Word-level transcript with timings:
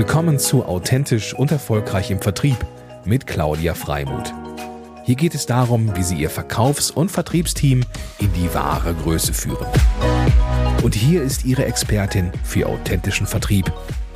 Willkommen 0.00 0.38
zu 0.38 0.64
Authentisch 0.64 1.34
und 1.34 1.52
Erfolgreich 1.52 2.10
im 2.10 2.22
Vertrieb 2.22 2.56
mit 3.04 3.26
Claudia 3.26 3.74
Freimuth. 3.74 4.32
Hier 5.04 5.14
geht 5.14 5.34
es 5.34 5.44
darum, 5.44 5.94
wie 5.94 6.02
Sie 6.02 6.16
Ihr 6.16 6.30
Verkaufs- 6.30 6.90
und 6.90 7.10
Vertriebsteam 7.10 7.84
in 8.18 8.32
die 8.32 8.54
wahre 8.54 8.94
Größe 8.94 9.34
führen. 9.34 9.66
Und 10.82 10.94
hier 10.94 11.22
ist 11.22 11.44
Ihre 11.44 11.66
Expertin 11.66 12.32
für 12.44 12.66
authentischen 12.66 13.26
Vertrieb, 13.26 13.70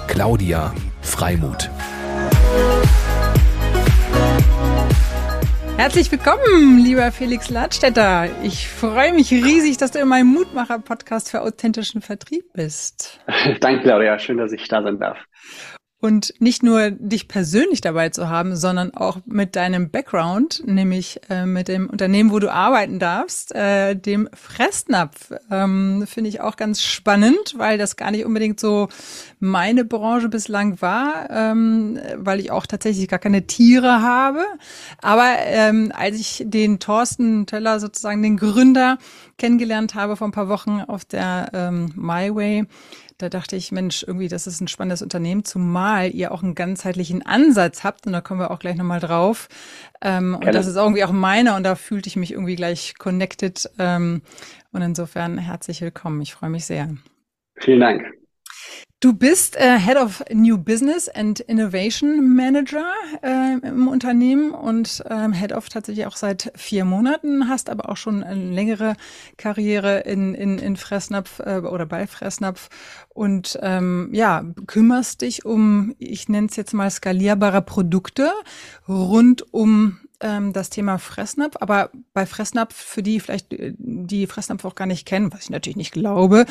Claudia 0.07 0.73
Freimuth. 1.03 1.69
Herzlich 5.77 6.11
willkommen, 6.11 6.79
lieber 6.79 7.13
Felix 7.13 7.51
Ladstätter. 7.51 8.31
Ich 8.43 8.69
freue 8.69 9.13
mich 9.13 9.31
riesig, 9.33 9.77
dass 9.77 9.91
du 9.91 9.99
in 9.99 10.09
meinem 10.09 10.29
Mutmacher-Podcast 10.29 11.31
für 11.31 11.43
authentischen 11.43 12.01
Vertrieb 12.01 12.55
bist. 12.55 13.21
Danke, 13.61 13.83
Claudia. 13.83 14.19
Schön, 14.19 14.39
dass 14.39 14.51
ich 14.53 14.67
da 14.67 14.83
sein 14.83 14.99
darf. 14.99 15.19
Und 16.05 16.35
nicht 16.39 16.63
nur 16.63 16.91
dich 16.91 17.29
persönlich 17.29 17.81
dabei 17.81 18.11
zu 18.11 18.29
haben, 18.29 18.57
sondern 18.57 18.93
auch 18.93 19.21
mit 19.25 19.57
deinem 19.57 19.89
Background, 19.89 20.63
nämlich 20.67 21.19
äh, 21.31 21.47
mit 21.47 21.67
dem 21.67 21.89
Unternehmen, 21.89 22.31
wo 22.31 22.39
du 22.41 22.53
arbeiten 22.53 22.99
darfst, 22.99 23.55
äh, 23.55 23.95
dem 23.95 24.29
Fressnapf. 24.35 25.33
Ähm, 25.51 26.05
Finde 26.07 26.29
ich 26.29 26.43
auch 26.43 26.57
ganz 26.57 26.83
spannend, 26.83 27.55
weil 27.57 27.79
das 27.79 27.97
gar 27.97 28.11
nicht 28.11 28.27
unbedingt 28.27 28.61
so 28.61 28.91
meine 29.41 29.87
Branche 29.87 30.29
bislang 30.29 30.83
war, 30.83 31.31
ähm, 31.31 31.99
weil 32.17 32.39
ich 32.39 32.51
auch 32.51 32.67
tatsächlich 32.67 33.09
gar 33.09 33.19
keine 33.19 33.47
Tiere 33.47 34.03
habe. 34.03 34.45
Aber 35.01 35.37
ähm, 35.47 35.91
als 35.97 36.21
ich 36.21 36.43
den 36.45 36.81
Thorsten 36.81 37.47
Töller, 37.47 37.81
sozusagen 37.81 38.23
den 38.23 38.37
Gründer, 38.37 38.99
kennengelernt 39.39 39.95
habe 39.95 40.17
vor 40.17 40.29
ein 40.29 40.33
paar 40.33 40.49
Wochen 40.49 40.83
auf 40.87 41.05
der 41.07 41.49
ähm, 41.55 41.93
MyWay, 41.97 42.67
da 43.19 43.29
dachte 43.29 43.57
ich, 43.57 43.71
Mensch, 43.73 44.05
irgendwie, 44.07 44.29
das 44.29 44.47
ist 44.47 44.61
ein 44.61 44.69
spannendes 44.69 45.03
Unternehmen, 45.03 45.45
zumal 45.45 46.11
ihr 46.11 46.33
auch 46.33 46.43
einen 46.43 46.55
ganzheitlichen 46.55 47.25
Ansatz 47.25 47.85
habt. 47.85 48.07
Und 48.07 48.13
da 48.13 48.21
kommen 48.21 48.41
wir 48.41 48.51
auch 48.51 48.59
gleich 48.59 48.77
nochmal 48.77 49.01
drauf. 49.01 49.49
Ähm, 50.01 50.35
und 50.35 50.55
das 50.55 50.67
ist 50.67 50.77
irgendwie 50.77 51.05
auch 51.05 51.13
meiner 51.13 51.57
und 51.57 51.63
da 51.63 51.75
fühlte 51.75 52.09
ich 52.09 52.17
mich 52.17 52.33
irgendwie 52.33 52.57
gleich 52.57 52.95
connected. 52.99 53.71
Ähm, 53.79 54.23
und 54.73 54.83
insofern 54.83 55.39
herzlich 55.39 55.81
willkommen. 55.81 56.21
Ich 56.23 56.35
freue 56.35 56.51
mich 56.51 56.67
sehr. 56.67 56.89
Vielen 57.57 57.81
Dank. 57.81 58.24
Du 59.05 59.13
bist 59.13 59.57
äh, 59.57 59.79
Head 59.79 59.99
of 59.99 60.25
New 60.33 60.57
Business 60.57 61.11
and 61.11 61.39
Innovation 61.41 62.35
Manager 62.35 62.87
äh, 63.23 63.59
im 63.59 63.87
Unternehmen 63.87 64.53
und 64.53 65.05
ähm, 65.11 65.35
Head 65.35 65.53
of 65.53 65.69
tatsächlich 65.69 66.07
auch 66.07 66.17
seit 66.17 66.51
vier 66.57 66.87
Monaten, 66.87 67.51
hast 67.51 67.69
aber 67.69 67.91
auch 67.91 67.99
schon 67.99 68.25
eine 68.25 68.51
längere 68.51 68.97
Karriere 69.37 69.99
in, 69.99 70.35
in, 70.35 70.59
in 70.59 70.79
Fressnapf 70.79 71.41
äh, 71.41 71.59
oder 71.59 71.85
bei 71.85 72.07
Fressnapf. 72.07 72.71
Und 73.11 73.59
ähm, 73.61 74.09
ja, 74.15 74.43
kümmerst 74.67 75.21
dich 75.21 75.45
um, 75.45 75.95
ich 75.99 76.31
nenne 76.31 76.47
es 76.47 76.57
jetzt 76.57 76.73
mal 76.73 76.91
skalierbare 76.91 77.61
Produkte 77.61 78.33
rund 78.89 79.53
um 79.53 79.99
ähm, 80.25 80.53
das 80.53 80.71
Thema 80.71 80.99
Fressnapf, 80.99 81.57
aber 81.61 81.91
bei 82.15 82.27
Fressnapf, 82.27 82.75
für 82.75 83.03
die 83.03 83.21
vielleicht 83.21 83.53
äh, 83.53 83.75
die 83.79 84.27
Fressnapf 84.27 84.65
auch 84.65 84.75
gar 84.75 84.87
nicht 84.87 85.07
kennen, 85.07 85.33
was 85.33 85.45
ich 85.45 85.51
natürlich 85.51 85.77
nicht 85.77 85.93
glaube, 85.93 86.47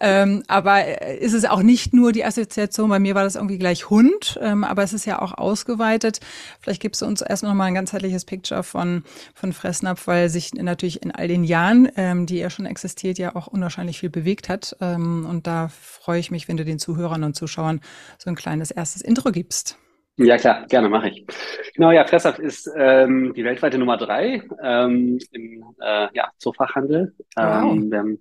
ähm, 0.00 0.44
aber 0.46 0.84
äh, 0.84 1.18
ist 1.18 1.34
es 1.34 1.44
auch 1.44 1.62
nicht 1.62 1.92
nur 1.92 2.12
die 2.12 2.24
Assoziation, 2.24 2.88
bei 2.88 3.00
mir 3.00 3.14
war 3.14 3.24
das 3.24 3.34
irgendwie 3.34 3.58
gleich 3.58 3.90
Hund, 3.90 4.38
ähm, 4.40 4.62
aber 4.64 4.84
es 4.84 4.92
ist 4.92 5.04
ja 5.04 5.20
auch 5.20 5.32
ausgeweitet. 5.32 6.20
Vielleicht 6.60 6.80
gibst 6.80 7.02
du 7.02 7.06
uns 7.06 7.20
erst 7.20 7.42
noch 7.42 7.54
mal 7.54 7.64
ein 7.64 7.74
ganzheitliches 7.74 8.24
Picture 8.24 8.62
von, 8.62 9.02
von 9.34 9.52
Fressnapf, 9.52 10.06
weil 10.06 10.28
sich 10.28 10.54
natürlich 10.54 11.02
in 11.02 11.10
all 11.10 11.26
den 11.26 11.42
Jahren, 11.42 11.88
ähm, 11.96 12.26
die 12.26 12.38
er 12.38 12.50
schon 12.50 12.66
existiert, 12.66 13.18
ja 13.18 13.34
auch 13.34 13.48
unwahrscheinlich 13.48 13.98
viel 13.98 14.10
bewegt 14.10 14.48
hat. 14.48 14.76
Ähm, 14.80 15.26
und 15.28 15.46
da 15.46 15.68
freue 15.68 16.20
ich 16.20 16.30
mich, 16.30 16.46
wenn 16.46 16.56
du 16.56 16.64
den 16.64 16.78
Zuhörern 16.78 17.24
und 17.24 17.34
Zuschauern 17.34 17.80
so 18.18 18.30
ein 18.30 18.36
kleines 18.36 18.70
erstes 18.70 19.02
Intro 19.02 19.32
gibst. 19.32 19.76
Ja, 20.18 20.38
klar, 20.38 20.66
gerne 20.66 20.88
mache 20.88 21.10
ich. 21.10 21.26
Genau, 21.74 21.90
ja, 21.90 22.06
Fresshaft 22.06 22.38
ist 22.38 22.70
ähm, 22.74 23.34
die 23.34 23.44
weltweite 23.44 23.76
Nummer 23.76 23.98
drei 23.98 24.42
ähm, 24.62 25.18
im 25.30 25.64
äh, 25.78 26.08
ja, 26.14 26.30
Zoofachhandel. 26.38 27.14
Wow. 27.36 27.72
Ähm, 27.72 27.90
wir 27.90 27.98
haben 27.98 28.18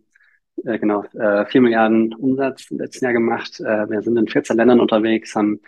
äh, 0.66 0.78
genau 0.78 1.04
äh, 1.14 1.46
4 1.46 1.62
Milliarden 1.62 2.14
Umsatz 2.14 2.70
im 2.70 2.80
letzten 2.80 3.06
Jahr 3.06 3.14
gemacht. 3.14 3.62
Äh, 3.62 3.90
wir 3.90 4.02
sind 4.02 4.18
in 4.18 4.28
14 4.28 4.58
Ländern 4.58 4.82
unterwegs, 4.82 5.36
haben 5.36 5.62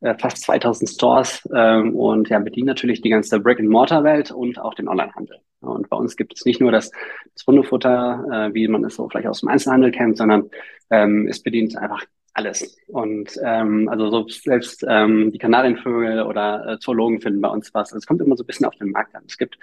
äh, 0.00 0.14
fast 0.18 0.42
2000 0.42 0.90
Stores 0.90 1.48
ähm, 1.54 1.94
und 1.94 2.28
ja, 2.28 2.40
bedienen 2.40 2.66
natürlich 2.66 3.00
die 3.00 3.10
ganze 3.10 3.38
Brick-and-Mortar-Welt 3.38 4.32
und 4.32 4.58
auch 4.58 4.74
den 4.74 4.88
Onlinehandel. 4.88 5.38
Und 5.60 5.88
bei 5.88 5.96
uns 5.96 6.16
gibt 6.16 6.34
es 6.34 6.44
nicht 6.44 6.60
nur 6.60 6.72
das, 6.72 6.90
das 7.34 7.46
Hundefutter, 7.46 8.24
äh, 8.32 8.54
wie 8.54 8.66
man 8.68 8.84
es 8.84 8.96
so 8.96 9.08
vielleicht 9.08 9.28
aus 9.28 9.40
dem 9.40 9.48
Einzelhandel 9.48 9.92
kennt, 9.92 10.16
sondern 10.16 10.50
ähm, 10.90 11.28
es 11.28 11.42
bedient 11.42 11.76
einfach 11.76 12.04
alles. 12.38 12.76
Und 12.86 13.38
ähm, 13.44 13.88
also 13.88 14.10
so 14.10 14.28
selbst 14.28 14.84
ähm, 14.88 15.32
die 15.32 15.38
Kanarienvögel 15.38 16.22
oder 16.22 16.66
äh, 16.66 16.78
Zoologen 16.78 17.20
finden 17.20 17.40
bei 17.40 17.48
uns 17.48 17.74
was. 17.74 17.88
Also 17.88 17.98
es 17.98 18.06
kommt 18.06 18.20
immer 18.22 18.36
so 18.36 18.44
ein 18.44 18.46
bisschen 18.46 18.66
auf 18.66 18.76
den 18.76 18.92
Markt 18.92 19.14
an. 19.14 19.24
Es 19.26 19.36
gibt 19.36 19.58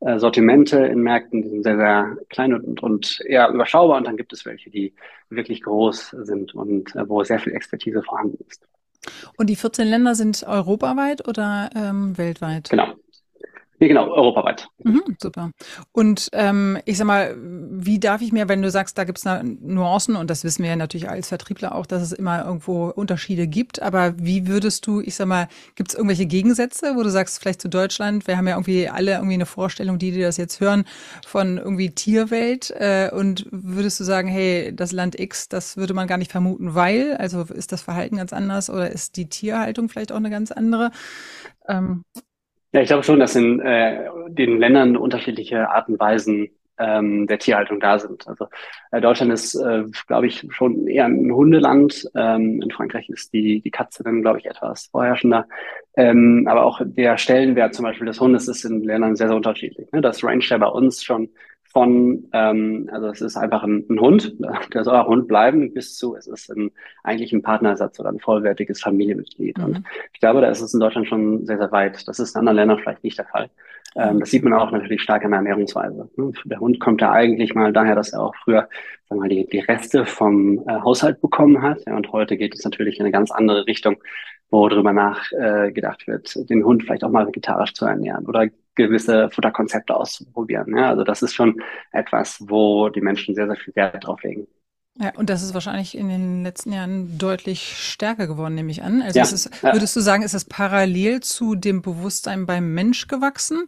äh, 0.00 0.18
Sortimente 0.18 0.78
in 0.78 1.00
Märkten, 1.00 1.42
die 1.42 1.48
sind 1.48 1.62
sehr, 1.62 1.76
sehr 1.76 2.16
klein 2.28 2.52
und, 2.52 2.82
und 2.82 3.20
eher 3.24 3.48
überschaubar. 3.48 3.98
Und 3.98 4.06
dann 4.06 4.16
gibt 4.16 4.32
es 4.32 4.44
welche, 4.44 4.70
die 4.70 4.92
wirklich 5.30 5.62
groß 5.62 6.16
sind 6.22 6.54
und 6.54 6.94
äh, 6.96 7.08
wo 7.08 7.22
sehr 7.22 7.38
viel 7.38 7.54
Expertise 7.54 8.02
vorhanden 8.02 8.44
ist. 8.48 8.66
Und 9.36 9.48
die 9.48 9.56
14 9.56 9.86
Länder 9.86 10.16
sind 10.16 10.42
europaweit 10.46 11.26
oder 11.28 11.70
ähm, 11.76 12.18
weltweit? 12.18 12.70
Genau. 12.70 12.94
Nee, 13.78 13.88
genau, 13.88 14.08
europaweit. 14.10 14.68
Mhm, 14.82 15.02
super. 15.20 15.50
Und 15.92 16.30
ähm, 16.32 16.78
ich 16.86 16.96
sag 16.96 17.06
mal, 17.06 17.36
wie 17.38 17.98
darf 17.98 18.22
ich 18.22 18.32
mir, 18.32 18.48
wenn 18.48 18.62
du 18.62 18.70
sagst, 18.70 18.96
da 18.96 19.04
gibt 19.04 19.18
es 19.18 19.24
Nuancen, 19.24 20.16
und 20.16 20.30
das 20.30 20.44
wissen 20.44 20.62
wir 20.62 20.70
ja 20.70 20.76
natürlich 20.76 21.10
als 21.10 21.28
Vertriebler 21.28 21.74
auch, 21.74 21.84
dass 21.84 22.02
es 22.02 22.12
immer 22.12 22.44
irgendwo 22.44 22.86
Unterschiede 22.86 23.46
gibt, 23.46 23.82
aber 23.82 24.14
wie 24.18 24.46
würdest 24.46 24.86
du, 24.86 25.00
ich 25.00 25.14
sag 25.14 25.26
mal, 25.26 25.48
gibt 25.74 25.90
es 25.90 25.94
irgendwelche 25.94 26.24
Gegensätze, 26.24 26.96
wo 26.96 27.02
du 27.02 27.10
sagst, 27.10 27.38
vielleicht 27.38 27.60
zu 27.60 27.68
Deutschland, 27.68 28.26
wir 28.26 28.38
haben 28.38 28.48
ja 28.48 28.54
irgendwie 28.54 28.88
alle 28.88 29.12
irgendwie 29.12 29.34
eine 29.34 29.46
Vorstellung, 29.46 29.98
die, 29.98 30.10
die 30.10 30.22
das 30.22 30.38
jetzt 30.38 30.60
hören, 30.60 30.84
von 31.26 31.58
irgendwie 31.58 31.90
Tierwelt, 31.90 32.70
äh, 32.70 33.10
und 33.12 33.46
würdest 33.50 34.00
du 34.00 34.04
sagen, 34.04 34.28
hey, 34.28 34.74
das 34.74 34.92
Land 34.92 35.20
X, 35.20 35.50
das 35.50 35.76
würde 35.76 35.92
man 35.92 36.06
gar 36.06 36.16
nicht 36.16 36.32
vermuten, 36.32 36.74
weil, 36.74 37.16
also 37.16 37.42
ist 37.42 37.72
das 37.72 37.82
Verhalten 37.82 38.16
ganz 38.16 38.32
anders 38.32 38.70
oder 38.70 38.90
ist 38.90 39.16
die 39.16 39.28
Tierhaltung 39.28 39.90
vielleicht 39.90 40.12
auch 40.12 40.16
eine 40.16 40.30
ganz 40.30 40.50
andere? 40.50 40.92
Ähm, 41.68 42.04
ja, 42.76 42.82
ich 42.82 42.88
glaube 42.88 43.04
schon, 43.04 43.18
dass 43.18 43.34
in 43.34 43.58
äh, 43.60 44.04
den 44.28 44.58
Ländern 44.58 44.98
unterschiedliche 44.98 45.70
Arten 45.70 45.92
und 45.92 46.00
Weisen 46.00 46.50
ähm, 46.78 47.26
der 47.26 47.38
Tierhaltung 47.38 47.80
da 47.80 47.98
sind. 47.98 48.28
Also 48.28 48.48
äh, 48.90 49.00
Deutschland 49.00 49.32
ist, 49.32 49.54
äh, 49.54 49.84
glaube 50.06 50.26
ich, 50.26 50.46
schon 50.50 50.86
eher 50.86 51.06
ein 51.06 51.32
Hundeland. 51.32 52.06
Ähm, 52.14 52.60
in 52.60 52.70
Frankreich 52.70 53.08
ist 53.08 53.32
die, 53.32 53.62
die 53.62 53.70
Katze 53.70 54.04
dann, 54.04 54.20
glaube 54.20 54.40
ich, 54.40 54.44
etwas 54.44 54.88
vorherrschender. 54.88 55.48
Ähm, 55.96 56.46
aber 56.50 56.66
auch 56.66 56.82
der 56.84 57.16
Stellenwert 57.16 57.74
zum 57.74 57.86
Beispiel 57.86 58.06
des 58.06 58.20
Hundes 58.20 58.46
ist 58.46 58.64
in 58.66 58.84
Ländern 58.84 59.16
sehr, 59.16 59.28
sehr 59.28 59.36
unterschiedlich. 59.36 59.90
Ne? 59.92 60.02
Das 60.02 60.22
range 60.22 60.44
ja 60.44 60.58
bei 60.58 60.66
uns 60.66 61.02
schon 61.02 61.30
von, 61.76 62.26
ähm, 62.32 62.88
also 62.90 63.08
es 63.08 63.20
ist 63.20 63.36
einfach 63.36 63.62
ein, 63.62 63.84
ein, 63.90 64.00
Hund, 64.00 64.34
der 64.72 64.82
soll 64.82 64.96
auch 64.96 65.08
Hund 65.08 65.28
bleiben, 65.28 65.74
bis 65.74 65.94
zu, 65.94 66.16
es 66.16 66.26
ist 66.26 66.50
ein, 66.50 66.70
eigentlich 67.04 67.34
ein 67.34 67.42
Partnersatz 67.42 68.00
oder 68.00 68.08
ein 68.08 68.18
vollwertiges 68.18 68.80
Familienmitglied. 68.80 69.58
Mhm. 69.58 69.64
Und 69.64 69.82
ich 70.14 70.20
glaube, 70.20 70.40
da 70.40 70.48
ist 70.48 70.62
es 70.62 70.72
in 70.72 70.80
Deutschland 70.80 71.06
schon 71.06 71.44
sehr, 71.44 71.58
sehr 71.58 71.70
weit. 71.72 72.08
Das 72.08 72.18
ist 72.18 72.34
in 72.34 72.38
anderen 72.38 72.56
Ländern 72.56 72.78
vielleicht 72.78 73.04
nicht 73.04 73.18
der 73.18 73.26
Fall. 73.26 73.50
Ähm, 73.94 74.20
das 74.20 74.30
sieht 74.30 74.42
man 74.42 74.54
auch 74.54 74.70
natürlich 74.70 75.02
stark 75.02 75.22
in 75.22 75.32
der 75.32 75.40
Ernährungsweise. 75.40 76.08
Ne? 76.16 76.32
Der 76.46 76.60
Hund 76.60 76.80
kommt 76.80 77.02
ja 77.02 77.12
eigentlich 77.12 77.54
mal 77.54 77.74
daher, 77.74 77.94
dass 77.94 78.14
er 78.14 78.22
auch 78.22 78.34
früher 78.42 78.70
sagen 79.08 79.20
wir 79.20 79.24
mal, 79.24 79.28
die, 79.28 79.46
die 79.46 79.60
Reste 79.60 80.06
vom 80.06 80.64
äh, 80.66 80.80
Haushalt 80.80 81.20
bekommen 81.20 81.60
hat. 81.60 81.82
Ja, 81.86 81.94
und 81.94 82.10
heute 82.10 82.38
geht 82.38 82.54
es 82.54 82.64
natürlich 82.64 82.98
in 82.98 83.04
eine 83.04 83.12
ganz 83.12 83.30
andere 83.30 83.66
Richtung, 83.66 83.96
wo 84.50 84.68
darüber 84.68 84.92
nachgedacht 84.92 86.04
äh, 86.04 86.06
wird, 86.06 86.50
den 86.50 86.64
Hund 86.64 86.84
vielleicht 86.84 87.04
auch 87.04 87.10
mal 87.10 87.26
vegetarisch 87.26 87.74
zu 87.74 87.84
ernähren 87.84 88.26
oder 88.26 88.48
gewisse 88.74 89.30
Futterkonzepte 89.30 89.94
auszuprobieren. 89.96 90.76
Ja, 90.76 90.90
also 90.90 91.02
das 91.02 91.22
ist 91.22 91.34
schon 91.34 91.60
etwas, 91.92 92.38
wo 92.46 92.88
die 92.88 93.00
Menschen 93.00 93.34
sehr, 93.34 93.46
sehr 93.46 93.56
viel 93.56 93.74
Wert 93.74 94.06
drauf 94.06 94.22
legen. 94.22 94.46
Ja, 94.98 95.12
und 95.16 95.28
das 95.28 95.42
ist 95.42 95.52
wahrscheinlich 95.52 95.96
in 95.96 96.08
den 96.08 96.42
letzten 96.42 96.72
Jahren 96.72 97.18
deutlich 97.18 97.76
stärker 97.76 98.26
geworden, 98.26 98.54
nehme 98.54 98.70
ich 98.70 98.82
an. 98.82 99.02
Also 99.02 99.18
ja, 99.18 99.24
es, 99.24 99.50
würdest 99.60 99.94
du 99.94 100.00
sagen, 100.00 100.22
ist 100.22 100.32
es 100.32 100.46
parallel 100.46 101.20
zu 101.20 101.54
dem 101.54 101.82
Bewusstsein 101.82 102.46
beim 102.46 102.72
Mensch 102.72 103.06
gewachsen? 103.06 103.66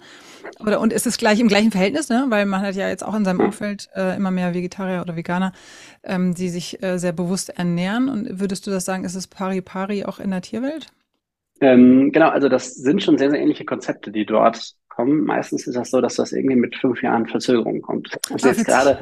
Oder 0.61 0.81
und 0.81 0.91
ist 0.91 1.07
es 1.07 1.19
gleich 1.19 1.39
im 1.39 1.49
gleichen 1.49 1.71
Verhältnis, 1.71 2.09
ne? 2.09 2.27
Weil 2.29 2.47
man 2.47 2.63
hat 2.63 2.75
ja 2.77 2.89
jetzt 2.89 3.05
auch 3.05 3.15
in 3.15 3.27
seinem 3.27 3.41
Umfeld 3.41 3.91
äh, 3.95 4.17
immer 4.17 4.31
mehr 4.31 4.55
Vegetarier 4.55 5.03
oder 5.03 5.17
Veganer, 5.17 5.53
ähm, 6.03 6.35
die 6.35 6.49
sich 6.49 6.83
äh, 6.83 6.99
sehr 6.99 7.13
bewusst 7.13 7.51
ernähren. 7.51 8.09
Und 8.09 8.41
würdest 8.41 8.67
du 8.67 8.71
das 8.71 8.87
sagen, 8.87 9.05
ist 9.05 9.15
es 9.15 9.27
pari 9.27 9.61
pari 9.61 10.05
auch 10.05 10.21
in 10.21 10.31
der 10.31 10.41
Tierwelt? 10.41 10.87
Ähm, 11.61 12.11
genau, 12.13 12.31
also 12.31 12.49
das 12.49 12.75
sind 12.75 13.03
schon 13.03 13.19
sehr, 13.19 13.31
sehr 13.31 13.41
ähnliche 13.41 13.67
Konzepte, 13.67 14.13
die 14.13 14.25
dort 14.25 14.78
kommen. 14.99 15.25
Meistens 15.25 15.69
ist 15.69 15.77
das 15.77 15.93
so, 15.93 16.01
dass 16.01 16.17
das 16.17 16.33
irgendwie 16.33 16.57
mit 16.57 16.75
fünf 16.75 17.01
Jahren 17.03 17.25
Verzögerung 17.27 17.81
kommt. 17.83 18.19
Also 18.33 18.49
jetzt 18.49 18.67
gerade 18.67 18.99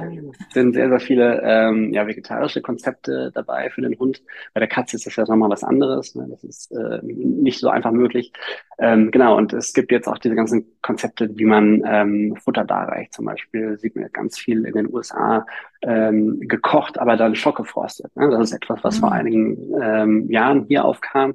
sind 0.52 0.74
sehr, 0.74 0.90
sehr 0.90 1.00
viele 1.00 1.40
ähm, 1.42 1.90
ja, 1.94 2.06
vegetarische 2.06 2.60
Konzepte 2.60 3.32
dabei 3.34 3.70
für 3.70 3.80
den 3.80 3.98
Hund. 3.98 4.22
Bei 4.52 4.60
der 4.60 4.68
Katze 4.68 4.96
ist 4.96 5.06
das 5.06 5.16
ja 5.16 5.24
nochmal 5.24 5.48
was 5.48 5.64
anderes. 5.64 6.14
Ne? 6.14 6.26
Das 6.28 6.44
ist 6.44 6.70
äh, 6.72 7.00
nicht 7.02 7.60
so 7.60 7.70
einfach 7.70 7.92
möglich. 7.92 8.30
Ähm, 8.78 9.10
genau, 9.10 9.38
und 9.38 9.54
es 9.54 9.72
gibt 9.72 9.90
jetzt 9.90 10.06
auch 10.06 10.18
diese 10.18 10.34
ganzen 10.34 10.66
Konzepte, 10.82 11.30
wie 11.38 11.46
man 11.46 11.82
ähm, 11.86 12.36
Futter 12.44 12.64
darreicht. 12.64 13.14
Zum 13.14 13.24
Beispiel 13.24 13.78
sieht 13.78 13.96
man 13.96 14.10
ganz 14.12 14.38
viel 14.38 14.66
in 14.66 14.74
den 14.74 14.92
USA 14.92 15.46
ähm, 15.80 16.40
gekocht, 16.40 16.98
aber 16.98 17.16
dann 17.16 17.34
schockgefrostet. 17.34 18.14
Ne? 18.16 18.28
Das 18.30 18.50
ist 18.50 18.52
etwas, 18.52 18.84
was 18.84 18.96
mhm. 18.96 19.00
vor 19.00 19.12
einigen 19.12 19.72
ähm, 19.80 20.30
Jahren 20.30 20.66
hier 20.68 20.84
aufkam 20.84 21.34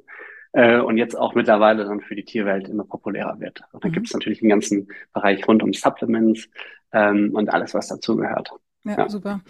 äh, 0.52 0.78
und 0.78 0.98
jetzt 0.98 1.16
auch 1.16 1.34
mittlerweile 1.34 1.84
dann 1.84 2.00
für 2.00 2.14
die 2.14 2.24
Tierwelt 2.24 2.68
immer 2.68 2.84
populärer 2.84 3.40
wird. 3.40 3.62
Und 3.72 3.84
dann 3.84 3.90
mhm. 3.90 3.94
gibt 3.94 4.06
es 4.08 4.14
natürlich 4.14 4.40
den 4.40 4.48
ganzen 4.48 4.88
Bereich 5.12 5.46
rund 5.48 5.62
um 5.62 5.72
Supplements 5.72 6.48
ähm, 6.92 7.30
und 7.34 7.52
alles, 7.52 7.74
was 7.74 7.88
dazugehört. 7.88 8.52
Ja, 8.84 8.98
ja, 8.98 9.08
super. 9.08 9.40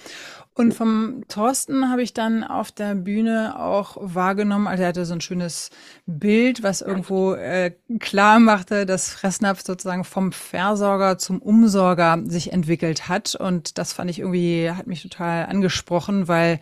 Und 0.55 0.75
vom 0.75 1.25
Thorsten 1.27 1.89
habe 1.89 2.03
ich 2.03 2.13
dann 2.13 2.45
auf 2.45 2.71
der 2.71 2.95
Bühne 2.95 3.59
auch 3.59 3.97
wahrgenommen, 3.99 4.67
also 4.67 4.83
er 4.83 4.91
hatte 4.91 5.07
so 5.07 5.15
ein 5.15 5.23
schönes 5.23 5.71
Bild, 6.05 6.63
was 6.63 6.83
irgendwo 6.83 7.33
äh, 7.33 7.73
klar 7.99 8.39
machte, 8.41 8.85
dass 8.85 9.11
Fressnapf 9.11 9.63
sozusagen 9.63 10.05
vom 10.05 10.33
Versorger 10.33 11.17
zum 11.17 11.41
Umsorger 11.41 12.23
sich 12.27 12.53
entwickelt 12.53 13.09
hat. 13.09 13.35
Und 13.35 13.79
das 13.79 13.95
fand 13.95 14.11
ich 14.11 14.19
irgendwie, 14.19 14.71
hat 14.71 14.87
mich 14.87 15.03
total 15.03 15.47
angesprochen, 15.47 16.29
weil 16.29 16.61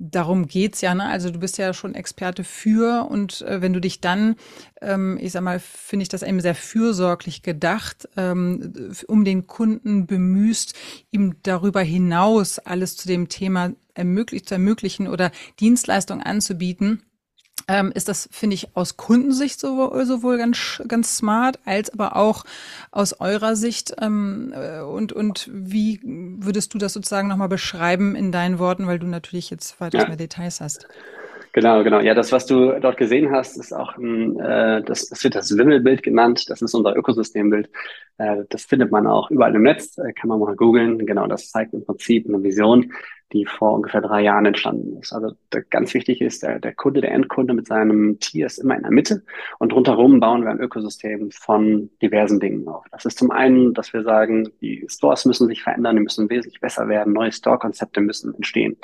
darum 0.00 0.48
geht's 0.48 0.80
ja, 0.80 0.94
ne? 0.94 1.04
Also 1.04 1.30
du 1.30 1.38
bist 1.38 1.58
ja 1.58 1.74
schon 1.74 1.94
Experte 1.94 2.42
für 2.42 3.06
und 3.08 3.42
äh, 3.42 3.60
wenn 3.60 3.74
du 3.74 3.80
dich 3.80 4.00
dann, 4.00 4.36
ähm, 4.80 5.18
ich 5.20 5.32
sag 5.32 5.42
mal, 5.42 5.60
finde 5.60 6.02
ich 6.02 6.08
das 6.08 6.22
eben 6.22 6.40
sehr 6.40 6.54
fürsorglich 6.54 7.42
gedacht, 7.42 8.08
ähm, 8.16 8.92
um 9.06 9.24
den 9.24 9.46
Kunden 9.46 10.06
bemühst, 10.06 10.74
ihm 11.10 11.36
darüber 11.42 11.82
hinaus 11.82 12.58
alles 12.58 12.96
zu 12.96 13.06
dem 13.06 13.28
Thema 13.28 13.72
ermöglicht, 13.94 14.48
zu 14.48 14.54
ermöglichen 14.54 15.06
oder 15.06 15.30
Dienstleistungen 15.60 16.22
anzubieten 16.22 17.02
ähm, 17.70 17.92
ist 17.94 18.08
das, 18.08 18.28
finde 18.32 18.54
ich, 18.54 18.68
aus 18.74 18.96
Kundensicht 18.96 19.60
sowohl, 19.60 20.04
sowohl 20.04 20.38
ganz, 20.38 20.82
ganz 20.88 21.16
smart, 21.16 21.60
als 21.64 21.90
aber 21.90 22.16
auch 22.16 22.44
aus 22.90 23.20
eurer 23.20 23.54
Sicht. 23.54 23.94
Ähm, 24.02 24.52
äh, 24.52 24.80
und, 24.80 25.12
und 25.12 25.48
wie 25.52 26.00
würdest 26.02 26.74
du 26.74 26.78
das 26.78 26.92
sozusagen 26.92 27.28
nochmal 27.28 27.48
beschreiben 27.48 28.16
in 28.16 28.32
deinen 28.32 28.58
Worten, 28.58 28.88
weil 28.88 28.98
du 28.98 29.06
natürlich 29.06 29.50
jetzt 29.50 29.80
weiter 29.80 29.98
ja. 29.98 30.08
mehr 30.08 30.16
Details 30.16 30.60
hast? 30.60 30.88
Genau, 31.52 31.84
genau. 31.84 32.00
Ja, 32.00 32.14
das, 32.14 32.32
was 32.32 32.46
du 32.46 32.78
dort 32.80 32.96
gesehen 32.96 33.30
hast, 33.30 33.56
ist 33.56 33.72
auch 33.72 33.96
ein, 33.96 34.38
äh, 34.40 34.82
das, 34.82 35.08
das 35.08 35.22
wird 35.22 35.36
das 35.36 35.56
Wimmelbild 35.56 36.02
genannt. 36.02 36.50
Das 36.50 36.62
ist 36.62 36.74
unser 36.74 36.96
Ökosystembild. 36.96 37.70
Äh, 38.18 38.44
das 38.48 38.64
findet 38.64 38.90
man 38.90 39.06
auch 39.06 39.30
überall 39.30 39.54
im 39.54 39.62
Netz, 39.62 39.96
äh, 39.98 40.12
kann 40.12 40.28
man 40.28 40.40
mal 40.40 40.56
googeln. 40.56 41.06
Genau, 41.06 41.28
das 41.28 41.50
zeigt 41.50 41.72
im 41.72 41.84
Prinzip 41.84 42.28
eine 42.28 42.42
Vision, 42.42 42.92
die 43.32 43.46
vor 43.46 43.74
ungefähr 43.74 44.00
drei 44.00 44.22
Jahren 44.22 44.46
entstanden 44.46 44.96
ist. 45.00 45.12
Also 45.12 45.32
ganz 45.70 45.94
wichtig 45.94 46.20
ist, 46.20 46.42
der, 46.42 46.58
der 46.58 46.74
Kunde, 46.74 47.00
der 47.00 47.12
Endkunde 47.12 47.54
mit 47.54 47.66
seinem 47.66 48.18
Tier 48.18 48.46
ist 48.46 48.58
immer 48.58 48.76
in 48.76 48.82
der 48.82 48.90
Mitte 48.90 49.22
und 49.58 49.72
rundherum 49.72 50.20
bauen 50.20 50.42
wir 50.42 50.50
ein 50.50 50.60
Ökosystem 50.60 51.30
von 51.30 51.90
diversen 52.02 52.40
Dingen 52.40 52.66
auf. 52.68 52.84
Das 52.90 53.04
ist 53.04 53.18
zum 53.18 53.30
einen, 53.30 53.74
dass 53.74 53.92
wir 53.92 54.02
sagen, 54.02 54.48
die 54.60 54.84
Stores 54.88 55.24
müssen 55.24 55.46
sich 55.48 55.62
verändern, 55.62 55.96
die 55.96 56.02
müssen 56.02 56.28
wesentlich 56.28 56.60
besser 56.60 56.88
werden, 56.88 57.12
neue 57.12 57.32
Store-Konzepte 57.32 58.00
müssen 58.00 58.34
entstehen. 58.34 58.76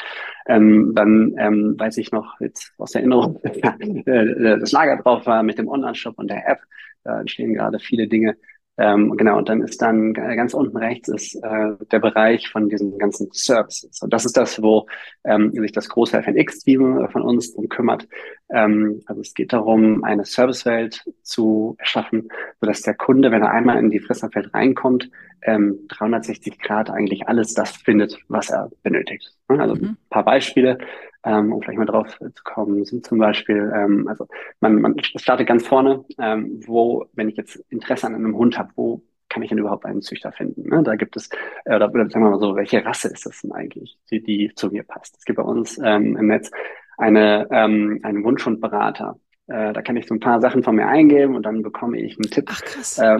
Ähm, 0.47 0.93
dann 0.95 1.35
ähm, 1.39 1.75
weiß 1.79 1.99
ich 1.99 2.13
noch 2.13 2.41
jetzt 2.41 2.73
aus 2.79 2.95
Erinnerung, 2.95 3.41
äh, 3.43 4.59
das 4.59 4.73
Lager 4.73 4.97
drauf 5.03 5.27
war 5.27 5.43
mit 5.43 5.59
dem 5.59 5.69
Online-Shop 5.69 6.19
und 6.19 6.29
der 6.29 6.49
App. 6.49 6.61
Da 7.05 7.21
entstehen 7.21 7.55
gerade 7.55 7.79
viele 7.79 8.09
Dinge, 8.09 8.37
ähm, 8.79 9.17
genau, 9.17 9.39
und 9.39 9.49
dann 9.49 9.63
ist 9.63 9.81
dann 9.81 10.13
ganz 10.13 10.53
unten 10.53 10.77
rechts 10.77 11.09
ist 11.09 11.35
äh, 11.37 11.73
der 11.91 11.99
Bereich 11.99 12.49
von 12.49 12.69
diesen 12.69 12.99
ganzen 12.99 13.29
Services. 13.33 14.03
Und 14.03 14.13
das 14.13 14.27
ist 14.27 14.37
das, 14.37 14.61
wo 14.63 14.87
ähm, 15.25 15.53
sich 15.53 15.73
das 15.73 15.89
große 15.89 16.23
FNX-Team 16.23 17.09
von 17.11 17.23
uns 17.23 17.55
drum 17.55 17.69
kümmert. 17.69 18.07
Ähm, 18.51 19.03
also 19.07 19.23
es 19.23 19.33
geht 19.33 19.55
darum, 19.55 20.05
eine 20.05 20.25
Servicewelt 20.25 21.05
zu 21.23 21.77
erschaffen, 21.79 22.29
sodass 22.61 22.83
der 22.83 22.95
Kunde, 22.95 23.31
wenn 23.31 23.43
er 23.43 23.51
einmal 23.51 23.79
in 23.79 23.91
die 23.91 24.01
Fressnapfwelt 24.01 24.53
reinkommt, 24.53 25.11
ähm, 25.43 25.79
360 25.89 26.59
Grad 26.59 26.91
eigentlich 26.91 27.29
alles 27.29 27.55
das 27.55 27.71
findet, 27.71 28.19
was 28.29 28.51
er 28.51 28.71
benötigt. 28.83 29.33
Also 29.49 29.75
mhm. 29.75 29.85
ein 29.85 29.97
paar 30.11 30.25
Beispiele 30.25 30.79
ähm, 31.27 31.53
um 31.53 31.61
vielleicht 31.61 31.79
mal 31.79 31.85
drauf 31.85 32.19
zu 32.19 32.45
kommen, 32.45 32.85
sind 32.85 33.05
zum 33.05 33.19
Beispiel, 33.19 33.71
ähm, 33.75 34.07
also 34.09 34.27
man, 34.61 34.81
man 34.81 34.95
startet 35.03 35.49
ganz 35.49 35.67
vorne, 35.67 36.05
ähm, 36.19 36.61
wo, 36.67 37.05
wenn 37.15 37.29
ich 37.29 37.37
jetzt 37.37 37.57
Interesse 37.69 38.07
an 38.07 38.15
einem 38.15 38.37
Hund 38.37 38.59
habe, 38.59 38.71
wo 38.77 39.03
kann 39.29 39.43
ich 39.43 39.49
denn 39.49 39.59
überhaupt 39.59 39.85
einen 39.85 40.03
Züchter 40.03 40.31
finden? 40.33 40.69
Ne? 40.69 40.83
Da 40.85 40.95
gibt 40.95 41.17
es, 41.17 41.29
äh, 41.65 41.75
oder, 41.75 41.91
oder 41.91 42.09
sagen 42.09 42.25
wir 42.25 42.31
mal 42.31 42.39
so, 42.39 42.55
welche 42.55 42.85
Rasse 42.85 43.09
ist 43.09 43.27
das 43.27 43.43
denn 43.43 43.53
eigentlich, 43.53 43.99
die, 44.11 44.23
die 44.23 44.53
zu 44.55 44.69
mir 44.69 44.85
passt? 44.85 45.17
Es 45.19 45.25
gibt 45.25 45.39
bei 45.39 45.43
uns 45.43 45.79
ähm, 45.83 46.17
im 46.17 46.29
Netz 46.29 46.51
eine, 46.97 47.49
ähm, 47.51 48.01
einen 48.05 48.23
Wunschhundberater. 48.25 49.19
Äh, 49.49 49.73
da 49.73 49.83
kann 49.83 49.97
ich 49.97 50.07
so 50.07 50.15
ein 50.15 50.21
paar 50.21 50.41
Sachen 50.41 50.63
von 50.63 50.77
mir 50.77 50.87
eingeben 50.87 51.35
und 51.35 51.43
dann 51.43 51.63
bekomme 51.63 51.99
ich 51.99 52.17
einen 52.19 52.31
Tipp. 52.31 52.47
Ach, 52.51 52.63
krass. 52.63 52.99
Äh, 52.99 53.19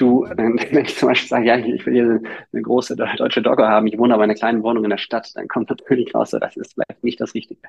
du, 0.00 0.22
wenn 0.36 0.84
ich 0.84 0.96
zum 0.96 1.08
Beispiel 1.08 1.28
sage, 1.28 1.46
ja, 1.46 1.56
ich 1.56 1.84
will 1.86 1.94
hier 1.94 2.22
eine 2.52 2.62
große 2.62 2.96
deutsche 2.96 3.42
Dogger 3.42 3.68
haben, 3.68 3.86
ich 3.86 3.98
wohne 3.98 4.14
aber 4.14 4.24
in 4.24 4.30
einer 4.30 4.38
kleinen 4.38 4.62
Wohnung 4.62 4.84
in 4.84 4.90
der 4.90 4.98
Stadt, 4.98 5.30
dann 5.34 5.48
kommt 5.48 5.70
natürlich 5.70 6.14
raus, 6.14 6.30
so, 6.30 6.38
das 6.38 6.56
ist 6.56 6.74
vielleicht 6.74 7.04
nicht 7.04 7.20
das 7.20 7.34
Richtige. 7.34 7.60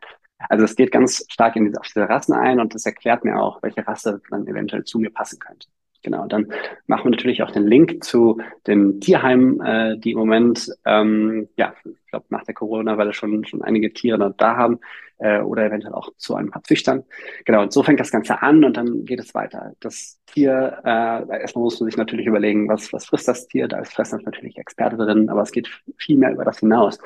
Also 0.50 0.66
es 0.66 0.75
geht 0.75 0.92
ganz 0.92 1.25
stark 1.30 1.56
in 1.56 1.66
diese, 1.66 1.80
auf 1.80 1.88
diese 1.88 2.07
Rassen 2.07 2.33
ein 2.33 2.60
und 2.60 2.74
das 2.74 2.86
erklärt 2.86 3.24
mir 3.24 3.42
auch, 3.42 3.62
welche 3.63 3.88
Rasse 3.88 4.22
dann 4.30 4.48
eventuell 4.48 4.83
zu 4.83 5.00
mir 5.00 5.12
passen 5.12 5.39
könnte. 5.39 5.68
Genau, 6.03 6.25
dann 6.25 6.51
machen 6.88 7.06
wir 7.06 7.12
natürlich 7.12 7.44
auch 7.44 7.51
den 7.51 7.68
Link 7.68 8.03
zu 8.03 8.42
den 8.65 9.00
Tierheimen, 9.01 9.62
äh, 9.62 9.98
die 10.00 10.12
im 10.12 10.18
Moment, 10.18 10.69
ähm, 10.86 11.48
ja, 11.57 11.75
ich 11.86 12.07
glaube 12.07 12.25
nach 12.30 12.44
der 12.44 12.56
Corona-Welle 12.56 13.13
schon, 13.13 13.45
schon 13.45 13.62
einige 13.62 13.94
Tiere 13.94 14.33
da 14.36 14.57
haben 14.57 14.80
äh, 15.19 15.42
oder 15.42 15.65
eventuell 15.65 15.94
auch 15.94 16.09
zu 16.18 16.36
ein 16.36 16.50
paar 16.50 16.63
Züchtern. 16.63 17.03
Genau, 17.45 17.62
und 17.62 17.71
so 17.71 17.83
fängt 17.83 18.00
das 18.00 18.12
Ganze 18.12 18.42
an 18.42 18.63
und 18.63 18.77
dann 18.77 19.06
geht 19.06 19.19
es 19.19 19.36
weiter. 19.36 19.74
Das 19.80 20.19
Tier, 20.25 20.81
äh, 20.83 21.39
erstmal 21.42 21.63
muss 21.63 21.80
man 21.80 21.89
sich 21.89 21.98
natürlich 21.98 22.25
überlegen, 22.25 22.68
was, 22.68 22.92
was 22.92 23.06
frisst 23.06 23.27
das 23.27 23.48
Tier? 23.48 23.68
Da 23.68 23.80
ist 23.80 23.94
Fressnapf 23.94 24.24
natürlich 24.24 24.57
Experte 24.57 24.98
drin, 24.98 25.30
aber 25.30 25.44
es 25.44 25.51
geht 25.51 25.69
viel 25.98 26.18
mehr 26.18 26.31
über 26.33 26.45
das 26.45 26.59
hinaus. 26.59 26.98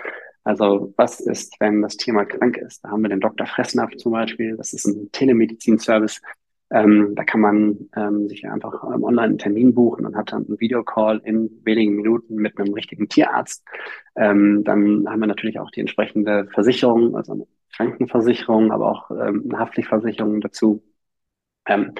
Also 0.45 0.93
was 0.95 1.19
ist, 1.19 1.55
wenn 1.59 1.81
das 1.81 1.97
Tier 1.97 2.13
mal 2.13 2.25
krank 2.25 2.57
ist? 2.57 2.83
Da 2.83 2.89
haben 2.89 3.01
wir 3.01 3.09
den 3.09 3.19
Dr. 3.19 3.47
Fressnapf 3.47 3.95
zum 3.97 4.11
Beispiel. 4.13 4.55
Das 4.55 4.73
ist 4.73 4.85
ein 4.85 5.11
Telemedizin-Service. 5.11 6.21
Ähm, 6.75 7.15
da 7.15 7.23
kann 7.23 7.39
man 7.39 7.89
ähm, 7.95 8.27
sich 8.27 8.45
einfach 8.45 8.83
ähm, 8.83 9.05
online 9.05 9.27
einen 9.27 9.37
Termin 9.37 9.73
buchen 9.73 10.05
und 10.05 10.17
hat 10.17 10.33
dann 10.33 10.45
einen 10.45 10.59
Videocall 10.59 11.21
in 11.23 11.49
wenigen 11.63 11.95
Minuten 11.95 12.35
mit 12.35 12.59
einem 12.59 12.73
richtigen 12.73 13.07
Tierarzt. 13.07 13.65
Ähm, 14.17 14.65
dann 14.65 15.07
haben 15.07 15.21
wir 15.21 15.27
natürlich 15.27 15.57
auch 15.57 15.71
die 15.71 15.79
entsprechende 15.79 16.49
Versicherung, 16.53 17.15
also 17.15 17.31
eine 17.31 17.47
Krankenversicherung, 17.77 18.73
aber 18.73 18.91
auch 18.91 19.11
ähm, 19.11 19.45
eine 19.49 19.57
Haftpflichtversicherung 19.57 20.41
dazu. 20.41 20.83
Ähm, 21.65 21.93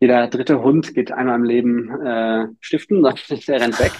jeder 0.00 0.28
dritte 0.28 0.62
Hund 0.62 0.94
geht 0.94 1.12
einmal 1.12 1.36
im 1.36 1.44
Leben 1.44 2.06
äh, 2.06 2.46
stiften, 2.60 3.02
der 3.48 3.60
rennt 3.60 3.78
weg. 3.78 3.92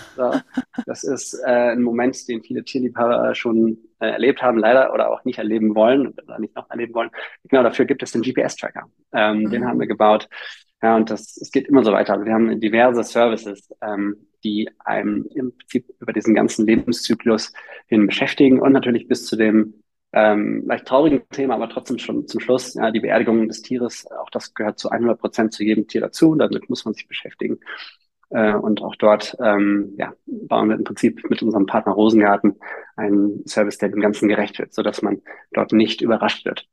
Das 0.87 1.05
ist 1.05 1.35
äh, 1.45 1.73
ein 1.73 1.83
Moment, 1.83 2.27
den 2.27 2.43
viele 2.43 2.65
Tierliebhaber 2.65 3.35
schon 3.35 3.77
äh, 4.01 4.09
erlebt 4.09 4.41
haben, 4.41 4.59
leider 4.59 4.95
oder 4.95 5.11
auch 5.11 5.25
nicht 5.27 5.39
erleben 5.39 5.75
wollen 5.75 6.09
oder 6.09 6.39
nicht 6.39 6.57
noch 6.57 6.71
erleben 6.71 6.95
wollen. 6.95 7.11
Genau 7.45 7.63
dafür 7.63 7.85
gibt 7.85 8.03
es 8.03 8.13
den 8.13 8.23
GPS-Tracker. 8.23 8.87
Ähm, 9.13 9.41
mhm. 9.41 9.51
Den 9.51 9.67
haben 9.67 9.79
wir 9.79 9.87
gebaut. 9.87 10.27
Ja, 10.83 10.97
und 10.97 11.11
das, 11.11 11.37
es 11.37 11.51
geht 11.51 11.69
immer 11.69 11.85
so 11.85 11.93
weiter. 11.93 12.15
Also 12.15 12.25
wir 12.25 12.33
haben 12.33 12.59
diverse 12.59 13.05
Services, 13.05 13.69
ähm, 13.83 14.17
die 14.43 14.71
einem 14.79 15.29
im 15.35 15.55
Prinzip 15.55 15.87
über 16.01 16.15
diesen 16.15 16.35
ganzen 16.35 16.67
Lebenszyklus 16.67 17.53
hin 17.89 18.07
beschäftigen 18.07 18.59
und 18.59 18.73
natürlich 18.73 19.07
bis 19.07 19.27
zu 19.27 19.37
dem 19.37 19.75
ähm, 20.13 20.65
leicht 20.67 20.87
traurigen 20.87 21.23
Thema, 21.31 21.55
aber 21.55 21.69
trotzdem 21.69 21.99
schon 21.99 22.27
zum 22.27 22.41
Schluss, 22.41 22.75
ja, 22.75 22.91
die 22.91 23.01
Beerdigung 23.01 23.47
des 23.47 23.63
Tieres, 23.63 24.11
auch 24.11 24.31
das 24.31 24.55
gehört 24.55 24.79
zu 24.79 24.91
100 24.91 25.21
Prozent 25.21 25.53
zu 25.53 25.63
jedem 25.63 25.87
Tier 25.87 26.01
dazu, 26.01 26.35
damit 26.35 26.69
muss 26.69 26.85
man 26.85 26.95
sich 26.95 27.07
beschäftigen. 27.07 27.61
Äh, 28.31 28.55
und 28.55 28.83
auch 28.83 28.97
dort 28.97 29.37
ähm, 29.41 29.95
ja, 29.97 30.13
bauen 30.27 30.69
wir 30.69 30.77
im 30.77 30.85
Prinzip 30.85 31.29
mit 31.29 31.43
unserem 31.43 31.67
Partner 31.67 31.93
Rosengarten 31.93 32.57
einen 32.97 33.47
Service, 33.47 33.79
der 33.79 33.89
dem 33.89 34.01
Ganzen 34.01 34.29
gerecht 34.29 34.59
wird, 34.59 34.73
sodass 34.73 35.03
man 35.03 35.23
dort 35.53 35.73
nicht 35.73 36.01
überrascht 36.01 36.45
wird. 36.45 36.69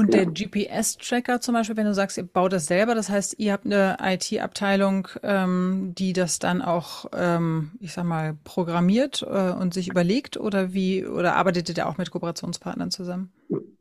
Und 0.00 0.14
der 0.14 0.24
GPS-Tracker 0.24 1.42
zum 1.42 1.54
Beispiel, 1.54 1.76
wenn 1.76 1.84
du 1.84 1.92
sagst, 1.92 2.16
ihr 2.16 2.24
baut 2.24 2.54
das 2.54 2.64
selber, 2.64 2.94
das 2.94 3.10
heißt, 3.10 3.34
ihr 3.38 3.52
habt 3.52 3.66
eine 3.66 3.98
IT-Abteilung, 4.00 5.08
ähm, 5.22 5.92
die 5.98 6.14
das 6.14 6.38
dann 6.38 6.62
auch, 6.62 7.04
ähm, 7.14 7.72
ich 7.80 7.92
sag 7.92 8.04
mal, 8.04 8.34
programmiert 8.42 9.22
äh, 9.30 9.52
und 9.52 9.74
sich 9.74 9.90
überlegt 9.90 10.38
oder 10.38 10.72
wie, 10.72 11.04
oder 11.04 11.36
arbeitet 11.36 11.68
ihr 11.68 11.74
da 11.74 11.84
auch 11.84 11.98
mit 11.98 12.10
Kooperationspartnern 12.10 12.90
zusammen? 12.90 13.30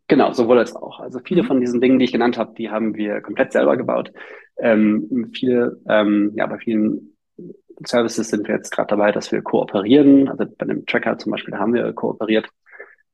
Genau, 0.09 0.33
sowohl 0.33 0.57
als 0.57 0.75
auch. 0.75 0.99
Also 0.99 1.19
viele 1.23 1.43
mhm. 1.43 1.47
von 1.47 1.61
diesen 1.61 1.79
Dingen, 1.79 1.99
die 1.99 2.05
ich 2.05 2.11
genannt 2.11 2.37
habe, 2.37 2.53
die 2.53 2.69
haben 2.69 2.95
wir 2.95 3.21
komplett 3.21 3.53
selber 3.53 3.77
gebaut. 3.77 4.11
Ähm, 4.57 5.31
viele, 5.33 5.79
ähm, 5.87 6.33
ja, 6.35 6.47
bei 6.47 6.57
vielen 6.57 7.15
Services 7.85 8.27
sind 8.27 8.45
wir 8.45 8.55
jetzt 8.55 8.71
gerade 8.71 8.89
dabei, 8.89 9.13
dass 9.13 9.31
wir 9.31 9.41
kooperieren. 9.41 10.27
Also 10.27 10.43
bei 10.57 10.65
dem 10.65 10.85
Tracker 10.85 11.17
zum 11.17 11.31
Beispiel, 11.31 11.55
haben 11.55 11.73
wir 11.73 11.93
kooperiert 11.93 12.49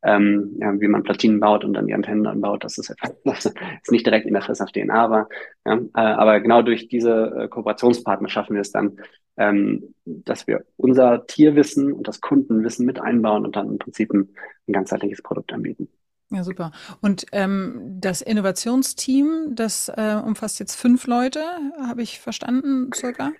ähm, 0.06 0.56
ja, 0.60 0.80
wie 0.80 0.88
man 0.88 1.04
Platinen 1.04 1.40
baut 1.40 1.66
und 1.66 1.74
dann 1.74 1.88
die 1.88 1.94
Antennen 1.94 2.28
anbaut. 2.28 2.64
Das 2.64 2.78
ist 2.78 2.92
etwas, 2.92 3.16
das 3.24 3.46
ist 3.46 3.92
nicht 3.92 4.06
direkt 4.06 4.28
in 4.28 4.34
der 4.34 4.44
Fressnapf 4.44 4.72
DNA 4.72 5.10
war. 5.10 5.30
Ja, 5.66 5.78
äh, 5.78 5.90
aber 5.94 6.40
genau 6.40 6.62
durch 6.62 6.88
diese 6.88 7.34
äh, 7.36 7.48
Kooperationspartner 7.48 8.30
schaffen 8.30 8.54
wir 8.54 8.62
es 8.62 8.72
dann, 8.72 8.98
ähm, 9.38 9.96
dass 10.06 10.48
wir 10.48 10.64
unser 10.78 11.26
Tierwissen 11.26 11.92
und 11.92 12.08
das 12.08 12.22
Kundenwissen 12.22 12.86
mit 12.86 13.02
einbauen 13.02 13.46
und 13.46 13.56
dann 13.56 13.68
im 13.68 13.78
Prinzip 13.80 14.14
ein, 14.14 14.30
ein 14.68 14.74
ganzheitliches 14.74 15.22
Produkt 15.24 15.52
anbieten. 15.52 15.90
Ja, 16.32 16.44
super. 16.44 16.72
Und 17.02 17.26
ähm, 17.32 17.98
das 18.00 18.22
Innovationsteam, 18.22 19.52
das 19.54 19.90
äh, 19.90 20.20
umfasst 20.24 20.60
jetzt 20.60 20.76
fünf 20.76 21.08
Leute, 21.08 21.40
habe 21.80 22.02
ich 22.02 22.20
verstanden, 22.20 22.92
circa? 22.94 23.32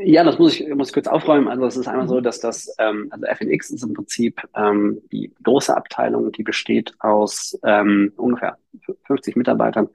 Ja, 0.00 0.22
das 0.22 0.38
muss 0.38 0.60
ich, 0.60 0.68
muss 0.74 0.88
ich 0.88 0.94
kurz 0.94 1.08
aufräumen. 1.08 1.48
Also 1.48 1.66
es 1.66 1.76
ist 1.76 1.88
einmal 1.88 2.08
so, 2.08 2.20
dass 2.20 2.38
das, 2.40 2.74
ähm, 2.78 3.08
also 3.10 3.26
FNX 3.26 3.70
ist 3.70 3.82
im 3.82 3.94
Prinzip 3.94 4.40
ähm, 4.54 5.00
die 5.10 5.32
große 5.42 5.76
Abteilung, 5.76 6.30
die 6.30 6.44
besteht 6.44 6.94
aus 7.00 7.58
ähm, 7.64 8.12
ungefähr 8.16 8.58
50 9.06 9.36
Mitarbeitern. 9.36 9.88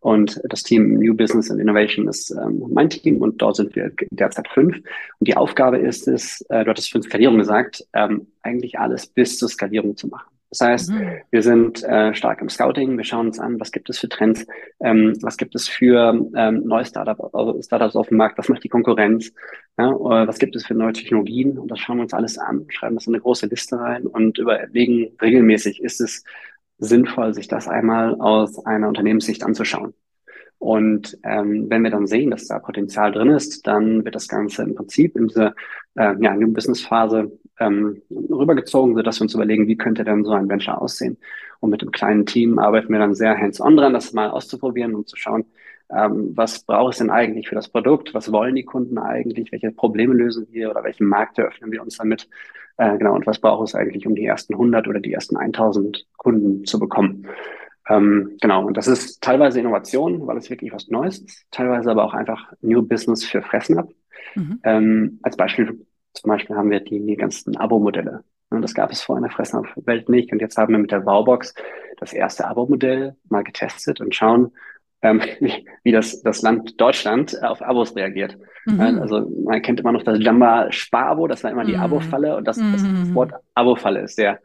Und 0.00 0.40
das 0.44 0.62
Team 0.62 0.94
New 0.94 1.14
Business 1.14 1.50
and 1.50 1.60
Innovation 1.60 2.06
ist 2.06 2.30
ähm, 2.30 2.64
mein 2.70 2.88
Team 2.88 3.20
und 3.20 3.42
dort 3.42 3.56
sind 3.56 3.74
wir 3.74 3.90
derzeit 4.10 4.46
fünf. 4.48 4.76
Und 4.76 5.26
die 5.26 5.36
Aufgabe 5.36 5.78
ist 5.78 6.06
es, 6.06 6.40
äh, 6.50 6.62
du 6.62 6.70
hattest 6.70 6.92
für 6.92 7.02
Skalierung 7.02 7.38
gesagt, 7.38 7.84
ähm, 7.94 8.28
eigentlich 8.42 8.78
alles 8.78 9.08
bis 9.08 9.38
zur 9.38 9.48
Skalierung 9.48 9.96
zu 9.96 10.06
machen. 10.06 10.37
Das 10.50 10.60
heißt, 10.60 10.90
mhm. 10.90 11.10
wir 11.30 11.42
sind 11.42 11.84
äh, 11.84 12.14
stark 12.14 12.40
im 12.40 12.48
Scouting, 12.48 12.96
wir 12.96 13.04
schauen 13.04 13.26
uns 13.26 13.38
an, 13.38 13.60
was 13.60 13.70
gibt 13.70 13.90
es 13.90 13.98
für 13.98 14.08
Trends, 14.08 14.46
ähm, 14.80 15.14
was 15.20 15.36
gibt 15.36 15.54
es 15.54 15.68
für 15.68 16.26
ähm, 16.34 16.62
neue 16.64 16.86
Startup, 16.86 17.34
also 17.34 17.60
Startups 17.60 17.96
auf 17.96 18.08
dem 18.08 18.16
Markt, 18.16 18.38
was 18.38 18.48
macht 18.48 18.64
die 18.64 18.70
Konkurrenz, 18.70 19.30
ja, 19.76 19.90
was 19.90 20.38
gibt 20.38 20.56
es 20.56 20.66
für 20.66 20.74
neue 20.74 20.94
Technologien 20.94 21.58
und 21.58 21.70
das 21.70 21.80
schauen 21.80 21.98
wir 21.98 22.02
uns 22.02 22.14
alles 22.14 22.38
an, 22.38 22.64
schreiben 22.70 22.94
das 22.94 23.06
in 23.06 23.14
eine 23.14 23.22
große 23.22 23.46
Liste 23.46 23.78
rein 23.78 24.06
und 24.06 24.38
überlegen 24.38 25.10
regelmäßig, 25.20 25.82
ist 25.82 26.00
es 26.00 26.24
sinnvoll, 26.78 27.34
sich 27.34 27.48
das 27.48 27.68
einmal 27.68 28.14
aus 28.14 28.64
einer 28.64 28.88
Unternehmenssicht 28.88 29.44
anzuschauen. 29.44 29.92
Und 30.58 31.16
ähm, 31.22 31.66
wenn 31.68 31.82
wir 31.82 31.90
dann 31.90 32.06
sehen, 32.06 32.30
dass 32.30 32.48
da 32.48 32.58
Potenzial 32.58 33.12
drin 33.12 33.28
ist, 33.28 33.66
dann 33.66 34.04
wird 34.04 34.14
das 34.14 34.26
Ganze 34.26 34.62
im 34.64 34.74
Prinzip 34.74 35.16
in 35.16 35.28
diese 35.28 35.54
äh, 35.94 36.14
ja, 36.20 36.34
New 36.34 36.52
Business 36.52 36.80
Phase 36.80 37.30
ähm, 37.60 38.02
rübergezogen, 38.10 38.94
sodass 38.94 39.20
wir 39.20 39.22
uns 39.22 39.34
überlegen, 39.34 39.66
wie 39.66 39.76
könnte 39.76 40.04
denn 40.04 40.24
so 40.24 40.32
ein 40.32 40.48
Venture 40.48 40.80
aussehen. 40.80 41.18
Und 41.60 41.70
mit 41.70 41.82
dem 41.82 41.90
kleinen 41.90 42.26
Team 42.26 42.58
arbeiten 42.58 42.92
wir 42.92 42.98
dann 42.98 43.14
sehr 43.14 43.36
hands-on 43.36 43.76
dran, 43.76 43.92
das 43.92 44.12
mal 44.12 44.30
auszuprobieren 44.30 44.94
und 44.94 45.08
zu 45.08 45.16
schauen, 45.16 45.44
ähm, 45.90 46.32
was 46.34 46.64
braucht 46.64 46.92
es 46.92 46.98
denn 46.98 47.10
eigentlich 47.10 47.48
für 47.48 47.54
das 47.54 47.68
Produkt? 47.68 48.12
Was 48.12 48.30
wollen 48.30 48.54
die 48.54 48.64
Kunden 48.64 48.98
eigentlich? 48.98 49.50
Welche 49.52 49.72
Probleme 49.72 50.14
lösen 50.14 50.46
wir 50.50 50.70
oder 50.70 50.84
welchen 50.84 51.06
Markt 51.06 51.38
eröffnen 51.38 51.72
wir 51.72 51.82
uns 51.82 51.96
damit? 51.96 52.28
Äh, 52.76 52.98
genau, 52.98 53.14
und 53.14 53.26
was 53.26 53.40
braucht 53.40 53.68
es 53.68 53.74
eigentlich, 53.74 54.06
um 54.06 54.14
die 54.14 54.26
ersten 54.26 54.54
100 54.54 54.86
oder 54.86 55.00
die 55.00 55.12
ersten 55.12 55.36
1000 55.36 56.06
Kunden 56.16 56.64
zu 56.64 56.78
bekommen? 56.78 57.26
Ähm, 57.88 58.36
genau, 58.40 58.66
und 58.66 58.76
das 58.76 58.86
ist 58.86 59.22
teilweise 59.22 59.60
Innovation, 59.60 60.26
weil 60.26 60.36
es 60.36 60.50
wirklich 60.50 60.72
was 60.72 60.88
Neues 60.88 61.20
ist, 61.20 61.46
teilweise 61.50 61.90
aber 61.90 62.04
auch 62.04 62.14
einfach 62.14 62.52
New 62.60 62.82
Business 62.82 63.24
für 63.24 63.40
Fressnapf. 63.40 63.90
Mhm. 64.34 64.60
Ähm, 64.62 65.18
als 65.22 65.36
Beispiel, 65.36 65.86
zum 66.14 66.28
Beispiel 66.28 66.56
haben 66.56 66.70
wir 66.70 66.80
die, 66.80 67.16
ganzen 67.16 67.56
Abo-Modelle. 67.56 68.24
Das 68.50 68.74
gab 68.74 68.90
es 68.90 69.02
vorher 69.02 69.22
in 69.22 69.28
der 69.28 69.36
Fressnapf-Welt 69.36 70.08
nicht. 70.08 70.32
Und 70.32 70.40
jetzt 70.40 70.56
haben 70.56 70.72
wir 70.72 70.78
mit 70.78 70.90
der 70.90 71.04
Wowbox 71.04 71.54
das 71.98 72.12
erste 72.12 72.46
Abo-Modell 72.46 73.16
mal 73.28 73.44
getestet 73.44 74.00
und 74.00 74.14
schauen, 74.14 74.52
ähm, 75.02 75.20
wie, 75.40 75.66
wie 75.84 75.92
das, 75.92 76.22
das 76.22 76.42
Land 76.42 76.80
Deutschland 76.80 77.42
auf 77.42 77.62
Abos 77.62 77.94
reagiert. 77.94 78.36
Mhm. 78.66 78.80
Also 79.00 79.30
man 79.44 79.62
kennt 79.62 79.80
immer 79.80 79.92
noch 79.92 80.02
das 80.02 80.18
Jamba 80.20 80.70
Spar-Abo, 80.72 81.26
das 81.26 81.44
war 81.44 81.50
immer 81.50 81.64
die 81.64 81.76
mhm. 81.76 81.82
Abo-Falle 81.82 82.36
und 82.36 82.46
das, 82.46 82.56
das 82.56 82.82
mhm. 82.82 83.14
Wort 83.14 83.32
Abo-Falle 83.54 84.00
ist 84.00 84.16
sehr 84.16 84.40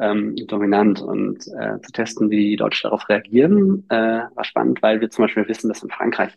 ähm, 0.00 0.34
dominant 0.48 1.00
und 1.00 1.46
äh, 1.58 1.80
zu 1.80 1.92
testen, 1.92 2.30
wie 2.30 2.50
die 2.50 2.56
Deutschen 2.56 2.88
darauf 2.88 3.08
reagieren, 3.08 3.84
äh, 3.88 4.22
war 4.34 4.44
spannend, 4.44 4.82
weil 4.82 5.00
wir 5.00 5.10
zum 5.10 5.24
Beispiel 5.24 5.46
wissen, 5.48 5.68
dass 5.68 5.82
in 5.82 5.90
Frankreich 5.90 6.36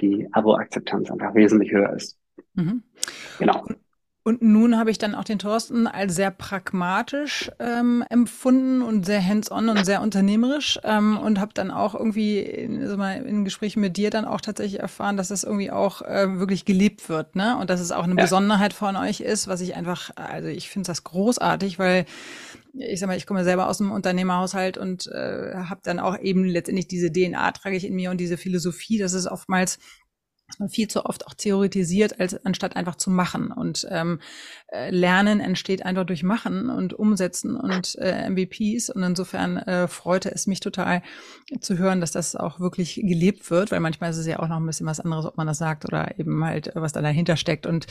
die 0.00 0.26
Abo-Akzeptanz 0.32 1.10
einfach 1.10 1.34
wesentlich 1.34 1.70
höher 1.72 1.92
ist. 1.92 2.18
Mhm. 2.54 2.82
Genau. 3.38 3.64
Und 4.26 4.40
nun 4.40 4.78
habe 4.78 4.90
ich 4.90 4.96
dann 4.96 5.14
auch 5.14 5.24
den 5.24 5.38
Thorsten 5.38 5.86
als 5.86 6.14
sehr 6.14 6.30
pragmatisch 6.30 7.50
ähm, 7.58 8.02
empfunden 8.08 8.80
und 8.80 9.04
sehr 9.04 9.22
hands-on 9.22 9.68
und 9.68 9.84
sehr 9.84 10.00
unternehmerisch 10.00 10.80
ähm, 10.82 11.18
und 11.18 11.38
habe 11.38 11.52
dann 11.52 11.70
auch 11.70 11.94
irgendwie 11.94 12.38
in, 12.38 12.80
also 12.80 12.96
mal 12.96 13.22
in 13.22 13.44
Gesprächen 13.44 13.82
mit 13.82 13.98
dir 13.98 14.08
dann 14.08 14.24
auch 14.24 14.40
tatsächlich 14.40 14.80
erfahren, 14.80 15.18
dass 15.18 15.28
das 15.28 15.44
irgendwie 15.44 15.70
auch 15.70 16.00
äh, 16.00 16.38
wirklich 16.38 16.64
gelebt 16.64 17.10
wird, 17.10 17.36
ne? 17.36 17.58
Und 17.58 17.68
dass 17.68 17.80
es 17.80 17.92
auch 17.92 18.04
eine 18.04 18.16
ja. 18.16 18.22
Besonderheit 18.22 18.72
von 18.72 18.96
euch 18.96 19.20
ist, 19.20 19.46
was 19.46 19.60
ich 19.60 19.76
einfach, 19.76 20.10
also 20.16 20.48
ich 20.48 20.70
finde 20.70 20.86
das 20.86 21.04
großartig, 21.04 21.78
weil 21.78 22.06
ich 22.72 23.00
sag 23.00 23.08
mal, 23.08 23.18
ich 23.18 23.26
komme 23.26 23.44
selber 23.44 23.68
aus 23.68 23.76
dem 23.76 23.92
Unternehmerhaushalt 23.92 24.78
und 24.78 25.06
äh, 25.06 25.52
habe 25.54 25.80
dann 25.84 25.98
auch 25.98 26.18
eben 26.18 26.44
letztendlich 26.44 26.88
diese 26.88 27.12
DNA 27.12 27.52
trage 27.52 27.76
ich 27.76 27.86
in 27.86 27.94
mir 27.94 28.10
und 28.10 28.18
diese 28.18 28.38
Philosophie, 28.38 28.96
dass 28.96 29.12
es 29.12 29.26
oftmals 29.26 29.78
dass 30.46 30.58
man 30.58 30.68
viel 30.68 30.88
zu 30.88 31.06
oft 31.06 31.26
auch 31.26 31.34
theoretisiert, 31.34 32.20
als 32.20 32.44
anstatt 32.44 32.76
einfach 32.76 32.96
zu 32.96 33.10
machen. 33.10 33.50
Und 33.50 33.86
ähm, 33.90 34.20
äh, 34.63 34.63
Lernen 34.90 35.40
entsteht 35.40 35.84
einfach 35.84 36.04
durch 36.04 36.22
Machen 36.22 36.68
und 36.68 36.94
Umsetzen 36.94 37.56
und 37.56 37.96
äh, 37.96 38.28
MVPs. 38.28 38.90
Und 38.90 39.02
insofern 39.02 39.56
äh, 39.58 39.88
freute 39.88 40.30
es 40.32 40.46
mich 40.46 40.60
total 40.60 41.02
zu 41.60 41.78
hören, 41.78 42.00
dass 42.00 42.12
das 42.12 42.34
auch 42.34 42.60
wirklich 42.60 42.96
gelebt 42.96 43.50
wird, 43.50 43.70
weil 43.70 43.80
manchmal 43.80 44.10
ist 44.10 44.16
es 44.16 44.26
ja 44.26 44.40
auch 44.40 44.48
noch 44.48 44.56
ein 44.56 44.66
bisschen 44.66 44.86
was 44.86 45.00
anderes, 45.00 45.26
ob 45.26 45.36
man 45.36 45.46
das 45.46 45.58
sagt 45.58 45.84
oder 45.84 46.18
eben 46.18 46.44
halt, 46.44 46.72
was 46.74 46.92
da 46.92 47.02
dahinter 47.02 47.36
steckt. 47.36 47.66
Und 47.66 47.86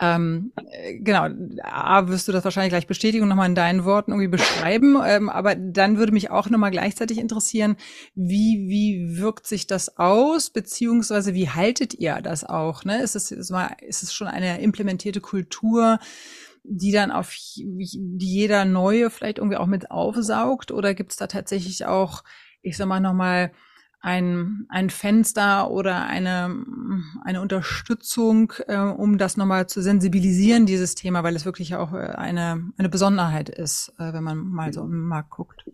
ähm, 0.00 0.52
äh, 0.70 0.98
genau, 0.98 1.28
A, 1.62 2.08
wirst 2.08 2.28
du 2.28 2.32
das 2.32 2.44
wahrscheinlich 2.44 2.70
gleich 2.70 2.86
bestätigen 2.86 3.22
und 3.22 3.28
nochmal 3.28 3.48
in 3.48 3.54
deinen 3.54 3.84
Worten 3.84 4.10
irgendwie 4.12 4.28
beschreiben. 4.28 4.96
Ähm, 5.04 5.28
aber 5.28 5.54
dann 5.54 5.98
würde 5.98 6.12
mich 6.12 6.30
auch 6.30 6.50
nochmal 6.50 6.70
gleichzeitig 6.70 7.18
interessieren, 7.18 7.76
wie, 8.14 8.66
wie 8.68 9.18
wirkt 9.18 9.46
sich 9.46 9.66
das 9.66 9.98
aus, 9.98 10.50
beziehungsweise 10.50 11.34
wie 11.34 11.50
haltet 11.50 11.94
ihr 11.94 12.20
das 12.22 12.44
auch? 12.44 12.84
Ne? 12.84 13.02
Ist 13.02 13.14
es, 13.16 13.30
ist 13.30 14.02
es 14.02 14.14
schon 14.14 14.26
eine 14.26 14.60
implementierte 14.60 15.20
Kultur, 15.20 15.98
die 16.64 16.92
dann 16.92 17.10
auf 17.10 17.34
die 17.34 18.18
jeder 18.18 18.64
neue 18.64 19.10
vielleicht 19.10 19.38
irgendwie 19.38 19.58
auch 19.58 19.66
mit 19.66 19.90
aufsaugt? 19.90 20.70
Oder 20.70 20.94
gibt 20.94 21.12
es 21.12 21.18
da 21.18 21.26
tatsächlich 21.26 21.86
auch, 21.86 22.24
ich 22.62 22.76
sag 22.76 22.86
mal, 22.86 23.00
nochmal 23.00 23.52
ein, 24.04 24.66
ein 24.68 24.90
Fenster 24.90 25.70
oder 25.70 26.04
eine, 26.04 26.54
eine 27.24 27.40
Unterstützung, 27.40 28.52
äh, 28.68 28.76
um 28.76 29.16
das 29.16 29.38
nochmal 29.38 29.66
zu 29.66 29.80
sensibilisieren, 29.80 30.66
dieses 30.66 30.94
Thema, 30.94 31.22
weil 31.22 31.34
es 31.36 31.46
wirklich 31.46 31.74
auch 31.74 31.94
äh, 31.94 32.12
eine, 32.14 32.70
eine 32.76 32.88
Besonderheit 32.90 33.48
ist, 33.48 33.94
äh, 33.98 34.12
wenn 34.12 34.22
man 34.22 34.38
mal 34.38 34.74
so 34.74 34.82
im 34.82 35.08
Markt 35.08 35.30
guckt. 35.30 35.64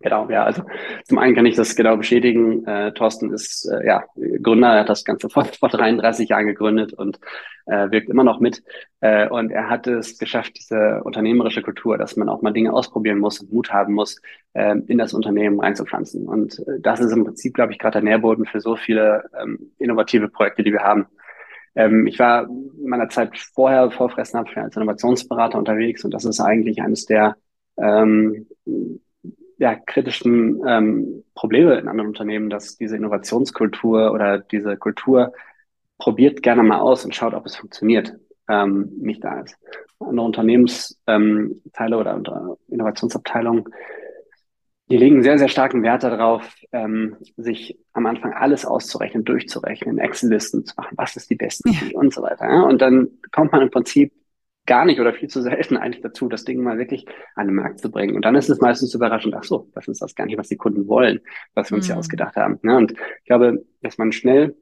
Genau, 0.00 0.30
ja, 0.30 0.44
also 0.44 0.62
zum 1.06 1.18
einen 1.18 1.34
kann 1.34 1.44
ich 1.44 1.56
das 1.56 1.74
genau 1.74 1.96
bestätigen. 1.96 2.64
Äh, 2.66 2.92
Thorsten 2.92 3.32
ist 3.32 3.68
äh, 3.68 3.84
ja 3.84 4.04
Gründer, 4.42 4.68
er 4.68 4.80
hat 4.80 4.88
das 4.88 5.04
Ganze 5.04 5.28
vor, 5.28 5.44
vor 5.44 5.68
33 5.68 6.28
Jahren 6.28 6.46
gegründet 6.46 6.92
und 6.92 7.18
äh, 7.66 7.90
wirkt 7.90 8.08
immer 8.08 8.22
noch 8.22 8.38
mit. 8.38 8.62
Äh, 9.00 9.28
und 9.28 9.50
er 9.50 9.68
hat 9.68 9.88
es 9.88 10.16
geschafft, 10.16 10.52
diese 10.56 11.02
unternehmerische 11.02 11.62
Kultur, 11.62 11.98
dass 11.98 12.16
man 12.16 12.28
auch 12.28 12.42
mal 12.42 12.52
Dinge 12.52 12.72
ausprobieren 12.72 13.18
muss 13.18 13.40
und 13.40 13.52
Mut 13.52 13.72
haben 13.72 13.94
muss, 13.94 14.20
äh, 14.52 14.76
in 14.86 14.98
das 14.98 15.14
Unternehmen 15.14 15.58
reinzupflanzen. 15.58 16.28
Und 16.28 16.60
äh, 16.60 16.78
das 16.80 17.00
ist 17.00 17.10
im 17.10 17.24
Prinzip, 17.24 17.54
glaube 17.54 17.72
ich, 17.72 17.80
gerade 17.80 17.94
der 17.94 18.02
Nährboden 18.02 18.46
für 18.46 18.60
so 18.60 18.76
viele 18.76 19.28
ähm, 19.42 19.72
innovative 19.78 20.28
Projekte, 20.28 20.62
die 20.62 20.72
wir 20.72 20.84
haben. 20.84 21.06
Ähm, 21.74 22.06
ich 22.06 22.20
war 22.20 22.44
in 22.44 22.88
meiner 22.88 23.08
Zeit 23.08 23.36
vorher, 23.36 23.90
vor 23.90 24.10
Fressnapf, 24.10 24.56
als 24.56 24.76
Innovationsberater 24.76 25.58
unterwegs 25.58 26.04
und 26.04 26.14
das 26.14 26.24
ist 26.24 26.38
eigentlich 26.38 26.82
eines 26.82 27.04
der 27.04 27.36
ähm, 27.76 28.46
ja, 29.58 29.74
kritischen 29.74 30.62
ähm, 30.66 31.24
Probleme 31.34 31.78
in 31.78 31.88
anderen 31.88 32.08
Unternehmen, 32.08 32.48
dass 32.48 32.76
diese 32.76 32.96
Innovationskultur 32.96 34.12
oder 34.12 34.38
diese 34.38 34.76
Kultur 34.76 35.32
probiert 35.98 36.42
gerne 36.42 36.62
mal 36.62 36.78
aus 36.78 37.04
und 37.04 37.14
schaut, 37.14 37.34
ob 37.34 37.44
es 37.44 37.56
funktioniert, 37.56 38.14
ähm, 38.48 38.92
nicht 38.98 39.22
da 39.22 39.40
ist. 39.40 39.56
Andere 39.98 40.26
Unternehmensteile 40.26 40.96
ähm, 41.08 41.60
oder 41.74 42.56
Innovationsabteilungen, 42.68 43.64
die 44.90 44.96
legen 44.96 45.22
sehr, 45.22 45.38
sehr 45.38 45.48
starken 45.48 45.82
Wert 45.82 46.04
darauf, 46.04 46.54
ähm, 46.72 47.16
sich 47.36 47.78
am 47.92 48.06
Anfang 48.06 48.32
alles 48.32 48.64
auszurechnen, 48.64 49.24
durchzurechnen, 49.24 49.98
Excel-Listen 49.98 50.64
zu 50.64 50.74
machen, 50.76 50.96
was 50.96 51.16
ist 51.16 51.28
die 51.28 51.34
beste 51.34 51.68
ja. 51.68 51.78
und 51.94 52.14
so 52.14 52.22
weiter. 52.22 52.48
Ja? 52.48 52.62
Und 52.62 52.80
dann 52.80 53.08
kommt 53.32 53.52
man 53.52 53.62
im 53.62 53.70
Prinzip 53.70 54.12
gar 54.68 54.84
nicht 54.84 55.00
oder 55.00 55.12
viel 55.12 55.28
zu 55.28 55.42
selten 55.42 55.76
eigentlich 55.76 56.02
dazu, 56.02 56.28
das 56.28 56.44
Ding 56.44 56.62
mal 56.62 56.78
wirklich 56.78 57.06
an 57.34 57.48
den 57.48 57.56
Markt 57.56 57.80
zu 57.80 57.90
bringen. 57.90 58.14
Und 58.14 58.24
dann 58.24 58.36
ist 58.36 58.48
es 58.48 58.60
meistens 58.60 58.94
überraschend, 58.94 59.34
ach 59.34 59.42
so, 59.42 59.68
das 59.74 59.88
ist 59.88 60.00
das 60.00 60.14
gar 60.14 60.26
nicht, 60.26 60.38
was 60.38 60.48
die 60.48 60.56
Kunden 60.56 60.86
wollen, 60.86 61.20
was 61.54 61.70
wir 61.70 61.76
uns 61.76 61.86
mhm. 61.86 61.92
hier 61.92 61.98
ausgedacht 61.98 62.36
haben. 62.36 62.60
Ja, 62.62 62.76
und 62.76 62.92
ich 62.92 63.24
glaube, 63.24 63.64
dass 63.82 63.98
man 63.98 64.12
schnell 64.12 64.54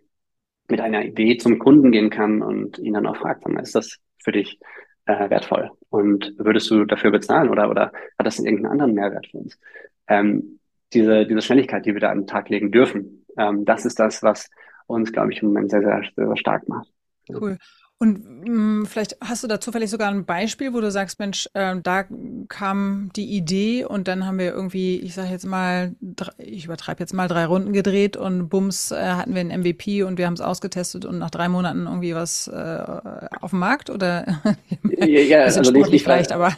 mit 0.68 0.80
einer 0.80 1.04
Idee 1.04 1.36
zum 1.36 1.58
Kunden 1.58 1.92
gehen 1.92 2.08
kann 2.08 2.40
und 2.40 2.78
ihn 2.78 2.94
dann 2.94 3.06
auch 3.06 3.16
fragt, 3.16 3.44
ist 3.60 3.74
das 3.74 3.98
für 4.22 4.32
dich 4.32 4.58
äh, 5.06 5.28
wertvoll? 5.28 5.70
Und 5.90 6.34
würdest 6.38 6.70
du 6.70 6.84
dafür 6.84 7.10
bezahlen 7.10 7.50
oder, 7.50 7.68
oder 7.68 7.92
hat 8.18 8.26
das 8.26 8.38
irgendeinen 8.38 8.72
anderen 8.72 8.94
Mehrwert 8.94 9.26
für 9.26 9.38
uns? 9.38 9.58
Ähm, 10.08 10.60
diese, 10.92 11.26
diese 11.26 11.42
Schnelligkeit, 11.42 11.84
die 11.84 11.94
wir 11.94 12.00
da 12.00 12.10
an 12.10 12.20
den 12.20 12.26
Tag 12.26 12.48
legen 12.48 12.70
dürfen, 12.70 13.26
ähm, 13.36 13.64
das 13.64 13.84
ist 13.84 13.98
das, 13.98 14.22
was 14.22 14.48
uns, 14.86 15.12
glaube 15.12 15.32
ich, 15.32 15.42
im 15.42 15.48
Moment 15.48 15.70
sehr, 15.70 15.82
sehr, 15.82 16.02
sehr 16.14 16.36
stark 16.36 16.68
macht. 16.68 16.88
Cool. 17.28 17.58
Und 17.98 18.24
mh, 18.24 18.46
hm, 18.46 18.86
vielleicht 18.86 19.16
hast 19.22 19.42
du 19.42 19.48
da 19.48 19.58
zufällig 19.58 19.88
sogar 19.88 20.10
ein 20.10 20.26
Beispiel, 20.26 20.74
wo 20.74 20.80
du 20.80 20.90
sagst, 20.90 21.18
Mensch, 21.18 21.48
äh, 21.54 21.76
da 21.82 22.04
kam 22.48 23.10
die 23.16 23.36
Idee 23.36 23.86
und 23.86 24.06
dann 24.06 24.26
haben 24.26 24.38
wir 24.38 24.52
irgendwie, 24.52 24.98
ich 24.98 25.14
sage 25.14 25.30
jetzt 25.30 25.46
mal, 25.46 25.94
ich 26.36 26.66
übertreibe 26.66 27.00
jetzt 27.00 27.14
mal 27.14 27.26
drei 27.26 27.46
Runden 27.46 27.72
gedreht 27.72 28.18
und 28.18 28.50
bums 28.50 28.90
äh, 28.90 28.96
hatten 28.96 29.34
wir 29.34 29.40
ein 29.40 29.60
MVP 29.60 30.02
und 30.02 30.18
wir 30.18 30.26
haben 30.26 30.34
es 30.34 30.42
ausgetestet 30.42 31.06
und 31.06 31.18
nach 31.18 31.30
drei 31.30 31.48
Monaten 31.48 31.86
irgendwie 31.86 32.14
was 32.14 32.48
äh, 32.48 32.84
auf 33.40 33.50
dem 33.50 33.60
Markt 33.60 33.88
oder? 33.88 34.26
Ja, 34.98 35.06
ja, 35.06 35.38
also 35.42 35.62
sportlich 35.62 36.02
vielleicht, 36.02 36.32
aber 36.32 36.52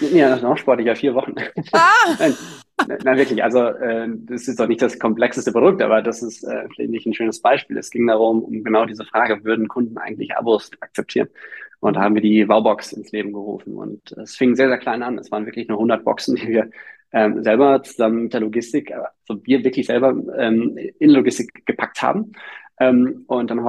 ja, 0.00 0.28
das 0.28 0.38
ist 0.38 0.42
noch 0.42 0.56
sportlicher, 0.56 0.96
vier 0.96 1.14
Wochen. 1.14 1.34
Ah! 1.72 2.16
nein, 2.18 2.98
nein, 3.04 3.16
wirklich. 3.16 3.42
Also 3.42 3.64
äh, 3.64 4.08
das 4.08 4.48
ist 4.48 4.58
doch 4.58 4.66
nicht 4.66 4.82
das 4.82 4.98
komplexeste 4.98 5.52
Produkt, 5.52 5.82
aber 5.82 6.02
das 6.02 6.22
ist, 6.22 6.44
äh, 6.44 6.68
finde 6.74 6.98
ich, 6.98 7.06
ein 7.06 7.14
schönes 7.14 7.40
Beispiel. 7.40 7.78
Es 7.78 7.90
ging 7.90 8.06
darum, 8.06 8.42
um 8.42 8.64
genau 8.64 8.86
diese 8.86 9.04
Frage, 9.04 9.44
würden 9.44 9.68
Kunden 9.68 9.98
eigentlich 9.98 10.36
Abos 10.36 10.70
akzeptieren? 10.80 11.28
Und 11.80 11.96
da 11.96 12.02
haben 12.02 12.14
wir 12.14 12.22
die 12.22 12.48
Wowbox 12.48 12.92
ins 12.92 13.10
Leben 13.10 13.32
gerufen. 13.32 13.74
Und 13.74 14.12
es 14.12 14.36
fing 14.36 14.54
sehr, 14.54 14.68
sehr 14.68 14.78
klein 14.78 15.02
an. 15.02 15.18
Es 15.18 15.32
waren 15.32 15.46
wirklich 15.46 15.68
nur 15.68 15.78
100 15.78 16.04
Boxen, 16.04 16.36
die 16.36 16.48
wir 16.48 16.70
ähm, 17.12 17.42
selber 17.42 17.82
zusammen 17.82 18.24
mit 18.24 18.32
der 18.32 18.40
Logistik, 18.40 18.92
also 18.92 19.40
wir 19.44 19.64
wirklich 19.64 19.86
selber 19.86 20.14
ähm, 20.38 20.78
in 20.98 21.10
Logistik 21.10 21.66
gepackt 21.66 22.00
haben. 22.00 22.32
Ähm, 22.78 23.24
und 23.26 23.50
dann 23.50 23.64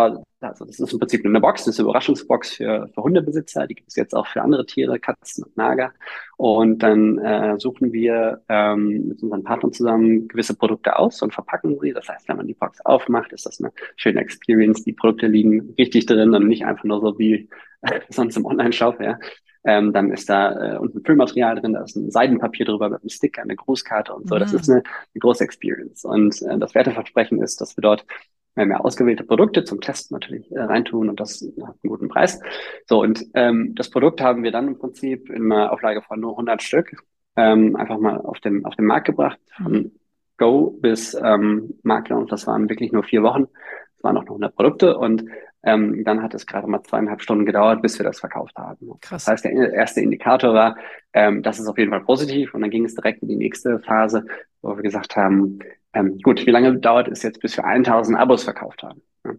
also 0.49 0.65
das 0.65 0.79
ist 0.79 0.93
im 0.93 0.99
Prinzip 0.99 1.25
eine 1.25 1.39
Box, 1.39 1.65
das 1.65 1.75
ist 1.75 1.79
eine 1.79 1.89
Überraschungsbox 1.89 2.53
für, 2.53 2.89
für 2.93 3.03
Hundebesitzer, 3.03 3.67
die 3.67 3.75
gibt 3.75 3.89
es 3.89 3.95
jetzt 3.95 4.13
auch 4.13 4.27
für 4.27 4.41
andere 4.41 4.65
Tiere, 4.65 4.99
Katzen 4.99 5.43
und 5.43 5.57
Nager. 5.57 5.93
Und 6.37 6.79
dann 6.79 7.17
äh, 7.19 7.59
suchen 7.59 7.93
wir 7.93 8.41
ähm, 8.49 9.07
mit 9.07 9.23
unseren 9.23 9.43
Partnern 9.43 9.73
zusammen 9.73 10.27
gewisse 10.27 10.55
Produkte 10.55 10.97
aus 10.97 11.21
und 11.21 11.33
verpacken 11.33 11.79
sie. 11.79 11.93
Das 11.93 12.07
heißt, 12.07 12.27
wenn 12.27 12.37
man 12.37 12.47
die 12.47 12.53
Box 12.53 12.79
aufmacht, 12.85 13.31
ist 13.33 13.45
das 13.45 13.61
eine 13.61 13.71
schöne 13.95 14.19
Experience. 14.19 14.83
Die 14.83 14.93
Produkte 14.93 15.27
liegen 15.27 15.73
richtig 15.77 16.05
drin 16.05 16.33
und 16.33 16.47
nicht 16.47 16.65
einfach 16.65 16.83
nur 16.83 17.01
so 17.01 17.17
wie 17.17 17.49
sonst 18.09 18.37
im 18.37 18.45
Online-Shop. 18.45 18.99
Ja. 19.01 19.19
Ähm, 19.65 19.93
dann 19.93 20.11
ist 20.11 20.29
da 20.29 20.75
äh, 20.75 20.77
unten 20.77 21.03
Füllmaterial 21.05 21.55
drin, 21.55 21.73
da 21.73 21.83
ist 21.83 21.95
ein 21.95 22.11
Seidenpapier 22.11 22.65
drüber 22.65 22.89
mit 22.89 23.01
einem 23.01 23.09
Sticker, 23.09 23.43
eine 23.43 23.55
Grußkarte 23.55 24.13
und 24.13 24.27
so. 24.27 24.35
Mhm. 24.35 24.39
Das 24.39 24.53
ist 24.53 24.69
eine, 24.69 24.79
eine 24.79 25.19
große 25.19 25.43
Experience. 25.43 26.03
Und 26.03 26.41
äh, 26.41 26.57
das 26.57 26.75
Werteversprechen 26.75 27.41
ist, 27.41 27.61
dass 27.61 27.77
wir 27.77 27.81
dort 27.81 28.05
wir 28.55 28.63
haben 28.63 28.71
ja 28.71 28.79
ausgewählte 28.79 29.23
Produkte 29.23 29.63
zum 29.63 29.81
Testen 29.81 30.15
natürlich 30.15 30.51
äh, 30.51 30.61
reintun 30.61 31.09
und 31.09 31.19
das 31.19 31.41
hat 31.41 31.75
einen 31.83 31.89
guten 31.89 32.07
Preis. 32.07 32.39
So, 32.85 33.01
und 33.01 33.25
ähm, 33.33 33.73
das 33.75 33.89
Produkt 33.89 34.21
haben 34.21 34.43
wir 34.43 34.51
dann 34.51 34.67
im 34.67 34.77
Prinzip 34.77 35.29
in 35.29 35.51
einer 35.51 35.71
Auflage 35.71 36.01
von 36.01 36.19
nur 36.19 36.31
100 36.31 36.61
Stück 36.61 36.95
ähm, 37.35 37.75
einfach 37.75 37.97
mal 37.97 38.17
auf 38.17 38.39
dem, 38.39 38.65
auf 38.65 38.75
den 38.75 38.85
Markt 38.85 39.07
gebracht. 39.07 39.39
Von 39.57 39.91
Go 40.37 40.71
bis 40.81 41.13
ähm, 41.13 41.75
Marktlaunch, 41.83 42.29
das 42.29 42.47
waren 42.47 42.69
wirklich 42.69 42.91
nur 42.91 43.03
vier 43.03 43.23
Wochen. 43.23 43.47
Es 43.97 44.03
waren 44.03 44.15
noch 44.15 44.23
100 44.23 44.55
Produkte 44.55 44.97
und 44.97 45.25
ähm, 45.63 46.03
dann 46.03 46.21
hat 46.21 46.33
es 46.33 46.45
gerade 46.45 46.67
mal 46.67 46.83
zweieinhalb 46.83 47.21
Stunden 47.21 47.45
gedauert, 47.45 47.81
bis 47.81 47.97
wir 47.97 48.05
das 48.05 48.19
verkauft 48.19 48.57
haben. 48.57 48.99
Krass. 48.99 49.25
Das 49.25 49.31
heißt, 49.31 49.45
der 49.45 49.73
erste 49.73 50.01
Indikator 50.01 50.53
war, 50.53 50.75
ähm, 51.13 51.41
das 51.41 51.59
ist 51.59 51.67
auf 51.67 51.77
jeden 51.77 51.91
Fall 51.91 52.03
positiv 52.03 52.53
und 52.53 52.61
dann 52.61 52.69
ging 52.69 52.83
es 52.83 52.95
direkt 52.95 53.21
in 53.21 53.29
die 53.29 53.37
nächste 53.37 53.79
Phase, 53.79 54.25
wo 54.61 54.75
wir 54.75 54.83
gesagt 54.83 55.15
haben, 55.15 55.59
ähm, 55.93 56.19
gut, 56.19 56.45
wie 56.45 56.51
lange 56.51 56.77
dauert 56.77 57.07
es 57.07 57.23
jetzt, 57.23 57.39
bis 57.39 57.57
wir 57.57 57.65
1000 57.65 58.17
Abos 58.17 58.43
verkauft 58.43 58.83
haben? 58.83 59.01
Ja. 59.25 59.33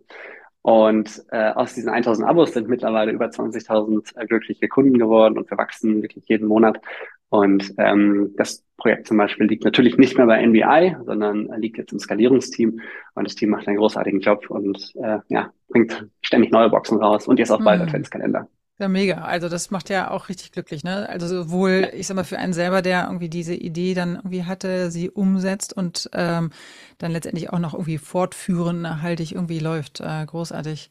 Und 0.62 1.22
äh, 1.30 1.50
aus 1.50 1.74
diesen 1.74 1.90
1000 1.90 2.26
Abos 2.26 2.54
sind 2.54 2.68
mittlerweile 2.68 3.12
über 3.12 3.26
20.000 3.26 4.16
äh, 4.16 4.26
glückliche 4.26 4.66
Kunden 4.66 4.98
geworden 4.98 5.36
und 5.36 5.50
wir 5.50 5.58
wachsen 5.58 6.00
wirklich 6.00 6.26
jeden 6.26 6.48
Monat. 6.48 6.80
Und 7.28 7.74
ähm, 7.76 8.32
das 8.38 8.64
Projekt 8.78 9.06
zum 9.06 9.18
Beispiel 9.18 9.46
liegt 9.46 9.64
natürlich 9.64 9.98
nicht 9.98 10.16
mehr 10.16 10.26
bei 10.26 10.40
NBI, 10.40 10.96
sondern 11.04 11.50
liegt 11.60 11.76
jetzt 11.76 11.92
im 11.92 11.98
Skalierungsteam. 11.98 12.80
Und 13.14 13.26
das 13.26 13.34
Team 13.34 13.50
macht 13.50 13.68
einen 13.68 13.76
großartigen 13.76 14.20
Job 14.20 14.48
und 14.48 14.94
äh, 15.02 15.18
ja, 15.28 15.52
bringt 15.68 16.06
ständig 16.22 16.50
neue 16.50 16.70
Boxen 16.70 16.98
raus 16.98 17.28
und 17.28 17.38
jetzt 17.38 17.50
auch 17.50 17.62
bald 17.62 17.80
mhm. 17.82 17.88
Adventskalender. 17.88 18.48
Ja, 18.78 18.88
mega. 18.88 19.18
Also 19.18 19.48
das 19.48 19.70
macht 19.70 19.88
ja 19.88 20.10
auch 20.10 20.28
richtig 20.28 20.50
glücklich, 20.50 20.82
ne? 20.82 21.08
Also 21.08 21.28
sowohl, 21.28 21.90
ich 21.94 22.08
sag 22.08 22.16
mal, 22.16 22.24
für 22.24 22.38
einen 22.38 22.52
selber, 22.52 22.82
der 22.82 23.04
irgendwie 23.06 23.28
diese 23.28 23.54
Idee 23.54 23.94
dann 23.94 24.16
irgendwie 24.16 24.44
hatte, 24.44 24.90
sie 24.90 25.10
umsetzt 25.10 25.76
und 25.76 26.10
ähm, 26.12 26.50
dann 26.98 27.12
letztendlich 27.12 27.52
auch 27.52 27.60
noch 27.60 27.74
irgendwie 27.74 27.98
fortführend 27.98 28.82
nachhaltig 28.82 29.30
irgendwie 29.32 29.60
läuft. 29.60 30.00
Äh, 30.00 30.26
großartig. 30.26 30.90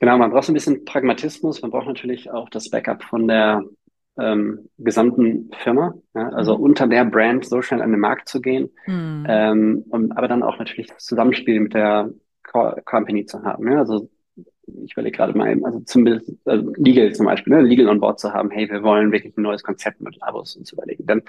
Genau, 0.00 0.16
man 0.16 0.30
braucht 0.30 0.44
so 0.44 0.52
ein 0.52 0.54
bisschen 0.54 0.86
Pragmatismus. 0.86 1.60
Man 1.60 1.70
braucht 1.70 1.86
natürlich 1.86 2.30
auch 2.30 2.48
das 2.48 2.70
Backup 2.70 3.02
von 3.02 3.28
der 3.28 3.62
ähm, 4.18 4.68
gesamten 4.78 5.50
Firma. 5.62 5.94
Ja? 6.14 6.30
Also 6.30 6.56
mhm. 6.56 6.64
unter 6.64 6.86
der 6.86 7.04
Brand 7.04 7.44
so 7.44 7.60
schnell 7.60 7.82
an 7.82 7.90
den 7.90 8.00
Markt 8.00 8.28
zu 8.28 8.40
gehen, 8.40 8.70
mhm. 8.86 9.26
ähm, 9.28 9.84
und, 9.90 10.16
aber 10.16 10.28
dann 10.28 10.42
auch 10.42 10.58
natürlich 10.58 10.88
das 10.88 11.04
Zusammenspiel 11.04 11.60
mit 11.60 11.74
der 11.74 12.10
Co 12.42 12.74
Company 12.84 13.26
zu 13.26 13.42
haben. 13.42 13.70
Ja? 13.70 13.78
Also 13.78 14.08
ich 14.84 14.92
überlege 14.92 15.16
gerade 15.16 15.36
mal, 15.36 15.58
also 15.64 15.80
zumindest 15.80 16.32
also 16.44 16.72
Legal 16.76 17.12
zum 17.14 17.26
Beispiel, 17.26 17.54
ne, 17.54 17.62
Legal 17.62 17.88
on 17.88 18.00
Board 18.00 18.18
zu 18.20 18.32
haben, 18.32 18.50
hey, 18.50 18.68
wir 18.70 18.82
wollen 18.82 19.12
wirklich 19.12 19.36
ein 19.36 19.42
neues 19.42 19.62
Konzept 19.62 20.00
mit 20.00 20.22
Abos 20.22 20.56
uns 20.56 20.72
überlegen. 20.72 21.06
Dann 21.06 21.22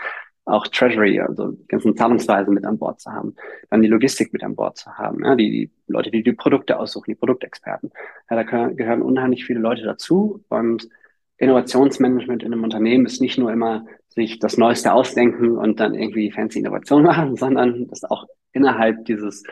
auch 0.46 0.68
Treasury, 0.68 1.20
also 1.20 1.52
die 1.52 1.68
ganzen 1.68 1.96
Zahlungsweisen 1.96 2.54
mit 2.54 2.66
an 2.66 2.80
Bord 2.80 3.00
zu 3.00 3.12
haben, 3.12 3.36
dann 3.70 3.82
die 3.82 3.88
Logistik 3.88 4.34
mit 4.34 4.44
an 4.44 4.56
Bord 4.56 4.78
zu 4.78 4.92
haben, 4.98 5.24
ja, 5.24 5.36
die, 5.36 5.50
die 5.52 5.72
Leute, 5.88 6.12
die 6.12 6.24
die 6.24 6.34
Produkte 6.34 6.80
aussuchen, 6.80 7.12
die 7.12 7.16
Produktexperten. 7.16 7.92
Ja, 8.30 8.36
da 8.36 8.44
können, 8.44 8.76
gehören 8.76 9.02
unheimlich 9.02 9.46
viele 9.46 9.60
Leute 9.60 9.84
dazu 9.84 10.44
und 10.50 10.90
Innovationsmanagement 11.38 12.44
in 12.44 12.52
einem 12.52 12.64
Unternehmen 12.64 13.06
ist 13.06 13.22
nicht 13.22 13.38
nur 13.38 13.52
immer 13.52 13.86
sich 14.10 14.40
das 14.40 14.58
Neueste 14.58 14.92
ausdenken 14.92 15.58
und 15.58 15.80
dann 15.80 15.94
irgendwie 15.94 16.32
fancy 16.32 16.60
Innovation 16.60 17.04
machen, 17.04 17.36
sondern 17.36 17.88
das 17.88 18.04
auch 18.04 18.26
innerhalb 18.52 19.06
dieses 19.06 19.44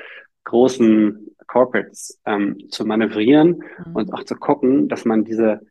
großen 0.47 1.35
Corporates 1.45 2.19
ähm, 2.25 2.57
zu 2.69 2.85
manövrieren 2.85 3.63
mhm. 3.85 3.95
und 3.95 4.13
auch 4.13 4.23
zu 4.23 4.35
gucken, 4.35 4.87
dass 4.87 5.05
man 5.05 5.25
diese 5.25 5.61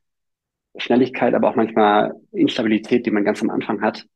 Schnelligkeit, 0.76 1.34
aber 1.34 1.48
auch 1.48 1.56
manchmal 1.56 2.14
Instabilität, 2.32 3.06
die 3.06 3.10
man 3.10 3.24
ganz 3.24 3.42
am 3.42 3.50
Anfang 3.50 3.80
hat, 3.80 4.06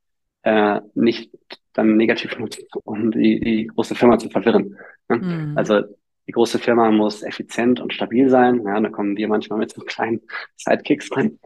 äh, 0.43 0.79
nicht 0.93 1.31
dann 1.73 1.97
negativ 1.97 2.37
nutzt, 2.37 2.63
um 2.83 3.11
die, 3.11 3.39
die 3.39 3.67
große 3.67 3.95
Firma 3.95 4.19
zu 4.19 4.29
verwirren. 4.29 4.77
Ne? 5.09 5.17
Mhm. 5.17 5.57
Also 5.57 5.81
die 6.27 6.31
große 6.31 6.59
Firma 6.59 6.91
muss 6.91 7.23
effizient 7.23 7.79
und 7.79 7.93
stabil 7.93 8.29
sein. 8.29 8.61
Ja, 8.63 8.79
da 8.79 8.89
kommen 8.89 9.17
wir 9.17 9.27
manchmal 9.27 9.57
mit 9.57 9.71
so 9.71 9.81
kleinen 9.81 10.21
Sidekicks 10.57 11.09
rein. 11.15 11.39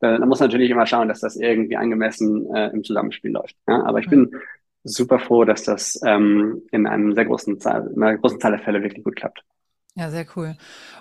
da 0.00 0.26
muss 0.26 0.40
man 0.40 0.48
natürlich 0.48 0.70
immer 0.70 0.86
schauen, 0.86 1.08
dass 1.08 1.20
das 1.20 1.36
irgendwie 1.36 1.76
angemessen 1.76 2.54
äh, 2.54 2.68
im 2.68 2.84
Zusammenspiel 2.84 3.30
läuft. 3.30 3.56
Ja, 3.66 3.82
aber 3.84 4.00
ich 4.00 4.08
bin 4.08 4.30
super 4.84 5.18
froh, 5.18 5.44
dass 5.44 5.62
das 5.64 6.00
ähm, 6.04 6.62
in 6.70 6.86
einem 6.86 7.14
sehr 7.14 7.24
großen 7.24 7.60
Zahl, 7.60 7.90
in 7.94 8.02
einer 8.02 8.18
großen 8.18 8.40
Zahl 8.40 8.52
der 8.52 8.60
Fälle 8.60 8.82
wirklich 8.82 9.04
gut 9.04 9.16
klappt. 9.16 9.44
Ja, 9.94 10.10
sehr 10.10 10.26
cool. 10.36 10.56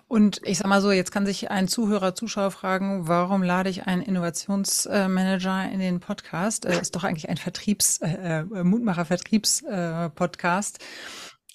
Und 0.09 0.41
ich 0.43 0.57
sag 0.57 0.67
mal 0.67 0.81
so, 0.81 0.91
jetzt 0.91 1.11
kann 1.11 1.25
sich 1.25 1.49
ein 1.49 1.69
Zuhörer, 1.69 2.13
Zuschauer 2.13 2.51
fragen, 2.51 3.07
warum 3.07 3.41
lade 3.41 3.69
ich 3.69 3.87
einen 3.87 4.01
Innovationsmanager 4.01 5.71
in 5.71 5.79
den 5.79 6.01
Podcast? 6.01 6.65
Das 6.65 6.77
ist 6.79 6.93
doch 6.93 7.05
eigentlich 7.05 7.29
ein 7.29 7.37
Vertriebs, 7.37 7.99
äh, 8.01 8.41
äh 8.41 8.63
Mutmacher 8.63 9.05
Vertriebs-Podcast. 9.05 10.81
Äh, 10.81 10.85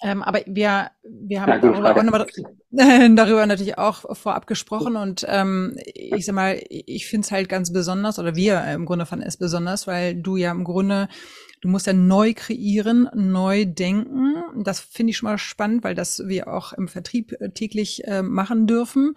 ähm, 0.03 0.21
aber 0.23 0.41
wir, 0.45 0.91
wir 1.03 1.41
haben 1.41 1.49
ja, 1.49 1.59
darüber, 1.59 1.91
auch 1.91 2.03
nochmal, 2.03 2.27
darüber 3.15 3.45
natürlich 3.45 3.77
auch 3.77 4.15
vorab 4.15 4.47
gesprochen 4.47 4.95
und 4.95 5.25
ähm, 5.27 5.75
ich 5.93 6.25
sag 6.25 6.35
mal, 6.35 6.61
ich 6.69 7.07
finde 7.07 7.25
es 7.25 7.31
halt 7.31 7.49
ganz 7.49 7.73
besonders, 7.73 8.19
oder 8.19 8.35
wir 8.35 8.63
im 8.65 8.85
Grunde 8.85 9.05
fanden 9.05 9.25
es 9.25 9.37
besonders, 9.37 9.87
weil 9.87 10.15
du 10.15 10.37
ja 10.37 10.51
im 10.51 10.63
Grunde 10.63 11.07
Du 11.61 11.69
musst 11.69 11.87
ja 11.87 11.93
neu 11.93 12.33
kreieren, 12.35 13.09
neu 13.15 13.65
denken. 13.65 14.35
Das 14.63 14.79
finde 14.79 15.11
ich 15.11 15.17
schon 15.17 15.29
mal 15.29 15.39
spannend, 15.39 15.83
weil 15.83 15.95
das 15.95 16.21
wir 16.27 16.47
auch 16.49 16.73
im 16.73 16.87
Vertrieb 16.87 17.33
äh, 17.39 17.49
täglich 17.49 18.03
äh, 18.05 18.21
machen 18.21 18.67
dürfen. 18.67 19.15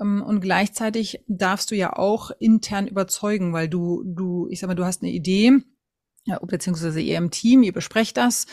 Ähm, 0.00 0.22
und 0.22 0.40
gleichzeitig 0.40 1.22
darfst 1.28 1.70
du 1.70 1.76
ja 1.76 1.92
auch 1.94 2.30
intern 2.38 2.86
überzeugen, 2.86 3.52
weil 3.52 3.68
du, 3.68 4.02
du, 4.06 4.48
ich 4.50 4.60
sag 4.60 4.68
mal, 4.68 4.74
du 4.74 4.84
hast 4.84 5.02
eine 5.02 5.12
Idee, 5.12 5.58
ja, 6.24 6.38
beziehungsweise 6.38 7.00
ihr 7.00 7.18
im 7.18 7.30
Team, 7.30 7.62
ihr 7.62 7.72
besprecht 7.72 8.16
das 8.16 8.46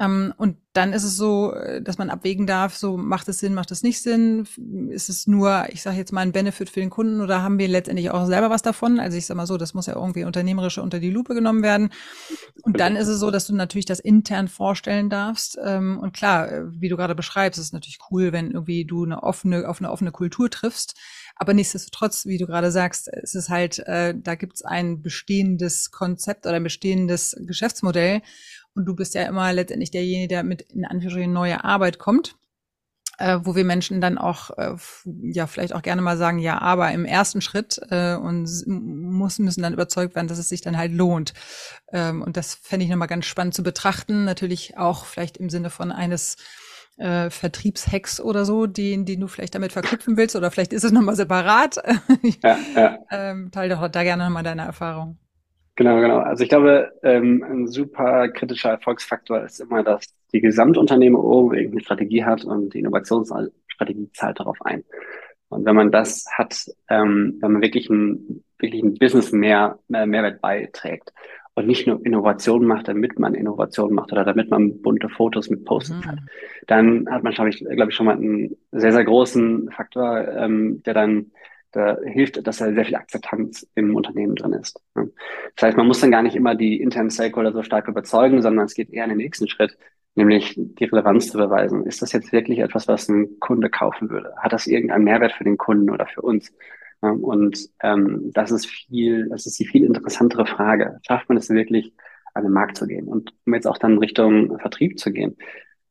und 0.00 0.56
dann 0.72 0.94
ist 0.94 1.04
es 1.04 1.16
so, 1.16 1.52
äh, 1.52 1.82
dass 1.82 1.98
man 1.98 2.08
abwägen 2.08 2.46
darf, 2.46 2.74
so 2.74 2.96
macht 2.96 3.28
es 3.28 3.38
Sinn, 3.38 3.52
macht 3.52 3.70
es 3.70 3.82
nicht 3.82 4.00
Sinn? 4.00 4.46
Ist 4.88 5.10
es 5.10 5.26
nur, 5.26 5.66
ich 5.70 5.82
sage 5.82 5.98
jetzt 5.98 6.12
mal, 6.12 6.22
ein 6.22 6.32
Benefit 6.32 6.70
für 6.70 6.80
den 6.80 6.88
Kunden 6.88 7.20
oder 7.20 7.42
haben 7.42 7.58
wir 7.58 7.68
letztendlich 7.68 8.10
auch 8.10 8.26
selber 8.26 8.48
was 8.48 8.62
davon? 8.62 8.98
Also 8.98 9.18
ich 9.18 9.26
sage 9.26 9.36
mal 9.36 9.46
so, 9.46 9.58
das 9.58 9.74
muss 9.74 9.86
ja 9.86 9.94
irgendwie 9.94 10.24
unternehmerisch 10.24 10.78
unter 10.78 10.98
die 10.98 11.10
Lupe 11.10 11.34
genommen 11.34 11.62
werden. 11.62 11.90
Und 12.62 12.80
dann 12.80 12.96
ist 12.96 13.08
es 13.08 13.20
so, 13.20 13.30
dass 13.30 13.46
du 13.46 13.54
natürlich 13.54 13.84
das 13.84 14.00
intern 14.00 14.48
vorstellen 14.48 15.10
darfst. 15.10 15.58
Ähm, 15.62 15.98
und 15.98 16.14
klar, 16.14 16.50
äh, 16.50 16.62
wie 16.80 16.88
du 16.88 16.96
gerade 16.96 17.14
beschreibst, 17.14 17.60
ist 17.60 17.74
natürlich 17.74 17.98
cool, 18.10 18.32
wenn 18.32 18.50
irgendwie 18.50 18.86
du 18.86 19.04
eine 19.04 19.22
offene, 19.22 19.68
auf 19.68 19.80
eine 19.80 19.90
offene 19.90 20.10
Kultur 20.10 20.48
triffst. 20.48 20.94
Aber 21.36 21.52
nichtsdestotrotz, 21.52 22.24
wie 22.24 22.38
du 22.38 22.46
gerade 22.46 22.70
sagst, 22.70 23.08
es 23.08 23.34
ist 23.34 23.50
halt, 23.50 23.78
äh, 23.80 24.14
da 24.16 24.36
gibt 24.36 24.56
es 24.56 24.64
ein 24.64 25.02
bestehendes 25.02 25.90
Konzept 25.90 26.46
oder 26.46 26.56
ein 26.56 26.62
bestehendes 26.62 27.36
Geschäftsmodell. 27.40 28.22
Und 28.74 28.86
du 28.86 28.94
bist 28.94 29.14
ja 29.14 29.22
immer 29.24 29.52
letztendlich 29.52 29.90
derjenige, 29.90 30.28
der 30.28 30.42
mit 30.42 30.62
in 30.62 30.84
Anführungsstrichen 30.84 31.32
neue 31.32 31.64
Arbeit 31.64 31.98
kommt. 31.98 32.36
Äh, 33.18 33.40
wo 33.42 33.54
wir 33.54 33.64
Menschen 33.64 34.00
dann 34.00 34.16
auch, 34.16 34.50
äh, 34.56 34.74
ja, 35.04 35.46
vielleicht 35.46 35.74
auch 35.74 35.82
gerne 35.82 36.00
mal 36.00 36.16
sagen, 36.16 36.38
ja, 36.38 36.60
aber 36.60 36.90
im 36.92 37.04
ersten 37.04 37.42
Schritt 37.42 37.78
äh, 37.90 38.14
und 38.14 38.48
muss, 38.66 39.38
müssen 39.38 39.62
dann 39.62 39.74
überzeugt 39.74 40.14
werden, 40.14 40.28
dass 40.28 40.38
es 40.38 40.48
sich 40.48 40.62
dann 40.62 40.78
halt 40.78 40.92
lohnt. 40.92 41.34
Ähm, 41.92 42.22
und 42.22 42.38
das 42.38 42.54
fände 42.54 42.84
ich 42.84 42.90
nochmal 42.90 43.08
ganz 43.08 43.26
spannend 43.26 43.54
zu 43.54 43.62
betrachten. 43.62 44.24
Natürlich 44.24 44.78
auch 44.78 45.04
vielleicht 45.04 45.36
im 45.36 45.50
Sinne 45.50 45.68
von 45.68 45.92
eines 45.92 46.36
äh, 46.96 47.30
Vertriebshacks 47.30 48.20
oder 48.20 48.44
so, 48.44 48.66
den, 48.66 49.04
den 49.04 49.20
du 49.20 49.28
vielleicht 49.28 49.54
damit 49.54 49.72
verknüpfen 49.72 50.16
willst, 50.16 50.34
oder 50.34 50.50
vielleicht 50.50 50.72
ist 50.72 50.84
es 50.84 50.92
nochmal 50.92 51.16
separat. 51.16 51.76
ja, 52.42 52.58
ja. 52.74 52.98
Ähm, 53.10 53.50
teile 53.50 53.76
doch 53.76 53.88
da 53.88 54.02
gerne 54.02 54.24
nochmal 54.24 54.42
deine 54.42 54.62
Erfahrung. 54.62 55.18
Genau, 55.76 56.00
genau. 56.00 56.18
Also 56.18 56.42
ich 56.42 56.50
glaube, 56.50 56.92
ähm, 57.02 57.42
ein 57.42 57.66
super 57.66 58.28
kritischer 58.28 58.70
Erfolgsfaktor 58.70 59.42
ist 59.42 59.60
immer, 59.60 59.82
dass 59.82 60.06
die 60.32 60.40
Gesamtunternehmung 60.40 61.54
irgendeine 61.54 61.80
Strategie 61.80 62.24
hat 62.24 62.44
und 62.44 62.74
die 62.74 62.80
Innovationsstrategie 62.80 64.10
zahlt 64.12 64.40
darauf 64.40 64.60
ein. 64.62 64.84
Und 65.48 65.64
wenn 65.64 65.76
man 65.76 65.90
das 65.90 66.26
hat, 66.32 66.66
ähm, 66.88 67.38
wenn 67.40 67.52
man 67.52 67.62
wirklich 67.62 67.88
ein, 67.90 68.42
wirklich 68.58 68.82
ein 68.82 68.94
Business 68.94 69.32
mehr, 69.32 69.78
mehr 69.88 70.06
Mehrwert 70.06 70.40
beiträgt 70.40 71.12
und 71.54 71.66
nicht 71.66 71.86
nur 71.86 72.04
Innovation 72.04 72.64
macht, 72.64 72.88
damit 72.88 73.18
man 73.18 73.34
Innovation 73.34 73.92
macht 73.92 74.12
oder 74.12 74.24
damit 74.24 74.50
man 74.50 74.80
bunte 74.80 75.08
Fotos 75.10 75.50
mit 75.50 75.64
Posts 75.64 75.90
mhm. 75.90 76.06
hat, 76.06 76.18
dann 76.66 77.06
hat 77.10 77.22
man, 77.22 77.34
glaube 77.34 77.50
ich, 77.50 77.58
glaube 77.58 77.90
ich, 77.90 77.94
schon 77.94 78.06
mal 78.06 78.16
einen 78.16 78.56
sehr, 78.72 78.92
sehr 78.92 79.04
großen 79.04 79.70
Faktor, 79.70 80.26
ähm, 80.28 80.82
der 80.84 80.94
dann 80.94 81.32
da 81.72 81.98
hilft, 82.04 82.46
dass 82.46 82.58
da 82.58 82.72
sehr 82.72 82.84
viel 82.84 82.96
Akzeptanz 82.96 83.66
im 83.74 83.96
Unternehmen 83.96 84.36
drin 84.36 84.52
ist. 84.52 84.80
Das 85.56 85.68
heißt, 85.68 85.76
man 85.76 85.86
muss 85.86 86.00
dann 86.00 86.10
gar 86.10 86.22
nicht 86.22 86.36
immer 86.36 86.54
die 86.54 86.80
internen 86.80 87.10
Stakeholder 87.10 87.52
so 87.52 87.62
stark 87.62 87.88
überzeugen, 87.88 88.42
sondern 88.42 88.66
es 88.66 88.74
geht 88.74 88.90
eher 88.90 89.04
in 89.04 89.10
den 89.10 89.18
nächsten 89.18 89.48
Schritt, 89.48 89.76
nämlich 90.14 90.54
die 90.56 90.84
Relevanz 90.84 91.30
zu 91.30 91.38
beweisen. 91.38 91.84
Ist 91.84 92.02
das 92.02 92.12
jetzt 92.12 92.32
wirklich 92.32 92.58
etwas, 92.60 92.88
was 92.88 93.08
ein 93.08 93.38
Kunde 93.38 93.70
kaufen 93.70 94.10
würde? 94.10 94.34
Hat 94.36 94.52
das 94.52 94.66
irgendeinen 94.66 95.04
Mehrwert 95.04 95.32
für 95.32 95.44
den 95.44 95.58
Kunden 95.58 95.90
oder 95.90 96.06
für 96.06 96.22
uns? 96.22 96.52
Und 97.00 97.58
ähm, 97.82 98.30
das 98.32 98.50
ist 98.52 98.66
viel, 98.66 99.28
das 99.28 99.46
ist 99.46 99.58
die 99.58 99.66
viel 99.66 99.84
interessantere 99.84 100.46
Frage. 100.46 101.00
Schafft 101.06 101.28
man 101.28 101.36
es 101.36 101.50
wirklich, 101.50 101.92
an 102.34 102.44
den 102.44 102.52
Markt 102.52 102.76
zu 102.76 102.86
gehen? 102.86 103.08
Und 103.08 103.34
um 103.44 103.54
jetzt 103.54 103.66
auch 103.66 103.78
dann 103.78 103.98
Richtung 103.98 104.58
Vertrieb 104.58 104.98
zu 104.98 105.12
gehen. 105.12 105.36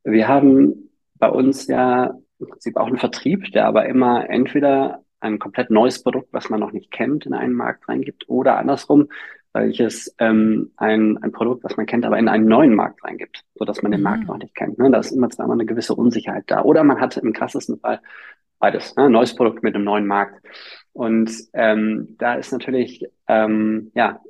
Wir 0.04 0.26
haben 0.26 0.90
bei 1.16 1.28
uns 1.28 1.66
ja 1.68 2.18
im 2.38 2.48
Prinzip 2.48 2.76
auch 2.76 2.86
einen 2.86 2.98
Vertrieb, 2.98 3.52
der 3.52 3.66
aber 3.66 3.86
immer 3.86 4.28
entweder 4.28 5.04
ein 5.20 5.38
komplett 5.38 5.70
neues 5.70 6.02
Produkt, 6.02 6.32
was 6.32 6.50
man 6.50 6.58
noch 6.58 6.72
nicht 6.72 6.90
kennt, 6.90 7.26
in 7.26 7.34
einen 7.34 7.54
Markt 7.54 7.88
reingibt 7.88 8.28
oder 8.28 8.58
andersrum, 8.58 9.08
welches 9.52 10.14
ähm, 10.18 10.72
ein, 10.76 11.18
ein 11.22 11.32
Produkt, 11.32 11.64
was 11.64 11.76
man 11.76 11.86
kennt, 11.86 12.04
aber 12.04 12.18
in 12.18 12.28
einen 12.28 12.46
neuen 12.46 12.74
Markt 12.74 13.04
reingibt, 13.04 13.44
so 13.54 13.64
dass 13.64 13.82
man 13.82 13.92
den 13.92 14.02
Markt 14.02 14.22
mhm. 14.22 14.26
noch 14.26 14.38
nicht 14.38 14.54
kennt. 14.54 14.78
Ne? 14.78 14.90
Da 14.90 14.98
ist 14.98 15.12
immer 15.12 15.30
zweimal 15.30 15.56
eine 15.56 15.66
gewisse 15.66 15.94
Unsicherheit 15.94 16.44
da. 16.46 16.62
Oder 16.62 16.84
man 16.84 17.00
hat 17.00 17.16
im 17.16 17.32
krassesten 17.32 17.78
Fall 17.78 18.00
beides, 18.58 18.96
ne? 18.96 19.10
neues 19.10 19.34
Produkt 19.34 19.62
mit 19.62 19.74
einem 19.74 19.84
neuen 19.84 20.06
Markt. 20.06 20.44
Und 20.92 21.30
ähm, 21.52 22.16
da 22.18 22.34
ist 22.34 22.52
natürlich 22.52 23.06
ähm, 23.28 23.90
ja 23.94 24.20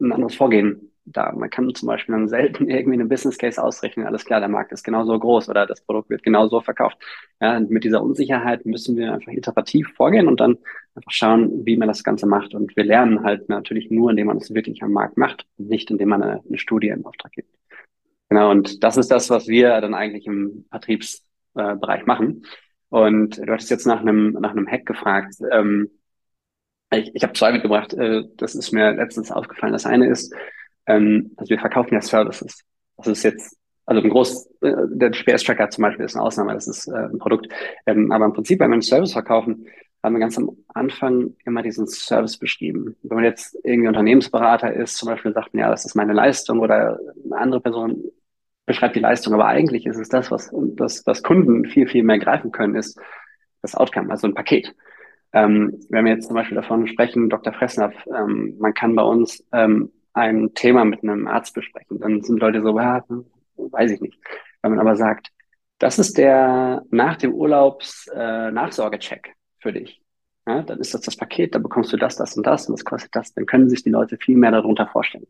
ein 0.00 0.12
anderes 0.12 0.34
Vorgehen 0.34 0.90
da. 1.12 1.32
Man 1.32 1.50
kann 1.50 1.74
zum 1.74 1.86
Beispiel 1.86 2.14
dann 2.14 2.28
selten 2.28 2.68
irgendwie 2.70 2.98
einen 2.98 3.08
Business 3.08 3.38
Case 3.38 3.62
ausrechnen. 3.62 4.06
Alles 4.06 4.24
klar, 4.24 4.40
der 4.40 4.48
Markt 4.48 4.72
ist 4.72 4.84
genauso 4.84 5.18
groß 5.18 5.48
oder 5.48 5.66
das 5.66 5.80
Produkt 5.80 6.10
wird 6.10 6.22
genauso 6.22 6.60
verkauft. 6.60 6.98
Ja, 7.40 7.60
mit 7.60 7.84
dieser 7.84 8.02
Unsicherheit 8.02 8.66
müssen 8.66 8.96
wir 8.96 9.12
einfach 9.12 9.32
iterativ 9.32 9.88
vorgehen 9.96 10.28
und 10.28 10.40
dann 10.40 10.58
einfach 10.94 11.10
schauen, 11.10 11.64
wie 11.66 11.76
man 11.76 11.88
das 11.88 12.04
Ganze 12.04 12.26
macht. 12.26 12.54
Und 12.54 12.76
wir 12.76 12.84
lernen 12.84 13.22
halt 13.22 13.48
natürlich 13.48 13.90
nur, 13.90 14.10
indem 14.10 14.28
man 14.28 14.38
es 14.38 14.54
wirklich 14.54 14.82
am 14.82 14.92
Markt 14.92 15.16
macht 15.16 15.46
und 15.58 15.68
nicht 15.68 15.90
indem 15.90 16.08
man 16.10 16.22
eine, 16.22 16.42
eine 16.46 16.58
Studie 16.58 16.88
im 16.88 17.06
Auftrag 17.06 17.32
gibt. 17.32 17.54
Genau. 18.28 18.50
Und 18.50 18.82
das 18.84 18.96
ist 18.96 19.10
das, 19.10 19.30
was 19.30 19.48
wir 19.48 19.80
dann 19.80 19.94
eigentlich 19.94 20.26
im 20.26 20.66
Vertriebsbereich 20.70 22.02
äh, 22.02 22.06
machen. 22.06 22.44
Und 22.90 23.38
du 23.38 23.52
hattest 23.52 23.70
jetzt 23.70 23.86
nach 23.86 24.00
einem, 24.00 24.32
nach 24.32 24.52
einem 24.52 24.66
Hack 24.66 24.86
gefragt. 24.86 25.34
Ähm, 25.50 25.90
ich, 26.90 27.14
ich 27.14 27.22
habe 27.22 27.34
zwei 27.34 27.52
mitgebracht. 27.52 27.92
Äh, 27.94 28.24
das 28.36 28.54
ist 28.54 28.72
mir 28.72 28.92
letztens 28.92 29.30
aufgefallen. 29.30 29.72
Das 29.72 29.86
eine 29.86 30.06
ist, 30.08 30.34
ähm, 30.88 31.32
also 31.36 31.50
wir 31.50 31.58
verkaufen 31.58 31.94
ja 31.94 32.00
Services. 32.00 32.64
Das 32.96 33.06
ist 33.06 33.22
jetzt, 33.22 33.56
also 33.86 34.02
ein 34.02 34.10
groß, 34.10 34.50
äh, 34.62 34.72
der 34.88 35.10
GPS-Tracker 35.10 35.70
zum 35.70 35.82
Beispiel 35.82 36.04
ist 36.04 36.16
eine 36.16 36.24
Ausnahme, 36.24 36.54
das 36.54 36.66
ist 36.66 36.88
äh, 36.88 36.96
ein 36.96 37.18
Produkt. 37.18 37.48
Ähm, 37.86 38.10
aber 38.10 38.24
im 38.24 38.32
Prinzip, 38.32 38.58
wenn 38.58 38.70
wir 38.70 38.74
einen 38.74 38.82
Service 38.82 39.12
verkaufen, 39.12 39.66
haben 40.02 40.14
wir 40.14 40.20
ganz 40.20 40.38
am 40.38 40.50
Anfang 40.68 41.34
immer 41.44 41.62
diesen 41.62 41.86
Service 41.86 42.38
beschrieben. 42.38 42.96
Wenn 43.02 43.16
man 43.16 43.24
jetzt 43.24 43.58
irgendwie 43.64 43.88
Unternehmensberater 43.88 44.72
ist, 44.72 44.96
zum 44.96 45.08
Beispiel 45.08 45.32
sagt, 45.32 45.50
ja, 45.54 45.70
das 45.70 45.84
ist 45.84 45.94
meine 45.94 46.12
Leistung 46.12 46.60
oder 46.60 46.98
eine 47.24 47.36
andere 47.36 47.60
Person 47.60 48.04
beschreibt 48.64 48.96
die 48.96 49.00
Leistung, 49.00 49.34
aber 49.34 49.46
eigentlich 49.46 49.86
ist 49.86 49.96
es 49.96 50.08
das, 50.08 50.30
was, 50.30 50.52
das, 50.76 51.04
was 51.06 51.22
Kunden 51.22 51.64
viel, 51.64 51.88
viel 51.88 52.04
mehr 52.04 52.18
greifen 52.18 52.52
können, 52.52 52.76
ist 52.76 53.00
das 53.62 53.74
Outcome, 53.74 54.10
also 54.10 54.26
ein 54.28 54.34
Paket. 54.34 54.74
Ähm, 55.32 55.80
wenn 55.88 56.04
wir 56.04 56.12
jetzt 56.12 56.26
zum 56.26 56.36
Beispiel 56.36 56.56
davon 56.56 56.86
sprechen, 56.86 57.28
Dr. 57.28 57.52
Fressnapf, 57.52 57.94
ähm, 58.14 58.56
man 58.58 58.74
kann 58.74 58.94
bei 58.94 59.02
uns 59.02 59.44
ähm, 59.52 59.90
ein 60.18 60.54
Thema 60.54 60.84
mit 60.84 61.02
einem 61.02 61.26
Arzt 61.26 61.54
besprechen. 61.54 62.00
Dann 62.00 62.22
sind 62.22 62.40
Leute 62.40 62.62
so, 62.62 62.78
ja, 62.78 63.04
weiß 63.56 63.90
ich 63.92 64.00
nicht. 64.00 64.18
Wenn 64.62 64.72
man 64.72 64.80
aber 64.80 64.96
sagt, 64.96 65.30
das 65.78 65.98
ist 65.98 66.18
der 66.18 66.82
nach 66.90 67.16
dem 67.16 67.32
Urlaubs 67.32 68.08
äh, 68.14 68.50
Nachsorgecheck 68.50 69.34
für 69.60 69.72
dich. 69.72 70.02
Ja, 70.46 70.62
dann 70.62 70.80
ist 70.80 70.94
das 70.94 71.02
das 71.02 71.16
Paket, 71.16 71.54
da 71.54 71.58
bekommst 71.58 71.92
du 71.92 71.96
das, 71.96 72.16
das 72.16 72.36
und 72.36 72.46
das 72.46 72.68
und 72.68 72.72
das 72.78 72.84
kostet 72.84 73.14
das. 73.14 73.34
Dann 73.34 73.46
können 73.46 73.68
sich 73.68 73.82
die 73.82 73.90
Leute 73.90 74.16
viel 74.16 74.36
mehr 74.36 74.50
darunter 74.50 74.86
vorstellen. 74.86 75.26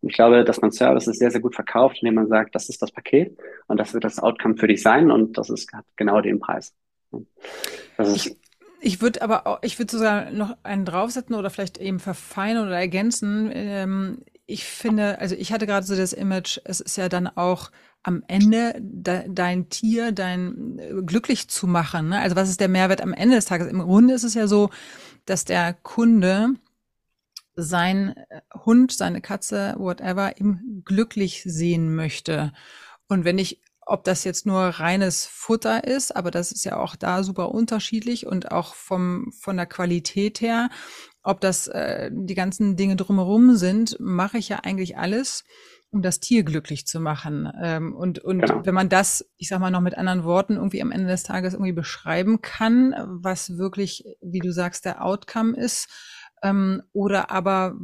Und 0.00 0.10
ich 0.10 0.14
glaube, 0.14 0.44
dass 0.44 0.60
man 0.60 0.70
Services 0.70 1.18
sehr, 1.18 1.30
sehr 1.30 1.40
gut 1.40 1.54
verkauft, 1.54 1.98
indem 2.00 2.14
man 2.14 2.28
sagt, 2.28 2.54
das 2.54 2.68
ist 2.68 2.80
das 2.82 2.92
Paket 2.92 3.36
und 3.66 3.80
das 3.80 3.94
wird 3.94 4.04
das 4.04 4.18
Outcome 4.18 4.56
für 4.56 4.68
dich 4.68 4.82
sein 4.82 5.10
und 5.10 5.36
das 5.38 5.50
ist 5.50 5.72
genau 5.96 6.20
den 6.20 6.38
Preis. 6.38 6.74
Das 7.96 8.08
ist, 8.08 8.36
ich 8.80 9.00
würde 9.00 9.22
aber 9.22 9.46
auch, 9.46 9.58
ich 9.62 9.78
würde 9.78 9.96
sogar 9.96 10.30
noch 10.30 10.56
einen 10.62 10.84
draufsetzen 10.84 11.34
oder 11.34 11.50
vielleicht 11.50 11.78
eben 11.78 11.98
verfeinern 11.98 12.66
oder 12.66 12.78
ergänzen. 12.78 13.50
Ähm, 13.52 14.24
ich 14.46 14.64
finde, 14.64 15.18
also 15.18 15.34
ich 15.34 15.52
hatte 15.52 15.66
gerade 15.66 15.86
so 15.86 15.96
das 15.96 16.12
Image, 16.12 16.58
es 16.64 16.80
ist 16.80 16.96
ja 16.96 17.08
dann 17.08 17.26
auch 17.26 17.70
am 18.02 18.22
Ende 18.28 18.74
de, 18.78 19.24
dein 19.28 19.68
Tier, 19.68 20.12
dein 20.12 20.78
äh, 20.78 21.02
glücklich 21.04 21.48
zu 21.48 21.66
machen. 21.66 22.08
Ne? 22.08 22.20
Also 22.20 22.36
was 22.36 22.48
ist 22.48 22.60
der 22.60 22.68
Mehrwert 22.68 23.02
am 23.02 23.12
Ende 23.12 23.36
des 23.36 23.44
Tages? 23.44 23.68
Im 23.68 23.80
Grunde 23.80 24.14
ist 24.14 24.24
es 24.24 24.34
ja 24.34 24.46
so, 24.46 24.70
dass 25.26 25.44
der 25.44 25.74
Kunde 25.74 26.54
sein 27.56 28.14
äh, 28.30 28.40
Hund, 28.64 28.92
seine 28.92 29.20
Katze, 29.20 29.74
whatever, 29.78 30.38
ihm 30.38 30.82
glücklich 30.84 31.42
sehen 31.44 31.94
möchte. 31.94 32.52
Und 33.08 33.24
wenn 33.24 33.38
ich 33.38 33.60
ob 33.88 34.04
das 34.04 34.22
jetzt 34.22 34.44
nur 34.44 34.60
reines 34.60 35.24
Futter 35.24 35.84
ist, 35.84 36.14
aber 36.14 36.30
das 36.30 36.52
ist 36.52 36.64
ja 36.64 36.76
auch 36.76 36.94
da 36.94 37.22
super 37.22 37.54
unterschiedlich 37.54 38.26
und 38.26 38.52
auch 38.52 38.74
vom, 38.74 39.32
von 39.40 39.56
der 39.56 39.64
Qualität 39.64 40.42
her, 40.42 40.68
ob 41.22 41.40
das 41.40 41.68
äh, 41.68 42.10
die 42.12 42.34
ganzen 42.34 42.76
Dinge 42.76 42.96
drumherum 42.96 43.56
sind, 43.56 43.96
mache 43.98 44.36
ich 44.36 44.50
ja 44.50 44.58
eigentlich 44.62 44.98
alles, 44.98 45.44
um 45.90 46.02
das 46.02 46.20
Tier 46.20 46.42
glücklich 46.42 46.86
zu 46.86 47.00
machen. 47.00 47.50
Ähm, 47.62 47.96
und 47.96 48.18
und 48.18 48.42
genau. 48.42 48.66
wenn 48.66 48.74
man 48.74 48.90
das, 48.90 49.24
ich 49.38 49.48
sag 49.48 49.58
mal 49.58 49.70
noch 49.70 49.80
mit 49.80 49.96
anderen 49.96 50.22
Worten, 50.22 50.56
irgendwie 50.56 50.82
am 50.82 50.92
Ende 50.92 51.08
des 51.08 51.22
Tages 51.22 51.54
irgendwie 51.54 51.72
beschreiben 51.72 52.42
kann, 52.42 52.94
was 53.06 53.56
wirklich, 53.56 54.04
wie 54.20 54.40
du 54.40 54.52
sagst, 54.52 54.84
der 54.84 55.02
Outcome 55.02 55.56
ist, 55.56 55.88
ähm, 56.42 56.82
oder 56.92 57.30
aber 57.30 57.74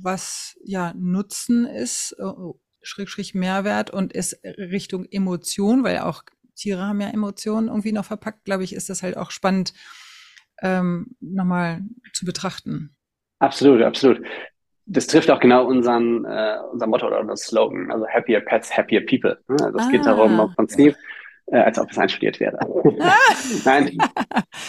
was 0.00 0.56
ja 0.64 0.94
Nutzen 0.96 1.66
ist, 1.66 2.16
äh, 2.18 2.24
Schrägstrich 2.82 3.34
Mehrwert 3.34 3.90
und 3.90 4.12
ist 4.12 4.40
Richtung 4.44 5.06
Emotion, 5.10 5.84
weil 5.84 5.98
auch 5.98 6.22
Tiere 6.54 6.86
haben 6.86 7.00
ja 7.00 7.08
Emotionen 7.08 7.68
irgendwie 7.68 7.92
noch 7.92 8.04
verpackt, 8.04 8.44
glaube 8.44 8.64
ich, 8.64 8.74
ist 8.74 8.90
das 8.90 9.02
halt 9.02 9.16
auch 9.16 9.30
spannend, 9.30 9.72
ähm, 10.62 11.16
nochmal 11.20 11.80
zu 12.12 12.24
betrachten. 12.24 12.94
Absolut, 13.38 13.82
absolut. 13.82 14.20
Das 14.86 15.06
trifft 15.06 15.30
auch 15.30 15.40
genau 15.40 15.66
unseren, 15.66 16.24
äh, 16.24 16.58
unser 16.72 16.86
Motto 16.86 17.06
oder 17.06 17.20
unser 17.20 17.36
Slogan, 17.36 17.90
also 17.90 18.06
Happier 18.06 18.40
Pets, 18.40 18.76
Happier 18.76 19.06
People. 19.06 19.38
Also 19.48 19.78
es 19.78 19.86
ah. 19.86 19.90
geht 19.90 20.04
darum, 20.04 20.38
im 20.38 20.54
Prinzip, 20.54 20.96
äh, 21.50 21.58
als 21.58 21.78
ob 21.78 21.90
es 21.90 21.98
einstudiert 21.98 22.40
wäre. 22.40 22.58
Nein. 23.64 23.98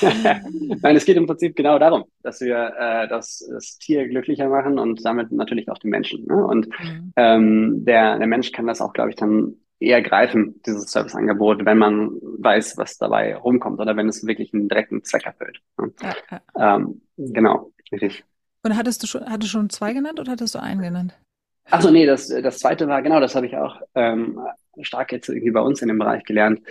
Nein, 0.82 0.96
es 0.96 1.06
geht 1.06 1.18
im 1.18 1.28
Prinzip 1.28 1.56
genau 1.56 1.78
darum, 1.80 2.06
dass 2.24 2.42
wir 2.42 2.74
äh, 2.78 3.08
das, 3.08 3.48
das 3.52 3.78
Tier 3.78 4.08
glücklicher 4.08 4.50
machen 4.50 4.80
und 4.80 5.06
damit 5.06 5.32
natürlich 5.32 5.70
auch 5.70 5.78
den 5.78 5.92
Menschen. 5.92 6.26
Ne? 6.26 6.46
Und 6.46 6.68
mhm. 6.68 7.14
ähm, 7.16 7.86
der, 7.86 8.18
der 8.18 8.28
Mensch 8.28 8.52
kann 8.52 8.68
das 8.68 8.82
auch, 8.82 8.94
glaube 8.94 9.12
ich, 9.12 9.16
dann 9.16 9.56
eher 9.80 10.02
greifen, 10.02 10.62
dieses 10.66 10.92
Serviceangebot, 10.92 11.66
wenn 11.66 11.78
man 11.78 12.12
weiß, 12.22 12.78
was 12.78 12.98
dabei 12.98 13.36
rumkommt 13.36 13.80
oder 13.80 13.98
wenn 13.98 14.08
es 14.08 14.26
wirklich 14.26 14.54
einen 14.54 14.70
direkten 14.70 15.04
Zweck 15.04 15.26
erfüllt. 15.26 15.60
Ne? 15.80 15.92
Ja, 16.02 16.16
ja. 16.30 16.76
Ähm, 16.76 17.02
genau, 17.18 17.72
richtig. 17.92 18.24
Und 18.64 18.78
hattest 18.78 19.02
du 19.02 19.08
schon, 19.08 19.26
hattest 19.26 19.54
du 19.54 19.58
schon 19.58 19.70
zwei 19.70 19.94
genannt 19.94 20.20
oder 20.20 20.32
hattest 20.34 20.54
du 20.54 20.60
einen 20.60 20.82
genannt? 20.82 21.18
Achso, 21.72 21.90
nee, 21.90 22.06
das, 22.06 22.28
das 22.28 22.60
zweite 22.60 22.88
war, 22.88 23.02
genau, 23.02 23.20
das 23.20 23.36
habe 23.36 23.46
ich 23.46 23.56
auch 23.56 23.82
ähm, 23.96 24.40
stark 24.82 25.12
jetzt 25.12 25.30
irgendwie 25.30 25.52
bei 25.52 25.62
uns 25.62 25.82
in 25.82 25.88
dem 25.88 25.98
Bereich 25.98 26.24
gelernt. 26.24 26.62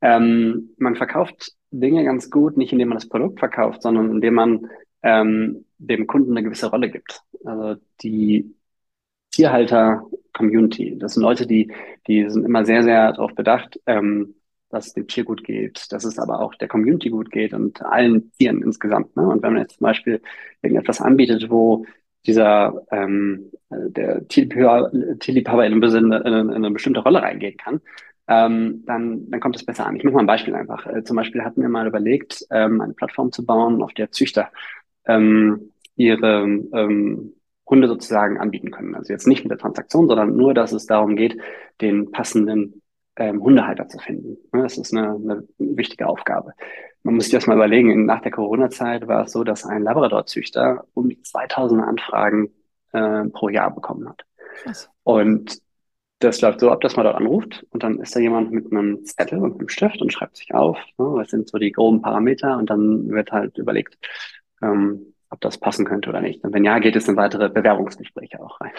Ähm, 0.00 0.70
man 0.78 0.96
verkauft 0.96 1.52
Dinge 1.70 2.04
ganz 2.04 2.30
gut, 2.30 2.56
nicht 2.56 2.72
indem 2.72 2.88
man 2.88 2.98
das 2.98 3.08
Produkt 3.08 3.38
verkauft, 3.38 3.82
sondern 3.82 4.10
indem 4.10 4.34
man 4.34 4.68
ähm, 5.02 5.64
dem 5.78 6.06
Kunden 6.06 6.32
eine 6.32 6.42
gewisse 6.42 6.70
Rolle 6.70 6.90
gibt. 6.90 7.22
Also 7.44 7.80
die 8.02 8.54
Tierhalter-Community, 9.32 10.98
das 10.98 11.14
sind 11.14 11.22
Leute, 11.22 11.46
die, 11.46 11.72
die 12.06 12.28
sind 12.28 12.44
immer 12.44 12.64
sehr, 12.64 12.82
sehr 12.82 13.12
darauf 13.12 13.34
bedacht, 13.34 13.80
ähm, 13.86 14.34
dass 14.70 14.88
es 14.88 14.92
dem 14.92 15.06
Tier 15.06 15.24
gut 15.24 15.44
geht, 15.44 15.92
dass 15.92 16.04
es 16.04 16.18
aber 16.18 16.40
auch 16.40 16.54
der 16.54 16.68
Community 16.68 17.10
gut 17.10 17.30
geht 17.30 17.54
und 17.54 17.82
allen 17.82 18.32
Tieren 18.32 18.62
insgesamt. 18.62 19.16
Ne? 19.16 19.22
Und 19.26 19.42
wenn 19.42 19.52
man 19.52 19.62
jetzt 19.62 19.78
zum 19.78 19.84
Beispiel 19.84 20.20
irgendetwas 20.62 21.00
anbietet, 21.00 21.48
wo 21.48 21.86
dieser 22.26 22.82
ähm, 22.90 23.50
der 23.70 24.26
Tierliebhaber 24.28 25.66
in, 25.66 25.82
in, 25.82 26.12
in 26.12 26.50
eine 26.50 26.70
bestimmte 26.70 27.00
Rolle 27.00 27.22
reingehen 27.22 27.56
kann, 27.56 27.80
ähm, 28.28 28.84
dann, 28.86 29.30
dann 29.30 29.40
kommt 29.40 29.56
es 29.56 29.64
besser 29.64 29.86
an. 29.86 29.96
Ich 29.96 30.04
mache 30.04 30.14
mal 30.14 30.20
ein 30.20 30.26
Beispiel 30.26 30.54
einfach. 30.54 30.86
Äh, 30.86 31.02
zum 31.02 31.16
Beispiel 31.16 31.42
hatten 31.42 31.62
wir 31.62 31.68
mal 31.68 31.86
überlegt, 31.86 32.44
ähm, 32.50 32.80
eine 32.80 32.92
Plattform 32.92 33.32
zu 33.32 33.44
bauen, 33.44 33.82
auf 33.82 33.94
der 33.94 34.10
Züchter 34.10 34.50
ähm, 35.06 35.72
ihre 35.96 36.42
ähm, 36.42 37.32
Hunde 37.66 37.88
sozusagen 37.88 38.38
anbieten 38.38 38.70
können. 38.70 38.94
Also 38.94 39.12
jetzt 39.12 39.26
nicht 39.26 39.44
mit 39.44 39.50
der 39.50 39.58
Transaktion, 39.58 40.08
sondern 40.08 40.36
nur, 40.36 40.54
dass 40.54 40.72
es 40.72 40.86
darum 40.86 41.16
geht, 41.16 41.38
den 41.80 42.12
passenden 42.12 42.82
ähm, 43.16 43.42
Hundehalter 43.42 43.88
zu 43.88 43.98
finden. 43.98 44.36
Das 44.52 44.76
ist 44.76 44.94
eine, 44.94 45.14
eine 45.14 45.48
wichtige 45.58 46.06
Aufgabe. 46.06 46.52
Man 47.02 47.14
muss 47.14 47.24
sich 47.24 47.32
das 47.32 47.46
mal 47.46 47.56
überlegen, 47.56 48.06
nach 48.06 48.20
der 48.20 48.32
Corona-Zeit 48.32 49.06
war 49.06 49.24
es 49.24 49.32
so, 49.32 49.44
dass 49.44 49.64
ein 49.64 49.82
Labrador-Züchter 49.82 50.84
um 50.94 51.08
die 51.08 51.22
2000 51.22 51.82
Anfragen 51.82 52.50
äh, 52.92 53.24
pro 53.24 53.48
Jahr 53.48 53.74
bekommen 53.74 54.08
hat. 54.08 54.24
Krass. 54.62 54.90
Und 55.04 55.58
das 56.18 56.40
läuft 56.40 56.60
so 56.60 56.70
ab, 56.70 56.80
dass 56.80 56.96
man 56.96 57.04
dort 57.04 57.16
anruft 57.16 57.64
und 57.70 57.82
dann 57.82 58.00
ist 58.00 58.14
da 58.14 58.20
jemand 58.20 58.50
mit 58.50 58.72
einem 58.72 59.04
Zettel 59.04 59.38
und 59.38 59.54
einem 59.54 59.68
Stift 59.68 60.02
und 60.02 60.12
schreibt 60.12 60.36
sich 60.36 60.52
auf, 60.52 60.76
ne, 60.98 61.04
was 61.14 61.30
sind 61.30 61.48
so 61.48 61.58
die 61.58 61.70
groben 61.70 62.02
Parameter 62.02 62.56
und 62.58 62.68
dann 62.70 63.08
wird 63.08 63.30
halt 63.30 63.56
überlegt, 63.56 63.96
ähm, 64.60 65.14
ob 65.30 65.40
das 65.40 65.58
passen 65.58 65.84
könnte 65.84 66.08
oder 66.08 66.20
nicht. 66.20 66.42
Und 66.44 66.54
wenn 66.54 66.64
ja, 66.64 66.78
geht 66.78 66.96
es 66.96 67.08
in 67.08 67.16
weitere 67.16 67.48
Bewerbungsgespräche 67.48 68.40
auch 68.40 68.60
rein. 68.60 68.72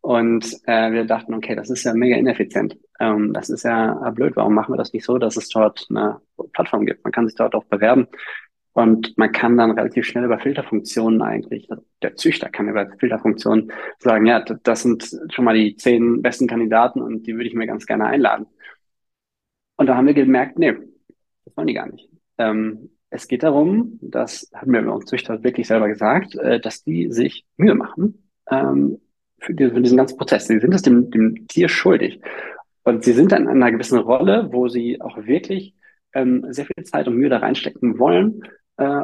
Und 0.00 0.46
äh, 0.66 0.92
wir 0.92 1.04
dachten, 1.04 1.34
okay, 1.34 1.54
das 1.54 1.70
ist 1.70 1.84
ja 1.84 1.94
mega 1.94 2.16
ineffizient. 2.16 2.78
Ähm, 3.00 3.32
das 3.32 3.50
ist 3.50 3.64
ja 3.64 4.10
blöd. 4.10 4.36
Warum 4.36 4.54
machen 4.54 4.72
wir 4.72 4.78
das 4.78 4.92
nicht 4.92 5.04
so, 5.04 5.18
dass 5.18 5.36
es 5.36 5.48
dort 5.48 5.86
eine 5.90 6.20
Plattform 6.52 6.86
gibt? 6.86 7.04
Man 7.04 7.12
kann 7.12 7.26
sich 7.26 7.36
dort 7.36 7.54
auch 7.54 7.64
bewerben 7.64 8.08
und 8.74 9.16
man 9.16 9.30
kann 9.30 9.56
dann 9.56 9.70
relativ 9.70 10.04
schnell 10.04 10.24
über 10.24 10.40
Filterfunktionen 10.40 11.22
eigentlich, 11.22 11.70
also 11.70 11.84
der 12.02 12.16
Züchter 12.16 12.48
kann 12.48 12.68
über 12.68 12.88
Filterfunktionen 12.98 13.72
sagen, 14.00 14.26
ja, 14.26 14.40
das 14.40 14.82
sind 14.82 15.08
schon 15.30 15.44
mal 15.44 15.54
die 15.54 15.76
zehn 15.76 16.22
besten 16.22 16.48
Kandidaten 16.48 17.00
und 17.00 17.24
die 17.26 17.34
würde 17.34 17.46
ich 17.46 17.54
mir 17.54 17.68
ganz 17.68 17.86
gerne 17.86 18.06
einladen. 18.06 18.46
Und 19.76 19.86
da 19.86 19.96
haben 19.96 20.06
wir 20.06 20.14
gemerkt, 20.14 20.58
nee, 20.58 20.72
das 21.44 21.56
wollen 21.56 21.68
die 21.68 21.74
gar 21.74 21.86
nicht. 21.88 22.08
Ähm, 22.38 22.90
es 23.14 23.28
geht 23.28 23.44
darum, 23.44 23.98
das 24.02 24.50
haben 24.52 24.72
wir 24.72 24.92
uns 24.92 25.04
Züchter 25.04 25.42
wirklich 25.44 25.68
selber 25.68 25.88
gesagt, 25.88 26.34
äh, 26.34 26.58
dass 26.58 26.82
die 26.82 27.12
sich 27.12 27.46
Mühe 27.56 27.76
machen 27.76 28.28
ähm, 28.50 28.98
für, 29.38 29.54
diesen 29.54 29.96
ganzen 29.96 30.18
Prozess. 30.18 30.48
Sie 30.48 30.58
sind 30.58 30.74
es 30.74 30.82
dem, 30.82 31.10
dem 31.12 31.46
Tier 31.46 31.68
schuldig. 31.68 32.20
Und 32.82 33.04
sie 33.04 33.12
sind 33.12 33.30
dann 33.30 33.44
in 33.44 33.62
einer 33.62 33.70
gewissen 33.70 33.98
Rolle, 33.98 34.48
wo 34.50 34.68
sie 34.68 35.00
auch 35.00 35.16
wirklich 35.26 35.74
ähm, 36.12 36.44
sehr 36.50 36.66
viel 36.66 36.84
Zeit 36.84 37.06
und 37.06 37.16
Mühe 37.16 37.28
da 37.28 37.38
reinstecken 37.38 38.00
wollen, 38.00 38.42
äh, 38.78 39.02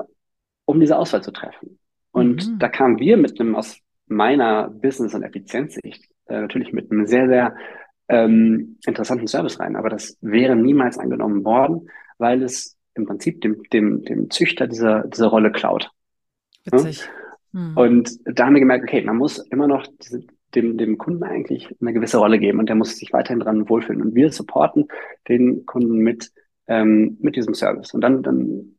um 0.64 0.80
diese 0.80 0.98
Auswahl 0.98 1.22
zu 1.22 1.30
treffen. 1.30 1.78
Und 2.10 2.48
mhm. 2.48 2.58
da 2.58 2.68
kamen 2.68 2.98
wir 2.98 3.16
mit 3.16 3.40
einem 3.40 3.54
aus 3.54 3.78
meiner 4.06 4.68
Business- 4.70 5.14
und 5.14 5.22
Effizienzsicht 5.22 6.10
äh, 6.26 6.40
natürlich 6.40 6.72
mit 6.72 6.90
einem 6.90 7.06
sehr, 7.06 7.28
sehr 7.28 7.54
ähm, 8.08 8.76
interessanten 8.84 9.28
Service 9.28 9.60
rein. 9.60 9.76
Aber 9.76 9.88
das 9.88 10.18
wäre 10.20 10.56
niemals 10.56 10.98
angenommen 10.98 11.44
worden, 11.44 11.88
weil 12.18 12.42
es 12.42 12.76
im 12.94 13.06
Prinzip 13.06 13.40
dem, 13.40 13.62
dem, 13.72 14.04
dem 14.04 14.30
Züchter 14.30 14.66
diese, 14.66 15.04
diese 15.12 15.26
Rolle 15.26 15.52
klaut. 15.52 15.90
Witzig. 16.64 17.00
Ja? 17.52 17.58
Hm. 17.60 17.76
Und 17.76 18.18
da 18.24 18.46
haben 18.46 18.54
wir 18.54 18.60
gemerkt, 18.60 18.84
okay, 18.84 19.02
man 19.02 19.16
muss 19.16 19.38
immer 19.38 19.66
noch 19.66 19.86
diese, 20.00 20.24
dem, 20.54 20.78
dem 20.78 20.98
Kunden 20.98 21.22
eigentlich 21.22 21.68
eine 21.80 21.92
gewisse 21.92 22.18
Rolle 22.18 22.38
geben 22.38 22.58
und 22.58 22.68
der 22.68 22.76
muss 22.76 22.96
sich 22.96 23.12
weiterhin 23.12 23.40
dran 23.40 23.68
wohlfühlen. 23.68 24.02
Und 24.02 24.14
wir 24.14 24.32
supporten 24.32 24.88
den 25.28 25.66
Kunden 25.66 25.98
mit, 25.98 26.32
ähm, 26.66 27.16
mit 27.20 27.36
diesem 27.36 27.54
Service. 27.54 27.94
Und 27.94 28.02
dann, 28.02 28.22
dann 28.22 28.76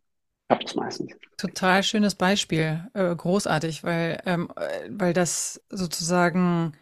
klappt 0.47 0.69
es 0.69 0.75
meistens. 0.75 1.13
Total 1.37 1.83
schönes 1.83 2.15
Beispiel, 2.15 2.85
äh, 2.93 3.15
großartig, 3.15 3.83
weil, 3.83 4.19
ähm, 4.25 4.49
äh, 4.55 4.89
weil 4.89 5.13
das 5.13 5.61
sozusagen 5.69 6.73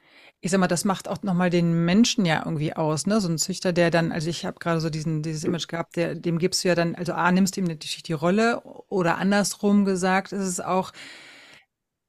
ich 0.42 0.52
sag 0.52 0.60
mal, 0.60 0.68
das 0.68 0.86
macht 0.86 1.08
auch 1.10 1.22
nochmal 1.22 1.50
den 1.50 1.84
Menschen 1.86 2.26
ja 2.26 2.44
irgendwie 2.46 2.74
aus, 2.74 3.06
ne? 3.06 3.20
So 3.20 3.28
ein 3.28 3.38
Züchter, 3.38 3.74
der 3.74 3.92
dann, 3.92 4.12
also 4.12 4.30
ich 4.30 4.46
habe 4.46 4.60
gerade 4.60 4.80
so 4.80 4.90
diesen, 4.90 5.22
dieses 5.22 5.44
Image 5.44 5.68
gehabt, 5.68 5.98
der, 5.98 6.16
dem 6.16 6.40
gibst 6.40 6.64
du 6.64 6.70
ja 6.70 6.76
dann, 6.76 6.96
also 6.96 7.14
A, 7.14 7.32
nimmst 7.32 7.58
du 7.58 7.62
ihm 7.62 7.68
natürlich 7.68 8.04
die 8.04 8.14
Rolle 8.14 8.62
oder 8.88 9.18
andersrum 9.18 9.84
gesagt, 9.84 10.32
ist 10.32 10.48
es 10.48 10.62
auch, 10.62 10.94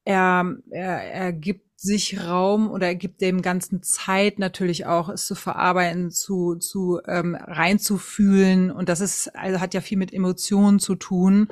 er, 0.05 0.57
er, 0.71 1.13
er 1.13 1.33
gibt 1.33 1.81
sich 1.81 2.21
Raum 2.25 2.71
oder 2.71 2.89
er 2.89 2.95
gibt 2.95 3.21
dem 3.21 3.43
ganzen 3.43 3.83
Zeit 3.83 4.39
natürlich 4.39 4.87
auch, 4.87 5.09
es 5.09 5.27
zu 5.27 5.35
verarbeiten, 5.35 6.11
zu, 6.11 6.57
zu 6.57 7.01
ähm, 7.07 7.35
reinzufühlen. 7.35 8.71
Und 8.71 8.89
das 8.89 9.01
ist, 9.01 9.35
also 9.35 9.61
hat 9.61 9.75
ja 9.75 9.81
viel 9.81 9.99
mit 9.99 10.13
Emotionen 10.13 10.79
zu 10.79 10.95
tun 10.95 11.49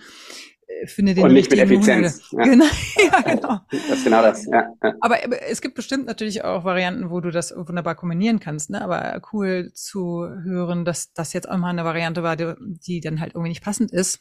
finde 0.87 1.14
den 1.14 1.25
Und 1.25 1.33
nicht 1.33 1.51
mit 1.51 1.61
Effizienz. 1.61 2.31
Ja. 2.31 2.45
Genau, 2.45 2.64
ja, 2.97 3.21
genau. 3.21 3.61
Das 3.71 3.99
ist 3.99 4.05
genau 4.05 4.23
das, 4.23 4.47
ja. 4.47 4.73
Aber 5.01 5.17
es 5.49 5.61
gibt 5.61 5.75
bestimmt 5.75 6.07
natürlich 6.07 6.45
auch 6.45 6.64
Varianten, 6.64 7.11
wo 7.11 7.21
du 7.21 7.31
das 7.31 7.55
wunderbar 7.57 7.95
kombinieren 7.95 8.41
kannst, 8.41 8.71
ne? 8.71 8.81
Aber 8.83 9.21
cool 9.33 9.73
zu 9.75 10.29
hören, 10.43 10.85
dass 10.85 11.12
das 11.12 11.33
jetzt 11.33 11.49
auch 11.49 11.57
mal 11.57 11.71
eine 11.71 11.85
Variante 11.85 12.23
war, 12.23 12.37
die, 12.37 12.55
die 12.87 13.01
dann 13.01 13.21
halt 13.21 13.35
irgendwie 13.35 13.51
nicht 13.51 13.64
passend 13.64 13.93
ist. 13.93 14.21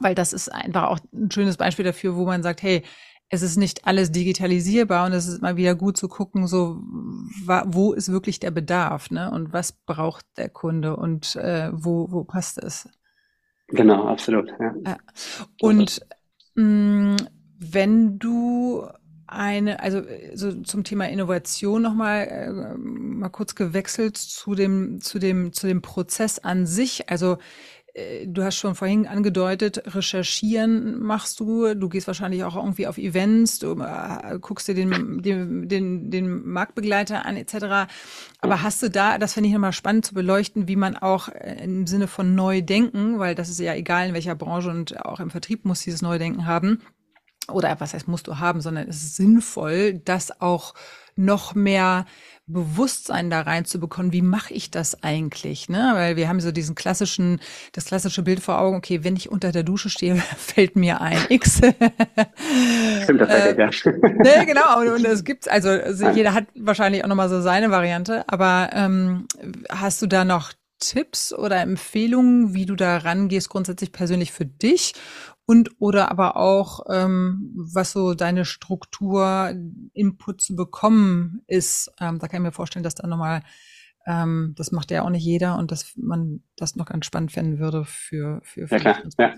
Weil 0.00 0.14
das 0.14 0.32
ist 0.32 0.48
einfach 0.48 0.84
auch 0.84 0.98
ein 1.12 1.30
schönes 1.30 1.56
Beispiel 1.56 1.84
dafür, 1.84 2.16
wo 2.16 2.24
man 2.24 2.42
sagt, 2.42 2.62
hey, 2.62 2.82
es 3.30 3.42
ist 3.42 3.56
nicht 3.56 3.86
alles 3.86 4.10
digitalisierbar 4.10 5.06
und 5.06 5.12
es 5.12 5.26
ist 5.26 5.42
mal 5.42 5.56
wieder 5.56 5.74
gut 5.74 5.96
zu 5.98 6.08
gucken, 6.08 6.46
so 6.46 6.80
wo 7.66 7.92
ist 7.92 8.10
wirklich 8.10 8.40
der 8.40 8.50
Bedarf, 8.50 9.10
ne? 9.10 9.30
Und 9.30 9.52
was 9.52 9.72
braucht 9.72 10.24
der 10.36 10.48
Kunde 10.48 10.96
und 10.96 11.36
äh, 11.36 11.70
wo, 11.72 12.10
wo 12.10 12.24
passt 12.24 12.58
es? 12.58 12.88
Genau, 13.68 14.06
absolut. 14.06 14.50
Ja. 14.58 14.74
ja. 14.84 14.98
Und 15.60 16.00
mh, 16.54 16.64
mm, 16.64 17.16
wenn 17.58 18.18
du 18.18 18.86
eine, 19.26 19.80
also 19.80 20.02
so 20.34 20.62
zum 20.62 20.84
Thema 20.84 21.06
Innovation 21.08 21.82
nochmal 21.82 22.28
äh, 22.28 22.78
mal 22.78 23.28
kurz 23.28 23.54
gewechselt 23.54 24.16
zu 24.16 24.54
dem, 24.54 25.00
zu 25.02 25.18
dem, 25.18 25.52
zu 25.52 25.66
dem 25.66 25.82
Prozess 25.82 26.38
an 26.38 26.66
sich. 26.66 27.10
Also 27.10 27.36
du 28.26 28.42
hast 28.42 28.56
schon 28.56 28.74
vorhin 28.74 29.06
angedeutet, 29.06 29.82
recherchieren 29.94 31.00
machst 31.00 31.40
du, 31.40 31.74
du 31.74 31.88
gehst 31.88 32.06
wahrscheinlich 32.06 32.44
auch 32.44 32.56
irgendwie 32.56 32.86
auf 32.86 32.98
Events, 32.98 33.58
du 33.58 33.80
äh, 33.80 34.38
guckst 34.40 34.68
dir 34.68 34.74
den, 34.74 35.22
den, 35.22 35.68
den, 35.68 36.10
den 36.10 36.46
Marktbegleiter 36.48 37.24
an 37.24 37.36
etc. 37.36 37.90
Aber 38.40 38.62
hast 38.62 38.82
du 38.82 38.90
da, 38.90 39.18
das 39.18 39.34
finde 39.34 39.48
ich 39.48 39.54
nochmal 39.54 39.72
spannend 39.72 40.06
zu 40.06 40.14
beleuchten, 40.14 40.68
wie 40.68 40.76
man 40.76 40.96
auch 40.96 41.28
äh, 41.28 41.62
im 41.64 41.86
Sinne 41.86 42.06
von 42.08 42.34
neu 42.34 42.62
denken, 42.62 43.18
weil 43.18 43.34
das 43.34 43.48
ist 43.48 43.60
ja 43.60 43.74
egal 43.74 44.08
in 44.08 44.14
welcher 44.14 44.34
Branche 44.34 44.70
und 44.70 45.04
auch 45.04 45.20
im 45.20 45.30
Vertrieb 45.30 45.64
muss 45.64 45.82
dieses 45.82 46.02
Neudenken 46.02 46.46
haben, 46.46 46.80
oder 47.50 47.80
was 47.80 47.94
heißt 47.94 48.08
musst 48.08 48.26
du 48.26 48.38
haben, 48.38 48.60
sondern 48.60 48.88
es 48.88 49.02
ist 49.02 49.16
sinnvoll, 49.16 49.94
das 49.94 50.40
auch 50.40 50.74
noch 51.16 51.54
mehr 51.54 52.04
Bewusstsein 52.48 53.30
da 53.30 53.42
reinzubekommen, 53.42 54.12
wie 54.12 54.22
mache 54.22 54.54
ich 54.54 54.70
das 54.70 55.02
eigentlich? 55.02 55.68
Ne? 55.68 55.90
Weil 55.94 56.16
wir 56.16 56.28
haben 56.28 56.40
so 56.40 56.50
diesen 56.50 56.74
klassischen, 56.74 57.40
das 57.72 57.84
klassische 57.84 58.22
Bild 58.22 58.40
vor 58.40 58.58
Augen, 58.58 58.76
okay, 58.76 59.04
wenn 59.04 59.16
ich 59.16 59.30
unter 59.30 59.52
der 59.52 59.62
Dusche 59.62 59.90
stehe, 59.90 60.16
fällt 60.36 60.76
mir 60.76 61.00
ein 61.00 61.18
X. 61.28 61.60
Stimmt 63.02 63.20
tatsächlich, 63.20 63.86
äh, 63.86 63.90
ja. 63.90 64.08
ne, 64.08 64.46
genau, 64.46 64.80
und, 64.80 64.88
und 64.88 65.04
das 65.04 65.24
gibt's, 65.24 65.46
also, 65.46 65.68
also 65.68 66.08
jeder 66.10 66.34
hat 66.34 66.46
wahrscheinlich 66.54 67.04
auch 67.04 67.08
nochmal 67.08 67.28
so 67.28 67.40
seine 67.40 67.70
Variante, 67.70 68.24
aber 68.28 68.70
ähm, 68.72 69.26
hast 69.70 70.02
du 70.02 70.06
da 70.06 70.24
noch 70.24 70.52
Tipps 70.80 71.32
oder 71.32 71.60
Empfehlungen, 71.60 72.54
wie 72.54 72.66
du 72.66 72.76
da 72.76 72.98
rangehst, 72.98 73.48
grundsätzlich 73.48 73.92
persönlich 73.92 74.32
für 74.32 74.46
dich 74.46 74.94
und 75.48 75.70
oder 75.78 76.10
aber 76.10 76.36
auch, 76.36 76.84
ähm, 76.90 77.54
was 77.56 77.92
so 77.92 78.12
deine 78.12 78.44
Struktur, 78.44 79.50
Input 79.94 80.42
zu 80.42 80.54
bekommen 80.54 81.40
ist. 81.46 81.90
Ähm, 81.98 82.18
da 82.18 82.28
kann 82.28 82.42
ich 82.42 82.46
mir 82.48 82.52
vorstellen, 82.52 82.82
dass 82.82 82.96
da 82.96 83.06
nochmal, 83.06 83.40
ähm, 84.06 84.54
das 84.58 84.72
macht 84.72 84.90
ja 84.90 85.04
auch 85.04 85.08
nicht 85.08 85.24
jeder 85.24 85.56
und 85.56 85.72
dass 85.72 85.94
man 85.96 86.42
das 86.56 86.76
noch 86.76 86.84
ganz 86.84 87.06
spannend 87.06 87.32
finden 87.32 87.58
würde 87.58 87.86
für, 87.86 88.42
für, 88.42 88.68
für 88.68 88.74
ja, 88.74 88.78
klar. 88.78 89.02
Ja. 89.18 89.34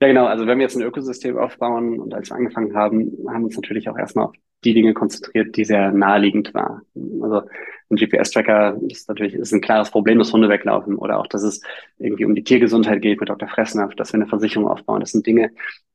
ja, 0.00 0.08
genau. 0.08 0.26
Also 0.26 0.44
wenn 0.48 0.58
wir 0.58 0.64
jetzt 0.64 0.74
ein 0.74 0.82
Ökosystem 0.82 1.38
aufbauen 1.38 2.00
und 2.00 2.12
als 2.14 2.30
wir 2.30 2.36
angefangen 2.36 2.74
haben, 2.74 3.12
haben 3.28 3.42
wir 3.42 3.46
uns 3.46 3.56
natürlich 3.56 3.88
auch 3.88 3.96
erstmal 3.96 4.24
auf 4.24 4.34
die 4.64 4.74
Dinge 4.74 4.94
konzentriert, 4.94 5.56
die 5.56 5.64
sehr 5.64 5.92
naheliegend 5.92 6.54
waren. 6.54 6.82
Also 7.22 7.42
ein 7.90 7.96
GPS-Tracker 7.96 8.78
ist 8.88 9.08
natürlich 9.08 9.34
ist 9.34 9.52
ein 9.52 9.60
klares 9.60 9.90
Problem, 9.90 10.18
dass 10.18 10.32
Hunde 10.32 10.48
weglaufen 10.48 10.96
oder 10.96 11.18
auch, 11.18 11.26
dass 11.26 11.42
es 11.42 11.62
irgendwie 11.98 12.24
um 12.24 12.34
die 12.34 12.44
Tiergesundheit 12.44 13.02
geht 13.02 13.20
mit 13.20 13.28
Dr. 13.28 13.48
Fressnapf, 13.48 13.94
dass 13.94 14.12
wir 14.12 14.20
eine 14.20 14.28
Versicherung 14.28 14.68
aufbauen. 14.68 15.00
Das 15.00 15.10
sind 15.10 15.26
Dinge, 15.26 15.50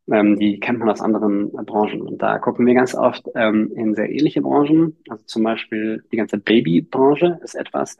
ähm, 0.10 0.38
die 0.40 0.60
kennt 0.60 0.80
man 0.80 0.90
aus 0.90 1.02
anderen 1.02 1.50
äh, 1.58 1.64
Branchen. 1.64 2.02
Und 2.02 2.22
da 2.22 2.40
gucken 2.40 2.66
wir 2.66 2.74
ganz 2.74 2.96
oft 2.96 3.28
ähm, 3.36 3.72
in 3.76 3.96
sehr 3.96 4.10
ähnliche 4.10 4.42
Branchen. 4.42 4.96
Also 5.10 5.24
zum 5.26 5.44
Beispiel 5.44 6.04
die 6.12 6.18
ganze 6.18 6.38
Babybranche 6.38 7.40
ist 7.44 7.56
etwas. 7.56 7.98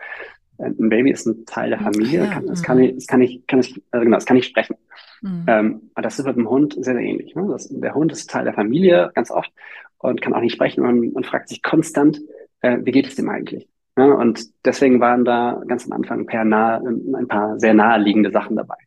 Äh, 0.58 0.68
ein 0.68 0.90
Baby 0.90 1.12
ist 1.12 1.26
ein 1.26 1.46
Teil 1.46 1.72
der 1.72 1.80
Familie. 1.80 2.26
Ja, 2.26 2.42
das 2.46 2.64
kann 2.64 2.80
ich, 2.80 2.96
das 2.96 3.08
kann 3.08 3.22
ich, 3.22 3.46
kann 3.48 3.60
ich, 3.60 3.82
also 3.92 4.04
genau, 4.04 4.18
das 4.18 4.26
kann 4.26 4.38
ich 4.38 4.46
sprechen. 4.46 4.76
Mhm. 5.22 5.46
Ähm, 5.48 5.82
aber 5.96 6.04
das 6.04 6.20
ist 6.20 6.26
mit 6.26 6.36
dem 6.36 6.50
Hund 6.50 6.74
sehr, 6.74 6.94
sehr 6.94 7.04
ähnlich. 7.04 7.36
Ne? 7.36 7.48
Das, 7.50 7.68
der 7.70 7.96
Hund 7.96 8.12
ist 8.12 8.30
Teil 8.30 8.46
der 8.46 8.54
Familie 8.54 9.12
ganz 9.14 9.32
oft 9.32 9.52
und 10.00 10.22
kann 10.22 10.34
auch 10.34 10.42
nicht 10.42 10.54
sprechen 10.54 10.86
und, 10.86 11.16
und 11.16 11.26
fragt 11.26 11.50
sich 11.50 11.62
konstant, 11.62 12.22
äh, 12.62 12.78
wie 12.82 12.92
geht 12.92 13.08
es 13.08 13.16
dem 13.16 13.30
eigentlich? 13.30 13.68
Ja, 13.98 14.06
und 14.06 14.46
deswegen 14.64 15.00
waren 15.00 15.26
da 15.26 15.62
ganz 15.68 15.86
am 15.86 15.94
Anfang 15.94 16.28
per 16.28 16.46
nah, 16.46 16.78
ein 16.78 17.28
paar 17.28 17.60
sehr 17.60 17.74
naheliegende 17.74 18.32
Sachen 18.32 18.56
dabei. 18.56 18.78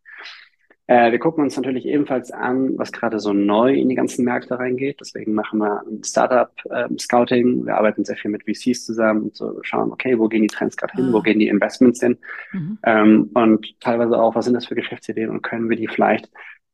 Äh, 0.91 1.13
wir 1.13 1.21
gucken 1.21 1.45
uns 1.45 1.57
natürlich 1.57 1.87
ebenfalls 1.87 2.33
an, 2.33 2.77
was 2.77 2.91
gerade 2.91 3.21
so 3.21 3.33
neu 3.33 3.75
in 3.75 3.89
die 3.89 3.95
ganzen 3.95 4.25
Märkte 4.25 4.59
reingeht. 4.59 4.99
Deswegen 5.01 5.35
machen 5.35 5.61
wir 5.61 5.85
ein 5.87 6.03
Startup-Scouting. 6.03 7.47
Ähm, 7.47 7.67
wir 7.67 7.77
arbeiten 7.77 8.05
sehr 8.05 8.17
viel 8.17 8.33
mit 8.33 8.43
VCs 8.43 8.87
zusammen 8.87 9.23
und 9.23 9.37
so 9.37 9.61
schauen, 9.63 9.93
okay, 9.93 10.19
wo 10.19 10.27
gehen 10.27 10.43
die 10.43 10.49
Trends 10.49 10.77
gerade 10.77 10.95
hin, 10.95 11.11
ah. 11.11 11.13
wo 11.13 11.21
gehen 11.21 11.39
die 11.39 11.47
Investments 11.47 12.01
hin? 12.01 12.19
Mhm. 12.53 12.79
Ähm, 12.85 13.31
und 13.35 13.81
teilweise 13.81 14.21
auch, 14.21 14.35
was 14.35 14.47
sind 14.47 14.55
das 14.55 14.67
für 14.67 14.75
Geschäftsideen 14.75 15.31
und 15.31 15.43
können 15.43 15.71
wir 15.71 15.77
die 15.77 15.87
vielleicht 15.87 16.29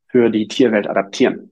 für 0.07 0.31
die 0.31 0.47
Tierwelt 0.47 0.89
adaptieren? 0.89 1.51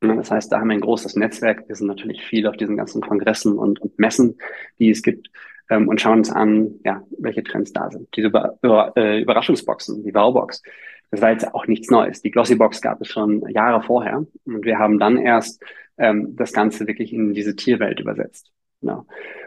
Das 0.00 0.30
heißt, 0.30 0.52
da 0.52 0.60
haben 0.60 0.68
wir 0.68 0.74
ein 0.74 0.80
großes 0.80 1.16
Netzwerk. 1.16 1.68
Wir 1.68 1.74
sind 1.74 1.88
natürlich 1.88 2.22
viel 2.22 2.46
auf 2.46 2.56
diesen 2.56 2.76
ganzen 2.76 3.02
Kongressen 3.02 3.58
und, 3.58 3.80
und 3.80 3.98
Messen, 3.98 4.38
die 4.78 4.90
es 4.90 5.02
gibt, 5.02 5.28
ähm, 5.70 5.88
und 5.88 6.00
schauen 6.00 6.18
uns 6.18 6.30
an, 6.30 6.74
ja, 6.84 7.02
welche 7.18 7.42
Trends 7.42 7.72
da 7.72 7.90
sind. 7.90 8.08
Diese 8.14 8.28
Über 8.28 8.92
äh, 8.96 9.20
Überraschungsboxen, 9.20 10.04
die 10.04 10.14
Wowbox, 10.14 10.62
das 11.10 11.22
war 11.22 11.30
jetzt 11.30 11.52
auch 11.54 11.66
nichts 11.66 11.90
Neues. 11.90 12.22
Die 12.22 12.30
Glossybox 12.30 12.80
gab 12.80 13.00
es 13.00 13.08
schon 13.08 13.48
Jahre 13.48 13.82
vorher 13.82 14.24
und 14.44 14.64
wir 14.64 14.78
haben 14.78 14.98
dann 14.98 15.18
erst 15.18 15.62
ähm, 15.96 16.36
das 16.36 16.52
Ganze 16.52 16.86
wirklich 16.86 17.12
in 17.12 17.32
diese 17.32 17.56
Tierwelt 17.56 17.98
übersetzt. 18.00 18.52
Genau. 18.80 19.06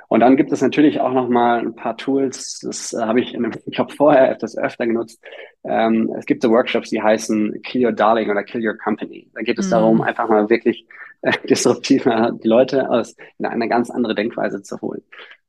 Und 0.10 0.20
dann 0.20 0.36
gibt 0.36 0.52
es 0.52 0.62
natürlich 0.62 1.00
auch 1.00 1.14
noch 1.14 1.30
mal 1.30 1.60
ein 1.60 1.74
paar 1.74 1.96
Tools, 1.96 2.60
das 2.60 2.92
äh, 2.92 3.02
habe 3.02 3.22
ich 3.22 3.34
in 3.34 3.46
einem 3.46 3.54
Job 3.68 3.94
vorher 3.94 4.30
etwas 4.30 4.58
öfter 4.58 4.86
genutzt. 4.86 5.24
Ähm, 5.64 6.14
es 6.18 6.26
gibt 6.26 6.42
so 6.42 6.50
Workshops, 6.50 6.90
die 6.90 7.02
heißen 7.02 7.62
Kill 7.62 7.86
Your 7.86 7.94
Darling 7.94 8.30
oder 8.30 8.44
Kill 8.44 8.66
Your 8.66 8.78
Company. 8.78 9.30
Da 9.34 9.42
geht 9.42 9.58
es 9.58 9.68
mhm. 9.68 9.72
darum, 9.72 10.02
einfach 10.02 10.28
mal 10.28 10.50
wirklich 10.50 10.86
äh, 11.22 11.32
disruptiv 11.50 12.04
die 12.04 12.48
Leute 12.48 12.90
aus 12.90 13.16
in 13.40 13.46
eine 13.46 13.70
ganz 13.70 13.90
andere 13.90 14.14
Denkweise 14.14 14.62
zu 14.62 14.82
holen. 14.82 15.02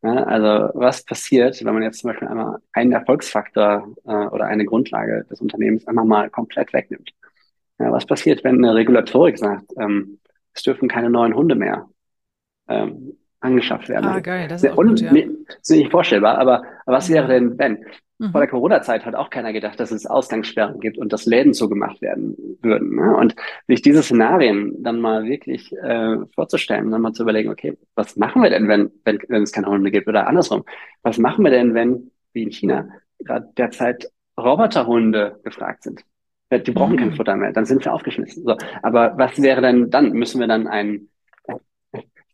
Ja, 0.02 0.14
also 0.24 0.70
was 0.74 1.04
passiert, 1.04 1.64
wenn 1.64 1.74
man 1.74 1.82
jetzt 1.82 2.00
zum 2.00 2.10
Beispiel 2.10 2.28
einmal 2.28 2.58
einen 2.72 2.92
Erfolgsfaktor 2.92 3.94
äh, 4.04 4.10
oder 4.10 4.46
eine 4.46 4.64
Grundlage 4.64 5.26
des 5.28 5.40
Unternehmens 5.40 5.88
einmal 5.88 6.04
mal 6.04 6.30
komplett 6.30 6.72
wegnimmt? 6.72 7.10
Ja, 7.80 7.90
was 7.90 8.06
passiert, 8.06 8.44
wenn 8.44 8.64
eine 8.64 8.76
Regulatorik 8.76 9.38
sagt, 9.38 9.72
ähm, 9.76 10.20
es 10.54 10.62
dürfen 10.62 10.88
keine 10.88 11.10
neuen 11.10 11.34
Hunde 11.34 11.56
mehr 11.56 11.88
ähm, 12.68 13.16
angeschafft 13.42 13.88
werden? 13.88 14.06
Ah, 14.06 14.20
geil, 14.20 14.48
das 14.48 14.62
ist 14.62 14.76
Und, 14.76 14.88
gut, 14.88 15.00
ja. 15.00 15.12
ist 15.60 15.70
nicht 15.70 15.90
vorstellbar, 15.90 16.38
aber, 16.38 16.62
aber 16.86 16.96
was 16.96 17.08
wäre 17.08 17.28
denn, 17.28 17.58
wenn? 17.58 17.84
Mhm. 18.18 18.30
Vor 18.30 18.40
der 18.40 18.50
Corona-Zeit 18.50 19.04
hat 19.04 19.16
auch 19.16 19.30
keiner 19.30 19.52
gedacht, 19.52 19.80
dass 19.80 19.90
es 19.90 20.06
Ausgangssperren 20.06 20.78
gibt 20.78 20.96
und 20.96 21.12
dass 21.12 21.26
Läden 21.26 21.54
zugemacht 21.54 22.00
werden 22.00 22.36
würden. 22.62 22.94
Ne? 22.94 23.16
Und 23.16 23.34
sich 23.66 23.82
diese 23.82 24.02
Szenarien 24.02 24.82
dann 24.82 25.00
mal 25.00 25.24
wirklich 25.24 25.72
äh, 25.72 26.18
vorzustellen, 26.34 26.90
dann 26.92 27.02
mal 27.02 27.12
zu 27.12 27.24
überlegen, 27.24 27.50
okay, 27.50 27.76
was 27.96 28.16
machen 28.16 28.42
wir 28.42 28.50
denn, 28.50 28.68
wenn, 28.68 28.92
wenn, 29.04 29.18
wenn 29.28 29.42
es 29.42 29.50
keine 29.50 29.66
Hunde 29.66 29.90
gibt? 29.90 30.06
Oder 30.06 30.28
andersrum, 30.28 30.62
was 31.02 31.18
machen 31.18 31.44
wir 31.44 31.50
denn, 31.50 31.74
wenn, 31.74 32.12
wie 32.32 32.44
in 32.44 32.52
China, 32.52 32.88
gerade 33.18 33.48
derzeit 33.56 34.08
Roboterhunde 34.38 35.40
gefragt 35.42 35.82
sind? 35.82 36.04
Die 36.52 36.70
brauchen 36.70 36.92
mhm. 36.92 36.98
kein 36.98 37.12
Futter 37.14 37.34
mehr, 37.34 37.52
dann 37.52 37.64
sind 37.64 37.84
wir 37.84 37.94
aufgeschmissen. 37.94 38.44
So, 38.44 38.56
aber 38.82 39.14
was 39.16 39.40
wäre 39.40 39.62
denn 39.62 39.90
dann? 39.90 40.12
Müssen 40.12 40.38
wir 40.38 40.46
dann 40.46 40.68
ein 40.68 41.08
ich 41.08 41.11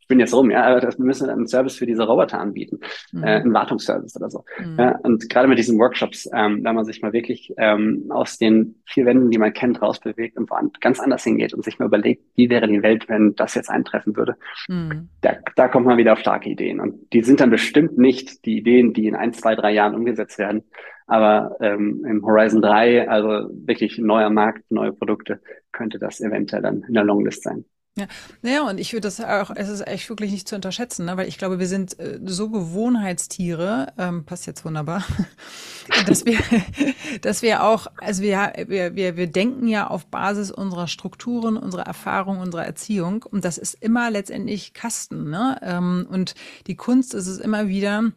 bin 0.08 0.18
jetzt 0.18 0.34
rum, 0.34 0.50
ja, 0.50 0.64
aber 0.64 0.80
das 0.80 0.98
müssen 0.98 1.22
wir 1.22 1.28
dann 1.28 1.38
einen 1.38 1.46
Service 1.46 1.76
für 1.76 1.86
diese 1.86 2.04
Roboter 2.04 2.40
anbieten, 2.40 2.80
mhm. 3.12 3.22
äh, 3.22 3.36
einen 3.36 3.52
Wartungsservice 3.52 4.16
oder 4.16 4.30
so. 4.30 4.44
Mhm. 4.58 4.76
Ja, 4.78 4.98
und 5.02 5.28
gerade 5.28 5.48
mit 5.48 5.58
diesen 5.58 5.78
Workshops, 5.78 6.28
ähm, 6.34 6.64
da 6.64 6.72
man 6.72 6.84
sich 6.84 7.02
mal 7.02 7.12
wirklich 7.12 7.52
ähm, 7.58 8.06
aus 8.08 8.38
den 8.38 8.76
vier 8.86 9.06
Wänden, 9.06 9.30
die 9.30 9.38
man 9.38 9.52
kennt, 9.52 9.80
rausbewegt 9.80 10.36
und 10.36 10.50
woand 10.50 10.80
ganz 10.80 10.98
anders 10.98 11.24
hingeht 11.24 11.54
und 11.54 11.64
sich 11.64 11.78
mal 11.78 11.86
überlegt, 11.86 12.24
wie 12.34 12.50
wäre 12.50 12.66
die 12.66 12.82
Welt, 12.82 13.08
wenn 13.08 13.34
das 13.34 13.54
jetzt 13.54 13.70
eintreffen 13.70 14.16
würde. 14.16 14.36
Mhm. 14.68 15.10
Da, 15.20 15.36
da 15.54 15.68
kommt 15.68 15.86
man 15.86 15.98
wieder 15.98 16.14
auf 16.14 16.20
starke 16.20 16.48
Ideen. 16.48 16.80
Und 16.80 17.12
die 17.12 17.22
sind 17.22 17.40
dann 17.40 17.50
bestimmt 17.50 17.98
nicht 17.98 18.44
die 18.46 18.58
Ideen, 18.58 18.94
die 18.94 19.06
in 19.06 19.14
ein, 19.14 19.32
zwei, 19.34 19.54
drei 19.54 19.72
Jahren 19.72 19.94
umgesetzt 19.94 20.38
werden. 20.38 20.64
Aber 21.06 21.56
ähm, 21.60 22.04
im 22.06 22.24
Horizon 22.24 22.60
3, 22.60 23.08
also 23.08 23.48
wirklich 23.50 23.98
neuer 23.98 24.30
Markt, 24.30 24.70
neue 24.70 24.92
Produkte, 24.92 25.40
könnte 25.72 25.98
das 25.98 26.20
eventuell 26.20 26.62
dann 26.62 26.82
in 26.86 26.94
der 26.94 27.04
Longlist 27.04 27.42
sein. 27.42 27.64
Ja, 27.98 28.06
naja, 28.42 28.62
und 28.62 28.78
ich 28.78 28.92
würde 28.92 29.08
das 29.08 29.20
auch, 29.20 29.50
es 29.54 29.68
ist 29.68 29.86
echt 29.86 30.08
wirklich 30.08 30.30
nicht 30.30 30.48
zu 30.48 30.54
unterschätzen, 30.54 31.06
ne? 31.06 31.16
weil 31.16 31.26
ich 31.26 31.36
glaube, 31.36 31.58
wir 31.58 31.66
sind 31.66 31.98
äh, 31.98 32.20
so 32.24 32.48
Gewohnheitstiere, 32.48 33.92
ähm, 33.98 34.24
passt 34.24 34.46
jetzt 34.46 34.64
wunderbar, 34.64 35.04
dass 36.06 36.24
wir, 36.24 36.38
dass 37.22 37.42
wir 37.42 37.64
auch, 37.64 37.88
also 37.98 38.22
wir, 38.22 38.52
wir, 38.68 38.94
wir, 38.94 39.16
wir 39.16 39.26
denken 39.26 39.66
ja 39.66 39.88
auf 39.88 40.06
Basis 40.06 40.50
unserer 40.52 40.86
Strukturen, 40.86 41.56
unserer 41.56 41.86
Erfahrung, 41.86 42.38
unserer 42.38 42.64
Erziehung 42.64 43.24
und 43.24 43.44
das 43.44 43.58
ist 43.58 43.74
immer 43.74 44.10
letztendlich 44.10 44.74
Kasten, 44.74 45.30
ne? 45.30 45.58
Ähm, 45.62 46.06
und 46.08 46.34
die 46.68 46.76
Kunst 46.76 47.14
ist 47.14 47.26
es 47.26 47.38
immer 47.38 47.68
wieder, 47.68 48.12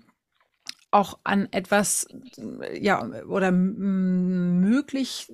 auch 0.91 1.19
an 1.23 1.47
etwas, 1.51 2.07
ja, 2.79 3.03
oder 3.27 3.51
möglich, 3.51 5.31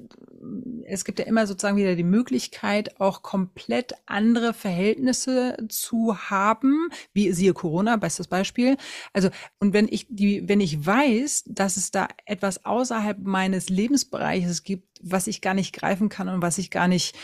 es 0.85 1.03
gibt 1.03 1.19
ja 1.19 1.25
immer 1.25 1.47
sozusagen 1.47 1.77
wieder 1.77 1.95
die 1.95 2.03
Möglichkeit, 2.03 3.01
auch 3.01 3.23
komplett 3.23 3.93
andere 4.05 4.53
Verhältnisse 4.53 5.57
zu 5.67 6.29
haben, 6.29 6.89
wie 7.13 7.31
siehe 7.31 7.53
Corona, 7.53 7.97
bestes 7.97 8.27
Beispiel. 8.27 8.77
Also, 9.13 9.29
und 9.59 9.73
wenn 9.73 9.87
ich 9.89 10.05
die, 10.09 10.47
wenn 10.47 10.61
ich 10.61 10.85
weiß, 10.85 11.45
dass 11.47 11.75
es 11.75 11.89
da 11.89 12.07
etwas 12.25 12.65
außerhalb 12.65 13.17
meines 13.19 13.69
Lebensbereiches 13.69 14.63
gibt, 14.63 14.99
was 15.01 15.27
ich 15.27 15.41
gar 15.41 15.55
nicht 15.55 15.73
greifen 15.73 16.09
kann 16.09 16.29
und 16.29 16.41
was 16.41 16.59
ich 16.59 16.69
gar 16.71 16.87
nicht 16.87 17.15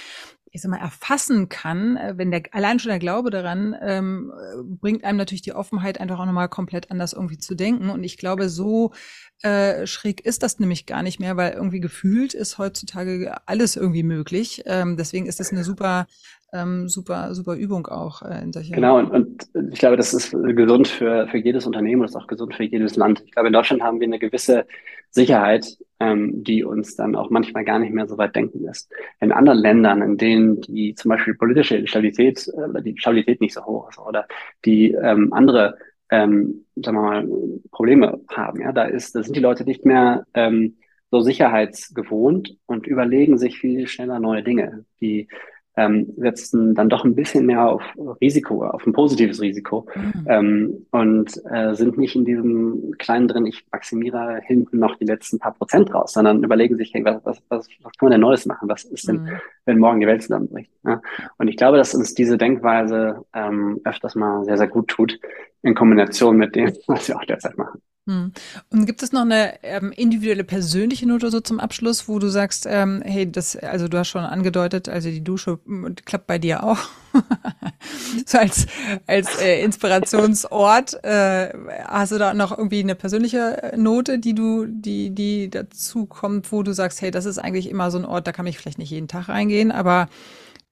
ich 0.55 0.61
sag 0.61 0.69
mal, 0.69 0.77
erfassen 0.77 1.49
kann, 1.49 1.97
äh, 1.97 2.13
wenn 2.15 2.29
der 2.29 2.43
allein 2.51 2.79
schon 2.79 2.89
der 2.89 2.99
Glaube 2.99 3.31
daran 3.31 3.75
ähm, 3.81 4.31
bringt 4.79 5.03
einem 5.03 5.17
natürlich 5.17 5.41
die 5.41 5.53
Offenheit, 5.53 5.99
einfach 5.99 6.19
auch 6.19 6.25
nochmal 6.25 6.47
komplett 6.47 6.91
anders 6.91 7.13
irgendwie 7.13 7.39
zu 7.39 7.55
denken. 7.55 7.89
Und 7.89 8.03
ich 8.03 8.17
glaube, 8.17 8.49
so 8.49 8.93
äh, 9.41 9.87
schräg 9.87 10.21
ist 10.21 10.43
das 10.43 10.59
nämlich 10.59 10.85
gar 10.85 11.01
nicht 11.01 11.19
mehr, 11.19 11.37
weil 11.37 11.53
irgendwie 11.53 11.79
gefühlt 11.79 12.35
ist 12.35 12.59
heutzutage 12.59 13.35
alles 13.47 13.75
irgendwie 13.75 14.03
möglich. 14.03 14.61
Ähm, 14.67 14.95
deswegen 14.95 15.25
ist 15.25 15.39
das 15.39 15.51
eine 15.51 15.63
super 15.63 16.05
ähm, 16.53 16.87
super, 16.87 17.33
super 17.33 17.55
Übung 17.55 17.87
auch 17.87 18.21
äh, 18.21 18.41
in 18.41 18.53
solcher. 18.53 18.75
Genau, 18.75 18.99
und, 18.99 19.11
und 19.11 19.49
ich 19.71 19.79
glaube, 19.79 19.97
das 19.97 20.13
ist 20.13 20.31
gesund 20.31 20.87
für, 20.87 21.27
für 21.27 21.37
jedes 21.37 21.65
Unternehmen 21.65 22.01
und 22.01 22.07
ist 22.07 22.15
auch 22.15 22.27
gesund 22.27 22.53
für 22.53 22.63
jedes 22.63 22.95
Land. 22.95 23.23
Ich 23.25 23.31
glaube, 23.31 23.47
in 23.47 23.53
Deutschland 23.53 23.81
haben 23.81 23.99
wir 23.99 24.07
eine 24.07 24.19
gewisse 24.19 24.65
Sicherheit, 25.09 25.77
ähm, 25.99 26.43
die 26.43 26.63
uns 26.63 26.95
dann 26.95 27.15
auch 27.15 27.29
manchmal 27.29 27.65
gar 27.65 27.79
nicht 27.79 27.93
mehr 27.93 28.07
so 28.07 28.17
weit 28.17 28.35
denken 28.35 28.63
lässt. 28.63 28.91
In 29.19 29.31
anderen 29.31 29.59
Ländern, 29.59 30.01
in 30.01 30.17
denen 30.17 30.61
die 30.61 30.95
zum 30.95 31.09
Beispiel 31.09 31.35
politische 31.35 31.85
Stabilität, 31.87 32.47
äh, 32.47 32.81
die 32.81 32.97
Stabilität 32.97 33.41
nicht 33.41 33.53
so 33.53 33.65
hoch 33.65 33.89
ist 33.89 33.99
oder 33.99 34.27
die 34.65 34.91
ähm, 34.91 35.33
andere 35.33 35.77
ähm, 36.09 36.65
sagen 36.75 36.97
wir 36.97 37.01
mal, 37.01 37.27
Probleme 37.71 38.21
haben, 38.29 38.61
ja, 38.61 38.71
da 38.71 38.83
ist, 38.83 39.15
da 39.15 39.23
sind 39.23 39.35
die 39.35 39.41
Leute 39.41 39.63
nicht 39.63 39.85
mehr 39.85 40.25
ähm, 40.33 40.77
so 41.09 41.21
sicherheitsgewohnt 41.21 42.57
und 42.65 42.87
überlegen 42.87 43.37
sich 43.37 43.57
viel 43.57 43.87
schneller 43.87 44.19
neue 44.19 44.43
Dinge, 44.43 44.85
die 45.01 45.27
ähm, 45.75 46.13
setzen 46.17 46.75
dann 46.75 46.89
doch 46.89 47.03
ein 47.03 47.15
bisschen 47.15 47.45
mehr 47.45 47.67
auf 47.67 47.81
Risiko, 48.21 48.65
auf 48.65 48.85
ein 48.85 48.93
positives 48.93 49.41
Risiko 49.41 49.87
mhm. 49.95 50.25
ähm, 50.27 50.85
und 50.91 51.41
äh, 51.51 51.73
sind 51.73 51.97
nicht 51.97 52.15
in 52.15 52.25
diesem 52.25 52.91
kleinen 52.97 53.27
drin, 53.27 53.45
ich 53.45 53.65
maximiere 53.71 54.39
hinten 54.45 54.79
noch 54.79 54.95
die 54.97 55.05
letzten 55.05 55.39
paar 55.39 55.53
Prozent 55.53 55.93
raus, 55.93 56.13
sondern 56.13 56.43
überlegen 56.43 56.77
sich, 56.77 56.93
hey, 56.93 57.03
was, 57.03 57.21
was, 57.23 57.41
was, 57.49 57.67
was 57.81 57.93
kann 57.97 58.07
man 58.07 58.11
denn 58.11 58.21
Neues 58.21 58.45
machen? 58.45 58.69
Was 58.69 58.83
ist 58.83 59.07
denn, 59.07 59.23
mhm. 59.23 59.29
wenn 59.65 59.79
morgen 59.79 59.99
die 59.99 60.07
Welt 60.07 60.21
zusammenbricht? 60.21 60.71
Ja? 60.85 61.01
Und 61.37 61.47
ich 61.47 61.57
glaube, 61.57 61.77
dass 61.77 61.95
uns 61.95 62.13
diese 62.13 62.37
Denkweise 62.37 63.25
ähm, 63.33 63.81
öfters 63.83 64.15
mal 64.15 64.43
sehr, 64.45 64.57
sehr 64.57 64.67
gut 64.67 64.87
tut, 64.89 65.19
in 65.63 65.75
Kombination 65.75 66.37
mit 66.37 66.55
dem, 66.55 66.71
was 66.87 67.07
wir 67.07 67.17
auch 67.17 67.25
derzeit 67.25 67.57
machen. 67.57 67.81
Hm. 68.05 68.33
Und 68.69 68.85
gibt 68.85 69.01
es 69.01 69.13
noch 69.13 69.21
eine 69.21 69.63
ähm, 69.63 69.93
individuelle 69.93 70.43
persönliche 70.43 71.07
Note 71.07 71.31
so 71.31 71.39
zum 71.39 71.61
Abschluss, 71.61 72.09
wo 72.09 72.19
du 72.19 72.27
sagst, 72.27 72.65
ähm, 72.69 73.01
hey, 73.05 73.31
das, 73.31 73.55
also 73.55 73.87
du 73.87 73.97
hast 73.97 74.09
schon 74.09 74.25
angedeutet, 74.25 74.89
also 74.89 75.09
die 75.09 75.23
Dusche 75.23 75.59
hm, 75.65 75.95
klappt 76.03 76.27
bei 76.27 76.37
dir 76.37 76.63
auch. 76.63 76.79
so 78.25 78.39
als, 78.39 78.65
als 79.07 79.39
äh, 79.39 79.63
Inspirationsort. 79.63 81.01
Äh, 81.05 81.53
hast 81.85 82.11
du 82.11 82.17
da 82.17 82.33
noch 82.33 82.57
irgendwie 82.57 82.81
eine 82.81 82.95
persönliche 82.95 83.71
Note, 83.77 84.19
die 84.19 84.35
du, 84.35 84.65
die, 84.65 85.11
die 85.11 85.49
dazu 85.49 86.05
kommt, 86.05 86.51
wo 86.51 86.61
du 86.61 86.73
sagst, 86.73 87.01
hey, 87.01 87.09
das 87.09 87.23
ist 87.23 87.37
eigentlich 87.37 87.69
immer 87.69 87.89
so 87.89 87.99
ein 87.99 88.05
Ort, 88.05 88.27
da 88.27 88.33
kann 88.33 88.47
ich 88.47 88.57
vielleicht 88.57 88.79
nicht 88.79 88.91
jeden 88.91 89.07
Tag 89.07 89.29
reingehen, 89.29 89.71
aber 89.71 90.09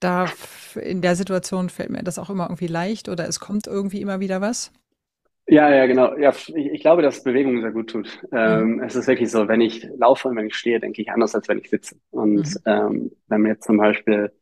da 0.00 0.26
in 0.74 1.00
der 1.00 1.16
Situation 1.16 1.70
fällt 1.70 1.90
mir 1.90 2.02
das 2.02 2.18
auch 2.18 2.28
immer 2.28 2.44
irgendwie 2.44 2.66
leicht 2.66 3.08
oder 3.08 3.26
es 3.26 3.40
kommt 3.40 3.66
irgendwie 3.66 4.02
immer 4.02 4.20
wieder 4.20 4.42
was? 4.42 4.70
Ja, 5.46 5.74
ja, 5.74 5.86
genau. 5.86 6.16
Ja, 6.16 6.30
ich, 6.30 6.54
ich 6.54 6.80
glaube, 6.80 7.02
dass 7.02 7.24
Bewegung 7.24 7.60
sehr 7.60 7.72
gut 7.72 7.90
tut. 7.90 8.20
Ähm, 8.32 8.74
mhm. 8.74 8.82
Es 8.82 8.94
ist 8.94 9.08
wirklich 9.08 9.30
so, 9.30 9.48
wenn 9.48 9.60
ich 9.60 9.86
laufe 9.96 10.28
und 10.28 10.36
wenn 10.36 10.46
ich 10.46 10.54
stehe, 10.54 10.78
denke 10.78 11.02
ich 11.02 11.10
anders, 11.10 11.34
als 11.34 11.48
wenn 11.48 11.58
ich 11.58 11.68
sitze. 11.68 11.96
Und 12.10 12.46
mhm. 12.46 12.60
ähm, 12.64 13.10
wenn 13.28 13.42
wir 13.42 13.50
jetzt 13.50 13.64
zum 13.64 13.76
Beispiel 13.76 14.32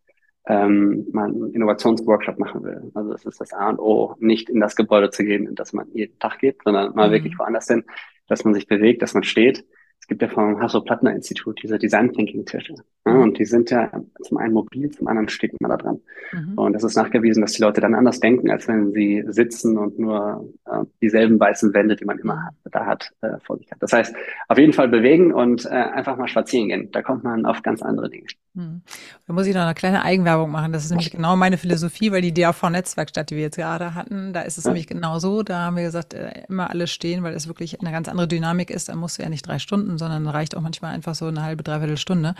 ähm, 0.46 1.06
mal 1.12 1.28
einen 1.28 1.54
Innovationsworkshop 1.54 2.38
machen 2.38 2.62
will, 2.64 2.90
also 2.94 3.12
das 3.12 3.24
ist 3.24 3.40
das 3.40 3.52
A 3.52 3.70
und 3.70 3.78
O, 3.78 4.14
nicht 4.18 4.50
in 4.50 4.60
das 4.60 4.76
Gebäude 4.76 5.10
zu 5.10 5.24
gehen, 5.24 5.46
in 5.46 5.54
das 5.54 5.72
man 5.72 5.88
jeden 5.92 6.18
Tag 6.18 6.38
geht, 6.38 6.62
sondern 6.64 6.94
mal 6.94 7.08
mhm. 7.08 7.12
wirklich 7.12 7.38
woanders 7.38 7.66
hin, 7.66 7.84
dass 8.28 8.44
man 8.44 8.54
sich 8.54 8.66
bewegt, 8.66 9.02
dass 9.02 9.14
man 9.14 9.24
steht 9.24 9.64
gibt 10.10 10.22
ja 10.22 10.28
vom 10.28 10.60
Hasso-Plattner-Institut 10.60 11.62
diese 11.62 11.78
Design 11.78 12.12
Thinking-Tische. 12.12 12.74
Ja, 13.06 13.14
und 13.14 13.38
die 13.38 13.44
sind 13.44 13.70
ja 13.70 13.90
zum 14.22 14.36
einen 14.38 14.52
mobil, 14.52 14.90
zum 14.90 15.06
anderen 15.06 15.28
steht 15.28 15.58
man 15.60 15.70
da 15.70 15.76
dran. 15.76 16.00
Mhm. 16.32 16.58
Und 16.58 16.74
es 16.74 16.84
ist 16.84 16.96
nachgewiesen, 16.96 17.40
dass 17.40 17.52
die 17.52 17.62
Leute 17.62 17.80
dann 17.80 17.94
anders 17.94 18.20
denken, 18.20 18.50
als 18.50 18.68
wenn 18.68 18.92
sie 18.92 19.24
sitzen 19.28 19.78
und 19.78 19.98
nur 19.98 20.48
äh, 20.66 20.84
dieselben 21.00 21.38
weißen 21.40 21.72
Wände, 21.72 21.96
die 21.96 22.04
man 22.04 22.18
immer 22.18 22.44
hat, 22.44 22.54
da 22.70 22.86
hat, 22.86 23.10
äh, 23.22 23.38
vor 23.42 23.56
sich 23.56 23.70
hat. 23.70 23.78
Das 23.80 23.92
heißt, 23.92 24.14
auf 24.48 24.58
jeden 24.58 24.72
Fall 24.72 24.88
bewegen 24.88 25.32
und 25.32 25.64
äh, 25.64 25.68
einfach 25.68 26.16
mal 26.16 26.28
spazieren 26.28 26.68
gehen. 26.68 26.90
Da 26.92 27.02
kommt 27.02 27.24
man 27.24 27.46
auf 27.46 27.62
ganz 27.62 27.80
andere 27.80 28.10
Dinge. 28.10 28.26
Mhm. 28.54 28.82
Da 29.26 29.32
muss 29.32 29.46
ich 29.46 29.54
noch 29.54 29.62
eine 29.62 29.74
kleine 29.74 30.02
Eigenwerbung 30.02 30.50
machen. 30.50 30.72
Das 30.72 30.84
ist 30.84 30.90
nämlich 30.90 31.10
genau 31.10 31.36
meine 31.36 31.56
Philosophie, 31.56 32.12
weil 32.12 32.22
die 32.22 32.34
DAV-Netzwerkstatt, 32.34 33.30
die 33.30 33.36
wir 33.36 33.42
jetzt 33.42 33.56
gerade 33.56 33.94
hatten, 33.94 34.32
da 34.32 34.42
ist 34.42 34.58
es 34.58 34.64
ja. 34.64 34.70
nämlich 34.70 34.88
genau 34.88 35.18
so. 35.20 35.42
Da 35.42 35.60
haben 35.60 35.76
wir 35.76 35.84
gesagt, 35.84 36.14
äh, 36.14 36.44
immer 36.48 36.68
alles 36.68 36.90
stehen, 36.90 37.22
weil 37.22 37.34
es 37.34 37.48
wirklich 37.48 37.80
eine 37.80 37.92
ganz 37.92 38.08
andere 38.08 38.28
Dynamik 38.28 38.70
ist. 38.70 38.88
Da 38.88 38.96
musst 38.96 39.18
du 39.18 39.22
ja 39.22 39.28
nicht 39.28 39.46
drei 39.46 39.58
Stunden 39.58 39.98
sondern 40.00 40.26
reicht 40.26 40.56
auch 40.56 40.62
manchmal 40.62 40.94
einfach 40.94 41.14
so 41.14 41.26
eine 41.26 41.42
halbe, 41.42 41.62
dreiviertel 41.62 41.96
Stunde. 41.96 42.34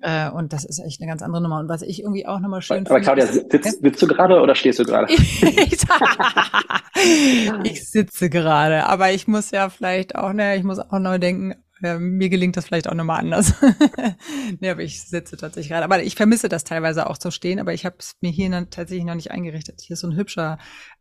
Äh, 0.00 0.30
und 0.30 0.52
das 0.52 0.64
ist 0.64 0.78
echt 0.80 1.00
eine 1.00 1.10
ganz 1.10 1.22
andere 1.22 1.42
Nummer. 1.42 1.58
Und 1.60 1.68
was 1.68 1.82
ich 1.82 2.00
irgendwie 2.00 2.26
auch 2.26 2.40
nochmal 2.40 2.62
schön 2.62 2.86
Aber, 2.86 2.96
finde. 2.96 3.10
Aber 3.10 3.22
Claudia, 3.22 3.26
sitzt, 3.26 3.82
sitzt 3.82 4.02
du 4.02 4.06
gerade 4.06 4.40
oder 4.40 4.54
stehst 4.54 4.78
du 4.78 4.84
gerade? 4.84 5.12
ich 7.64 7.88
sitze 7.88 8.30
gerade, 8.30 8.86
aber 8.86 9.12
ich 9.12 9.26
muss 9.26 9.50
ja 9.50 9.68
vielleicht 9.68 10.14
auch, 10.16 10.32
ne, 10.32 10.56
ich 10.56 10.64
muss 10.64 10.78
auch 10.78 10.98
neu 10.98 11.18
denken, 11.18 11.54
äh, 11.82 11.98
mir 11.98 12.28
gelingt 12.28 12.56
das 12.56 12.66
vielleicht 12.66 12.88
auch 12.88 12.94
nochmal 12.94 13.20
anders. 13.20 13.54
nee, 14.60 14.70
aber 14.70 14.82
ich 14.82 15.02
sitze 15.02 15.36
tatsächlich 15.36 15.68
gerade. 15.70 15.84
Aber 15.84 16.02
ich 16.02 16.14
vermisse 16.14 16.48
das 16.48 16.64
teilweise 16.64 17.08
auch 17.08 17.18
zu 17.18 17.30
stehen, 17.30 17.58
aber 17.58 17.74
ich 17.74 17.84
habe 17.84 17.96
es 17.98 18.16
mir 18.20 18.30
hier 18.30 18.50
tatsächlich 18.70 19.04
noch 19.04 19.14
nicht 19.14 19.30
eingerichtet. 19.30 19.80
Hier 19.82 19.94
ist 19.94 20.00
so 20.00 20.08
ein 20.08 20.16
hübscher 20.16 20.58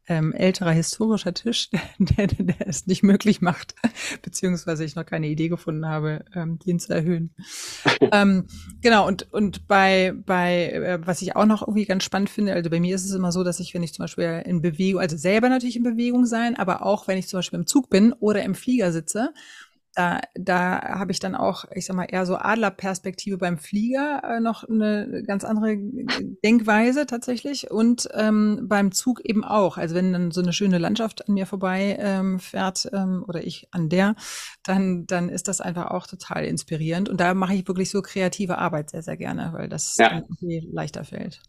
ähm, 0.08 0.34
älterer 0.34 0.72
historischer 0.72 1.34
Tisch, 1.34 1.70
der, 2.00 2.28
der, 2.28 2.46
der 2.46 2.68
es 2.68 2.88
nicht 2.88 3.04
möglich 3.04 3.42
macht, 3.42 3.76
beziehungsweise 4.22 4.84
ich 4.84 4.96
noch 4.96 5.06
keine 5.06 5.28
Idee 5.28 5.50
gefunden 5.50 5.88
habe, 5.88 6.26
ähm, 6.34 6.60
den 6.60 6.80
zu 6.80 6.94
erhöhen. 6.94 7.34
ähm, 8.12 8.46
genau, 8.82 9.08
und, 9.08 9.32
und 9.34 9.68
bei, 9.68 10.14
bei 10.26 10.72
äh, 10.72 11.00
was 11.06 11.22
ich 11.22 11.36
auch 11.36 11.46
noch 11.46 11.62
irgendwie 11.62 11.86
ganz 11.86 12.04
spannend 12.04 12.30
finde, 12.30 12.54
also 12.54 12.70
bei 12.70 12.80
mir 12.80 12.96
ist 12.96 13.06
es 13.06 13.14
immer 13.14 13.32
so, 13.32 13.44
dass 13.44 13.60
ich, 13.60 13.74
wenn 13.74 13.84
ich 13.84 13.94
zum 13.94 14.04
Beispiel 14.04 14.44
in 14.46 14.62
Bewegung, 14.62 15.02
also 15.02 15.18
selber 15.18 15.50
natürlich 15.50 15.76
in 15.78 15.84
Bewegung 15.84 16.26
sein, 16.26 16.56
aber 16.56 16.86
auch 16.86 17.08
wenn 17.08 17.18
ich 17.18 17.28
zum 17.28 17.40
Beispiel 17.40 17.60
im 17.60 17.68
Zug 17.68 17.90
bin 17.90 18.14
oder 18.14 18.44
im 18.44 18.56
Flieger 18.56 18.92
sitze 18.92 19.34
da, 19.96 20.20
da 20.36 20.82
habe 21.00 21.12
ich 21.12 21.20
dann 21.20 21.36
auch, 21.36 21.66
ich 21.74 21.86
sag 21.86 21.96
mal, 21.96 22.04
eher 22.04 22.26
so 22.26 22.36
Adlerperspektive 22.36 23.38
beim 23.38 23.58
Flieger 23.58 24.22
äh, 24.24 24.40
noch 24.42 24.64
eine 24.66 25.24
ganz 25.26 25.44
andere 25.44 25.78
Denkweise 26.44 27.06
tatsächlich 27.06 27.72
und 27.72 28.10
ähm, 28.14 28.66
beim 28.68 28.92
Zug 28.92 29.22
eben 29.24 29.44
auch. 29.44 29.78
Also 29.78 29.96
wenn 29.96 30.12
dann 30.12 30.32
so 30.32 30.42
eine 30.42 30.54
schöne 30.54 30.78
Landschaft 30.78 31.28
an 31.28 31.34
mir 31.34 31.46
vorbei 31.46 31.98
ähm, 32.00 32.40
fährt 32.40 32.90
ähm, 32.94 33.24
oder 33.26 33.44
ich 33.44 33.70
an 33.72 33.88
der, 33.88 34.16
dann, 34.64 35.08
dann 35.08 35.30
ist 35.30 35.48
das 35.48 35.62
einfach 35.62 35.92
auch 35.92 36.08
total 36.08 36.44
inspirierend. 36.44 37.08
Und 37.08 37.22
da 37.22 37.34
mache 37.34 37.56
ich 37.56 37.68
wirklich 37.68 37.90
so 37.90 38.02
kreative 38.02 38.58
Arbeit 38.58 38.90
sehr, 38.90 39.02
sehr 39.02 39.18
gerne, 39.18 39.52
weil 39.54 39.70
das 39.70 39.96
ja. 39.98 40.24
leichter 40.40 41.06
fällt. 41.06 41.42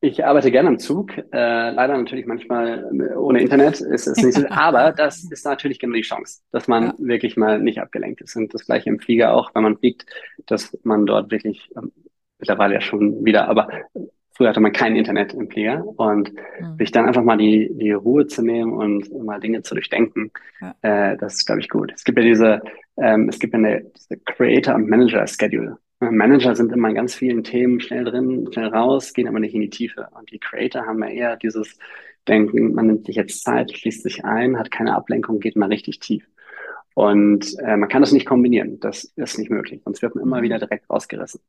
Ich 0.00 0.24
arbeite 0.24 0.52
gerne 0.52 0.68
am 0.68 0.78
Zug, 0.78 1.18
äh, 1.18 1.22
leider 1.32 1.96
natürlich 1.96 2.26
manchmal 2.26 2.88
äh, 2.92 3.16
ohne 3.16 3.40
Internet 3.40 3.80
ist 3.80 4.06
es 4.06 4.16
nicht 4.22 4.34
so, 4.34 4.46
aber 4.50 4.92
das 4.92 5.24
ist 5.24 5.44
natürlich 5.44 5.80
genau 5.80 5.94
die 5.94 6.02
Chance, 6.02 6.40
dass 6.52 6.68
man 6.68 6.84
ja. 6.84 6.94
wirklich 6.98 7.36
mal 7.36 7.58
nicht 7.58 7.80
abgelenkt 7.80 8.20
ist. 8.20 8.36
Und 8.36 8.54
das 8.54 8.66
gleiche 8.66 8.90
im 8.90 9.00
Flieger 9.00 9.34
auch, 9.34 9.52
wenn 9.54 9.64
man 9.64 9.76
fliegt, 9.76 10.06
dass 10.46 10.78
man 10.84 11.04
dort 11.04 11.32
wirklich 11.32 11.68
ähm, 11.76 11.90
mittlerweile 12.38 12.74
ja 12.74 12.80
schon 12.80 13.24
wieder, 13.24 13.48
aber 13.48 13.68
früher 14.36 14.50
hatte 14.50 14.60
man 14.60 14.72
kein 14.72 14.94
Internet 14.94 15.34
im 15.34 15.50
Flieger 15.50 15.84
und 15.84 16.32
mhm. 16.32 16.76
sich 16.78 16.92
dann 16.92 17.06
einfach 17.06 17.24
mal 17.24 17.36
die, 17.36 17.68
die 17.72 17.90
Ruhe 17.90 18.28
zu 18.28 18.42
nehmen 18.42 18.72
und 18.74 19.12
mal 19.24 19.40
Dinge 19.40 19.62
zu 19.62 19.74
durchdenken, 19.74 20.30
ja. 20.60 20.74
äh, 20.82 21.16
das 21.16 21.34
ist, 21.34 21.46
glaube 21.46 21.60
ich, 21.60 21.68
gut. 21.68 21.92
Es 21.92 22.04
gibt 22.04 22.18
ja 22.18 22.24
diese, 22.24 22.62
ähm, 22.98 23.28
es 23.28 23.40
gibt 23.40 23.52
ja 23.52 23.58
eine 23.58 23.84
diese 23.96 24.16
Creator 24.16 24.76
und 24.76 24.88
Manager 24.88 25.26
Schedule. 25.26 25.76
Manager 26.00 26.54
sind 26.54 26.72
immer 26.72 26.88
in 26.88 26.94
ganz 26.94 27.14
vielen 27.14 27.42
Themen 27.42 27.80
schnell 27.80 28.04
drin, 28.04 28.48
schnell 28.52 28.68
raus, 28.68 29.12
gehen 29.12 29.26
aber 29.26 29.40
nicht 29.40 29.54
in 29.54 29.62
die 29.62 29.70
Tiefe. 29.70 30.08
Und 30.16 30.30
die 30.30 30.38
Creator 30.38 30.86
haben 30.86 31.02
ja 31.02 31.08
eher 31.08 31.36
dieses 31.36 31.76
Denken, 32.28 32.74
man 32.74 32.86
nimmt 32.86 33.06
sich 33.06 33.16
jetzt 33.16 33.42
Zeit, 33.42 33.76
schließt 33.76 34.02
sich 34.02 34.24
ein, 34.24 34.58
hat 34.58 34.70
keine 34.70 34.94
Ablenkung, 34.94 35.40
geht 35.40 35.56
mal 35.56 35.68
richtig 35.68 35.98
tief. 35.98 36.24
Und 36.94 37.56
äh, 37.60 37.76
man 37.76 37.88
kann 37.88 38.02
das 38.02 38.12
nicht 38.12 38.26
kombinieren. 38.26 38.80
Das 38.80 39.04
ist 39.04 39.38
nicht 39.38 39.50
möglich. 39.50 39.82
Sonst 39.84 40.02
wird 40.02 40.14
man 40.14 40.24
immer 40.24 40.42
wieder 40.42 40.58
direkt 40.58 40.88
rausgerissen. 40.90 41.40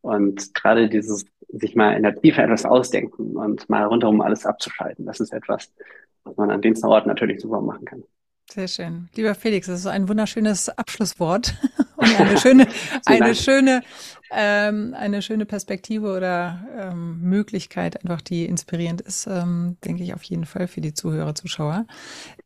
Und 0.00 0.54
gerade 0.54 0.88
dieses 0.88 1.26
sich 1.48 1.76
mal 1.76 1.96
in 1.96 2.02
der 2.02 2.14
Tiefe 2.14 2.42
etwas 2.42 2.64
ausdenken 2.64 3.36
und 3.36 3.68
mal 3.70 3.84
rundherum 3.84 4.20
alles 4.20 4.44
abzuschalten, 4.44 5.06
das 5.06 5.20
ist 5.20 5.32
etwas, 5.32 5.72
was 6.24 6.36
man 6.36 6.50
an 6.50 6.62
den 6.62 6.76
Orten 6.82 7.08
natürlich 7.08 7.40
super 7.40 7.60
machen 7.60 7.84
kann. 7.84 8.02
Sehr 8.52 8.68
schön. 8.68 9.08
Lieber 9.16 9.34
Felix, 9.34 9.66
das 9.66 9.80
ist 9.80 9.86
ein 9.86 10.08
wunderschönes 10.08 10.68
Abschlusswort 10.68 11.54
und 11.96 12.20
eine 12.20 12.38
schöne, 12.38 12.66
eine 13.06 13.34
schöne, 13.34 13.82
ähm, 14.30 14.94
eine 14.96 15.22
schöne 15.22 15.46
Perspektive 15.46 16.14
oder 16.14 16.64
ähm, 16.78 17.20
Möglichkeit, 17.20 18.04
einfach 18.04 18.20
die 18.20 18.44
inspirierend 18.44 19.00
ist, 19.00 19.26
ähm, 19.26 19.76
denke 19.84 20.04
ich 20.04 20.14
auf 20.14 20.22
jeden 20.22 20.44
Fall 20.44 20.68
für 20.68 20.80
die 20.80 20.92
Zuhörer, 20.92 21.34
Zuschauer. 21.34 21.86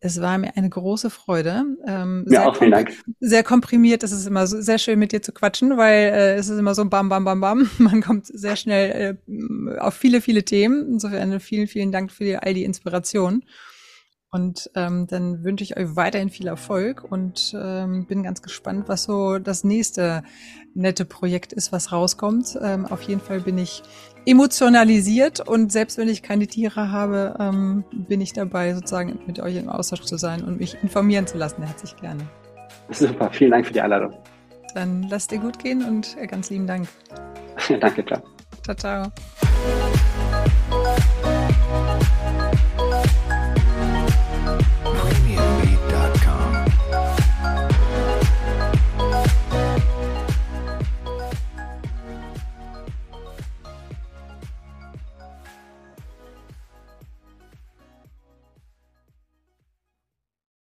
Es 0.00 0.20
war 0.20 0.38
mir 0.38 0.56
eine 0.56 0.70
große 0.70 1.10
Freude. 1.10 1.64
Ähm, 1.86 2.24
ja, 2.28 2.46
auch 2.46 2.56
vielen 2.56 2.70
Dank. 2.70 2.92
Sehr 3.20 3.42
komprimiert. 3.42 4.02
Es 4.02 4.12
ist 4.12 4.26
immer 4.26 4.46
so, 4.46 4.60
sehr 4.60 4.78
schön 4.78 4.98
mit 4.98 5.12
dir 5.12 5.20
zu 5.20 5.32
quatschen, 5.32 5.76
weil 5.76 6.12
äh, 6.12 6.34
es 6.36 6.48
ist 6.48 6.58
immer 6.58 6.74
so 6.74 6.84
Bam, 6.84 7.08
Bam, 7.08 7.24
Bam, 7.24 7.40
Bam. 7.40 7.70
Man 7.78 8.00
kommt 8.00 8.26
sehr 8.26 8.56
schnell 8.56 9.18
äh, 9.26 9.78
auf 9.78 9.94
viele, 9.94 10.20
viele 10.20 10.44
Themen. 10.44 10.86
Insofern 10.92 11.40
vielen, 11.40 11.66
vielen 11.66 11.92
Dank 11.92 12.12
für 12.12 12.42
all 12.42 12.54
die 12.54 12.64
Inspiration. 12.64 13.42
Und 14.30 14.70
ähm, 14.74 15.06
dann 15.06 15.42
wünsche 15.42 15.64
ich 15.64 15.78
euch 15.78 15.96
weiterhin 15.96 16.28
viel 16.28 16.48
Erfolg 16.48 17.02
und 17.02 17.56
ähm, 17.58 18.06
bin 18.06 18.22
ganz 18.22 18.42
gespannt, 18.42 18.84
was 18.86 19.04
so 19.04 19.38
das 19.38 19.64
nächste 19.64 20.22
nette 20.74 21.06
Projekt 21.06 21.54
ist, 21.54 21.72
was 21.72 21.92
rauskommt. 21.92 22.58
Ähm, 22.60 22.84
auf 22.84 23.00
jeden 23.02 23.20
Fall 23.20 23.40
bin 23.40 23.56
ich 23.56 23.82
emotionalisiert 24.26 25.40
und 25.40 25.72
selbst 25.72 25.96
wenn 25.96 26.08
ich 26.08 26.22
keine 26.22 26.46
Tiere 26.46 26.92
habe, 26.92 27.36
ähm, 27.40 27.84
bin 27.90 28.20
ich 28.20 28.34
dabei, 28.34 28.74
sozusagen 28.74 29.18
mit 29.26 29.40
euch 29.40 29.56
im 29.56 29.70
Austausch 29.70 30.02
zu 30.02 30.18
sein 30.18 30.44
und 30.44 30.58
mich 30.58 30.76
informieren 30.82 31.26
zu 31.26 31.38
lassen. 31.38 31.62
Herzlich 31.62 31.96
gerne. 31.96 32.28
Super, 32.90 33.30
vielen 33.30 33.52
Dank 33.52 33.66
für 33.66 33.72
die 33.72 33.80
Einladung. 33.80 34.12
Dann 34.74 35.04
lasst 35.04 35.30
dir 35.30 35.38
gut 35.38 35.58
gehen 35.58 35.82
und 35.82 36.16
ganz 36.28 36.50
lieben 36.50 36.66
Dank. 36.66 36.86
Danke, 37.80 38.04
ciao. 38.04 38.22
Ciao, 38.62 38.76
ciao. 38.76 39.12